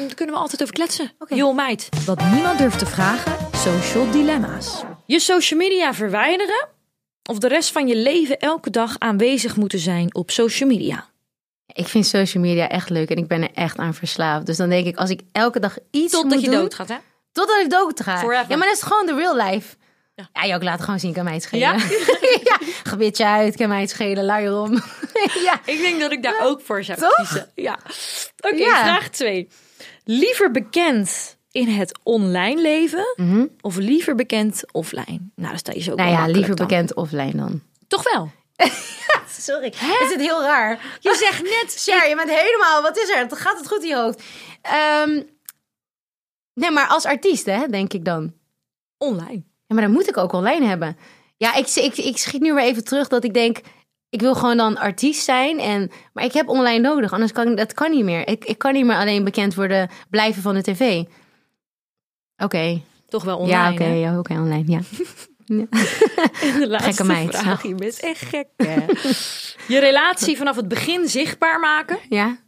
daar 0.00 0.14
kunnen 0.14 0.34
we 0.34 0.40
altijd 0.40 0.62
over 0.62 0.74
kletsen. 0.74 1.12
Joh, 1.28 1.54
meid. 1.54 1.88
Wat 2.06 2.20
niemand 2.32 2.58
durft 2.58 2.78
te 2.78 2.86
vragen, 2.86 3.32
social 3.56 4.10
dilemma's. 4.10 4.82
Je 5.06 5.20
social 5.20 5.58
media 5.60 5.94
verwijderen 5.94 6.68
of 7.30 7.38
de 7.38 7.48
rest 7.48 7.72
van 7.72 7.86
je 7.88 7.96
leven 7.96 8.38
elke 8.38 8.70
dag 8.70 8.98
aanwezig 8.98 9.56
moeten 9.56 9.78
zijn 9.78 10.14
op 10.14 10.30
social 10.30 10.68
media? 10.68 11.06
Ik 11.72 11.88
vind 11.88 12.06
social 12.06 12.42
media 12.42 12.68
echt 12.68 12.90
leuk 12.90 13.10
en 13.10 13.16
ik 13.16 13.26
ben 13.28 13.42
er 13.42 13.50
echt 13.54 13.78
aan 13.78 13.94
verslaafd. 13.94 14.46
Dus 14.46 14.56
dan 14.56 14.68
denk 14.68 14.86
ik, 14.86 14.96
als 14.96 15.10
ik 15.10 15.20
elke 15.32 15.60
dag 15.60 15.76
iets 15.90 16.12
Totdat 16.12 16.32
moet 16.32 16.40
je 16.44 16.50
doen, 16.50 16.60
doodgaat, 16.60 16.88
hè? 16.88 16.96
Totdat 17.32 17.60
ik 17.60 17.70
dood 17.70 18.00
ga. 18.00 18.18
Forever. 18.18 18.46
Ja, 18.50 18.56
maar 18.56 18.66
dat 18.66 18.76
is 18.76 18.82
gewoon 18.82 19.06
de 19.06 19.14
real 19.14 19.36
life. 19.36 19.76
Ja. 20.14 20.28
Ja, 20.32 20.42
je 20.42 20.54
ook 20.54 20.62
laat 20.62 20.80
gewoon 20.80 21.00
zien, 21.00 21.12
kan 21.12 21.24
mij 21.24 21.34
het 21.34 21.42
schelen. 21.42 21.60
Ja? 21.78 22.58
ja? 23.12 23.36
Uit, 23.38 23.56
kan 23.56 23.68
mij 23.68 23.80
het 23.80 23.90
schelen, 23.90 24.24
luier 24.24 24.58
om. 24.60 24.72
ja. 25.48 25.60
Ik 25.64 25.78
denk 25.80 26.00
dat 26.00 26.12
ik 26.12 26.22
daar 26.22 26.40
ook 26.42 26.60
voor 26.60 26.84
zou 26.84 26.98
Toch? 26.98 27.14
kiezen. 27.14 27.50
Ja. 27.54 27.78
Oké, 28.40 28.54
Ja. 28.56 28.82
vraag 28.82 29.08
2. 29.08 29.48
Liever 30.04 30.50
bekend 30.50 31.36
in 31.50 31.68
het 31.68 31.98
online 32.02 32.60
leven 32.62 33.06
of 33.60 33.76
liever 33.76 34.14
bekend 34.14 34.62
offline? 34.72 35.20
Nou, 35.34 35.48
dan 35.48 35.58
sta 35.58 35.72
je 35.72 35.80
zo 35.80 35.90
ook 35.90 35.98
Nou 35.98 36.10
ja, 36.10 36.26
liever 36.26 36.56
dan. 36.56 36.66
bekend 36.66 36.94
offline 36.94 37.36
dan. 37.36 37.62
Toch 37.88 38.12
wel? 38.12 38.30
Sorry, 39.40 39.66
is 39.66 40.10
het 40.10 40.20
heel 40.20 40.42
raar. 40.42 40.96
Je 41.00 41.14
zegt 41.14 41.42
net... 41.42 41.72
Sher, 41.82 42.08
je 42.08 42.14
bent 42.16 42.30
helemaal, 42.30 42.82
wat 42.82 42.96
is 42.98 43.08
er? 43.08 43.26
Gaat 43.30 43.58
het 43.58 43.68
goed 43.68 43.82
in 43.82 43.88
je 43.88 43.96
hoofd? 43.96 44.22
Ehm, 44.62 45.22
nee, 46.54 46.70
maar 46.70 46.86
als 46.88 47.04
artiest, 47.04 47.46
hè, 47.46 47.66
denk 47.68 47.92
ik 47.92 48.04
dan. 48.04 48.32
Online. 48.98 49.42
Ja, 49.66 49.74
maar 49.74 49.82
dan 49.82 49.92
moet 49.92 50.08
ik 50.08 50.16
ook 50.16 50.32
online 50.32 50.66
hebben. 50.66 50.96
Ja, 51.36 51.54
ik, 51.54 51.68
ik, 51.74 51.96
ik 51.96 52.16
schiet 52.18 52.40
nu 52.40 52.54
weer 52.54 52.64
even 52.64 52.84
terug 52.84 53.08
dat 53.08 53.24
ik 53.24 53.34
denk... 53.34 53.60
Ik 54.08 54.20
wil 54.20 54.34
gewoon 54.34 54.56
dan 54.56 54.78
artiest 54.78 55.24
zijn. 55.24 55.58
En, 55.60 55.90
maar 56.12 56.24
ik 56.24 56.32
heb 56.32 56.48
online 56.48 56.78
nodig, 56.88 57.12
anders 57.12 57.32
kan 57.32 57.50
ik- 57.50 57.56
dat 57.56 57.72
kan 57.74 57.90
niet 57.90 58.04
meer. 58.04 58.28
Ik, 58.28 58.44
ik 58.44 58.58
kan 58.58 58.72
niet 58.72 58.84
meer 58.84 58.96
alleen 58.96 59.24
bekend 59.24 59.54
worden, 59.54 59.90
blijven 60.10 60.42
van 60.42 60.54
de 60.54 60.62
tv. 60.62 61.02
Oké, 62.36 62.80
Toch 63.08 63.24
wel 63.24 63.36
online, 63.38 63.62
ja, 63.62 63.72
oké, 63.72 63.82
hè? 63.82 63.92
ja, 63.94 64.18
oké, 64.18 64.32
online, 64.32 64.64
ja. 64.72 64.80
De 66.60 66.66
laatste 66.68 66.90
Gekke 66.90 67.04
meid. 67.04 67.36
vraag. 67.36 67.62
Je 67.62 67.74
bent 67.74 68.00
echt 68.00 68.24
gek, 68.24 68.46
hè? 68.56 68.84
Je 69.74 69.78
relatie 69.80 70.36
vanaf 70.36 70.56
het 70.56 70.68
begin 70.68 71.08
zichtbaar 71.08 71.60
maken 71.60 71.98
Ja, 72.08 72.38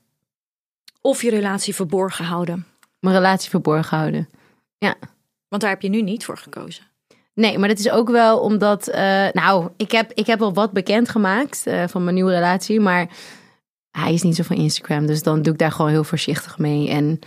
of 1.00 1.22
je 1.22 1.30
relatie 1.30 1.74
verborgen 1.74 2.24
houden? 2.24 2.66
mijn 3.00 3.14
relatie 3.14 3.50
verborgen 3.50 3.98
houden. 3.98 4.28
Want 5.48 5.62
daar 5.62 5.70
heb 5.70 5.82
je 5.82 5.88
nu 5.88 6.02
niet 6.02 6.24
voor 6.24 6.36
gekozen. 6.38 6.84
Nee, 7.34 7.58
maar 7.58 7.68
dat 7.68 7.78
is 7.78 7.90
ook 7.90 8.10
wel 8.10 8.38
omdat... 8.40 8.86
eh, 8.88 9.28
nou, 9.32 9.68
ik 9.76 9.92
heb, 9.92 10.12
ik 10.12 10.26
heb 10.26 10.42
al 10.42 10.52
wat 10.52 10.72
bekendgemaakt 10.72 11.66
eh 11.66 11.84
van 11.88 12.02
mijn 12.02 12.14
nieuwe 12.14 12.32
relatie, 12.34 12.80
maar 12.80 13.08
hij 13.90 14.12
is 14.12 14.22
niet 14.22 14.36
zo 14.36 14.42
van 14.42 14.56
Instagram. 14.56 15.06
Dus 15.06 15.22
dan 15.22 15.42
doe 15.42 15.52
ik 15.52 15.58
daar 15.58 15.72
gewoon 15.72 15.90
heel 15.90 16.04
voorzichtig 16.04 16.58
mee. 16.58 16.88
En 16.88 17.18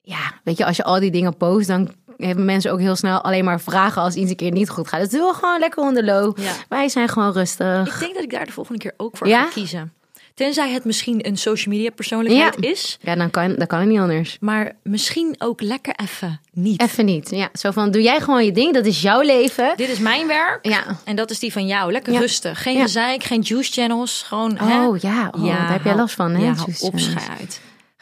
ja, 0.00 0.40
weet 0.44 0.56
je, 0.56 0.64
als 0.66 0.76
je 0.76 0.84
al 0.84 1.00
die 1.00 1.10
dingen 1.10 1.36
post, 1.36 1.68
dan 1.68 1.94
hebben 2.26 2.44
mensen 2.44 2.72
ook 2.72 2.80
heel 2.80 2.96
snel 2.96 3.20
alleen 3.22 3.44
maar 3.44 3.60
vragen 3.60 4.02
als 4.02 4.14
iets 4.14 4.30
een 4.30 4.36
keer 4.36 4.50
niet 4.52 4.68
goed 4.68 4.88
gaat. 4.88 5.00
Dus 5.00 5.08
doe 5.20 5.34
gewoon 5.34 5.58
lekker 5.58 5.82
onder 5.82 6.04
low. 6.04 6.38
Ja. 6.38 6.52
Wij 6.68 6.88
zijn 6.88 7.08
gewoon 7.08 7.32
rustig. 7.32 7.94
Ik 7.94 8.00
denk 8.00 8.14
dat 8.14 8.22
ik 8.22 8.30
daar 8.30 8.46
de 8.46 8.52
volgende 8.52 8.80
keer 8.80 8.92
ook 8.96 9.16
voor 9.16 9.28
Ja? 9.28 9.42
ga 9.44 9.50
kiezen. 9.50 9.92
Tenzij 10.34 10.70
het 10.72 10.84
misschien 10.84 11.26
een 11.26 11.36
social 11.36 11.74
media 11.74 11.90
persoonlijkheid 11.90 12.56
Ja. 12.60 12.70
is. 12.70 12.98
Ja, 13.00 13.14
dan 13.14 13.30
kan, 13.30 13.54
dan 13.54 13.66
kan 13.66 13.78
het 13.78 13.88
niet 13.88 13.98
anders. 13.98 14.36
Maar 14.40 14.72
misschien 14.82 15.34
ook 15.38 15.60
lekker 15.60 15.94
even 15.96 16.40
niet. 16.52 16.82
Even 16.82 17.04
niet. 17.04 17.30
Ja, 17.30 17.48
zo 17.52 17.70
van, 17.70 17.90
doe 17.90 18.02
jij 18.02 18.20
gewoon 18.20 18.44
je 18.44 18.52
ding. 18.52 18.74
Dat 18.74 18.86
is 18.86 19.02
jouw 19.02 19.20
leven. 19.20 19.72
Dit 19.76 19.88
is 19.88 19.98
mijn 19.98 20.26
werk. 20.26 20.58
Ja. 20.66 20.84
En 21.04 21.16
dat 21.16 21.30
is 21.30 21.38
die 21.38 21.52
van 21.52 21.66
jou. 21.66 21.92
Lekker 21.92 22.12
Ja. 22.12 22.18
rustig. 22.18 22.62
Geen 22.62 22.80
gezeik, 22.80 23.22
geen 23.24 23.40
juice 23.40 23.72
channels. 23.72 24.22
Gewoon, 24.26 24.56
hè? 24.56 24.86
Oh 24.86 24.98
ja, 24.98 25.32
oh, 25.36 25.44
daar 25.44 25.72
heb 25.72 25.84
jij 25.84 25.94
last 25.94 26.14
van, 26.14 26.34
hè? 26.34 26.44
Ja, 26.44 26.54
hou 26.54 26.72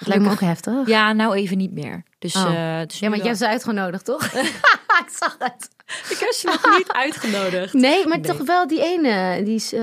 Me 0.04 0.30
ook 0.30 0.40
heftig. 0.40 0.86
Ja, 0.86 1.12
nou 1.12 1.34
even 1.36 1.56
niet 1.56 1.72
meer. 1.72 2.02
Dus, 2.18 2.36
Oh. 2.36 2.42
eh, 2.80 2.86
dus 2.86 2.98
Ja, 2.98 3.08
maar 3.08 3.18
je 3.18 3.24
hebt 3.24 3.38
ze 3.38 3.48
uitgenodigd, 3.48 4.04
toch? 4.04 4.24
ik 5.02 5.08
zag 5.18 5.36
het. 5.38 5.68
Ik 6.10 6.16
heb 6.18 6.30
ze 6.32 6.46
nog 6.46 6.76
niet 6.78 6.92
uitgenodigd. 6.92 7.72
Nee, 7.72 8.06
maar 8.06 8.18
Nee. 8.18 8.26
toch 8.36 8.46
wel 8.46 8.66
die 8.66 8.82
ene. 8.82 9.42
Die 9.44 9.54
is... 9.54 9.72
eh, 9.72 9.82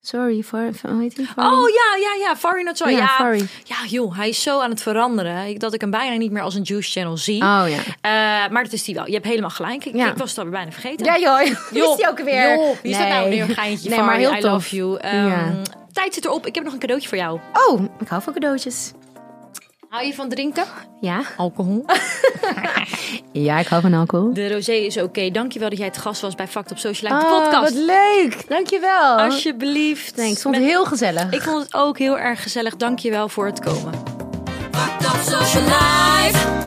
sorry 0.00 0.42
voor... 0.42 0.68
Hoe 0.88 1.00
heet 1.00 1.16
die? 1.16 1.28
Oh 1.36 1.68
ja, 1.68 1.96
ja, 2.00 2.26
ja. 2.26 2.36
Fari 2.36 2.62
not 2.62 2.76
so. 2.76 2.88
Ja, 2.88 3.34
Ja, 3.64 3.76
joh. 3.88 4.16
Hij 4.16 4.28
is 4.28 4.42
zo 4.42 4.60
aan 4.60 4.70
het 4.70 4.82
veranderen. 4.82 5.58
Dat 5.58 5.74
ik 5.74 5.80
hem 5.80 5.90
bijna 5.90 6.16
niet 6.16 6.30
meer 6.30 6.42
als 6.42 6.54
een 6.54 6.62
juice 6.62 6.90
channel 6.90 7.16
zie. 7.16 7.42
Oh 7.42 7.64
ja. 7.68 7.78
Eh, 8.00 8.50
maar 8.52 8.62
dat 8.64 8.72
is 8.72 8.84
die 8.84 8.94
wel. 8.94 9.06
Je 9.06 9.12
hebt 9.12 9.26
helemaal 9.26 9.50
gelijk. 9.50 9.84
Ik, 9.84 9.94
Ja. 9.94 10.10
ik 10.10 10.16
was 10.16 10.28
het 10.28 10.38
alweer 10.38 10.52
bijna 10.52 10.70
vergeten. 10.70 11.06
Ja 11.06 11.18
joh, 11.18 11.38
wie 11.72 11.90
is 11.90 11.96
die 11.96 12.08
ook 12.08 12.20
weer? 12.20 12.54
Joh, 12.54 12.76
wie 12.82 12.90
is 12.92 12.98
dat 12.98 13.08
nou? 13.08 13.28
Nee. 13.28 13.38
Nee, 13.38 13.48
een 13.48 13.54
geintje. 13.54 13.88
Nee, 13.88 13.98
Fari, 13.98 14.10
maar 14.10 14.18
heel 14.18 14.34
I 14.34 14.40
tof. 14.40 14.50
love 14.52 14.76
you. 14.76 14.98
Ehm, 14.98 15.26
Ja. 15.26 15.52
Tijd 15.92 16.14
zit 16.14 16.24
erop. 16.24 16.46
Ik 16.46 16.54
heb 16.54 16.64
nog 16.64 16.72
een 16.72 16.78
cadeautje 16.78 17.08
voor 17.08 17.18
jou. 17.18 17.40
Oh, 17.68 17.82
ik 18.00 18.08
hou 18.08 18.22
van 18.22 18.32
cadeautjes. 18.32 18.92
Hou 19.92 20.06
je 20.06 20.14
van 20.14 20.28
drinken? 20.28 20.64
Ja? 21.00 21.22
Alcohol. 21.36 21.84
Ja, 23.32 23.58
ik 23.58 23.66
hou 23.66 23.82
van 23.82 23.94
alcohol. 23.94 24.34
De 24.34 24.52
rosé 24.52 24.72
is 24.72 24.96
oké. 24.96 25.30
Dankjewel 25.30 25.68
dat 25.68 25.78
jij 25.78 25.86
het 25.86 25.98
gast 25.98 26.20
was 26.20 26.34
bij 26.34 26.48
Fact 26.48 26.70
op 26.70 26.78
Social 26.78 27.12
Life, 27.14 27.26
de 27.26 27.32
Oh, 27.34 27.42
podcast. 27.42 27.74
wat 27.74 27.82
leuk. 27.84 28.48
Dankjewel. 28.48 29.16
Alsjeblieft. 29.18 30.14
Thanks, 30.16 30.32
ik 30.32 30.38
vond 30.38 30.54
het 30.54 30.64
Met- 30.64 30.72
heel 30.72 30.84
gezellig. 30.84 31.30
Ik 31.32 31.42
vond 31.42 31.62
het 31.62 31.74
ook 31.74 31.98
heel 31.98 32.18
erg 32.18 32.42
gezellig. 32.42 32.76
Dankjewel 32.76 33.28
voor 33.28 33.46
het 33.46 33.60
komen. 33.60 33.92
Fucked 34.72 35.06
up 35.14 35.20
social 35.40 35.62
life. 35.62 36.60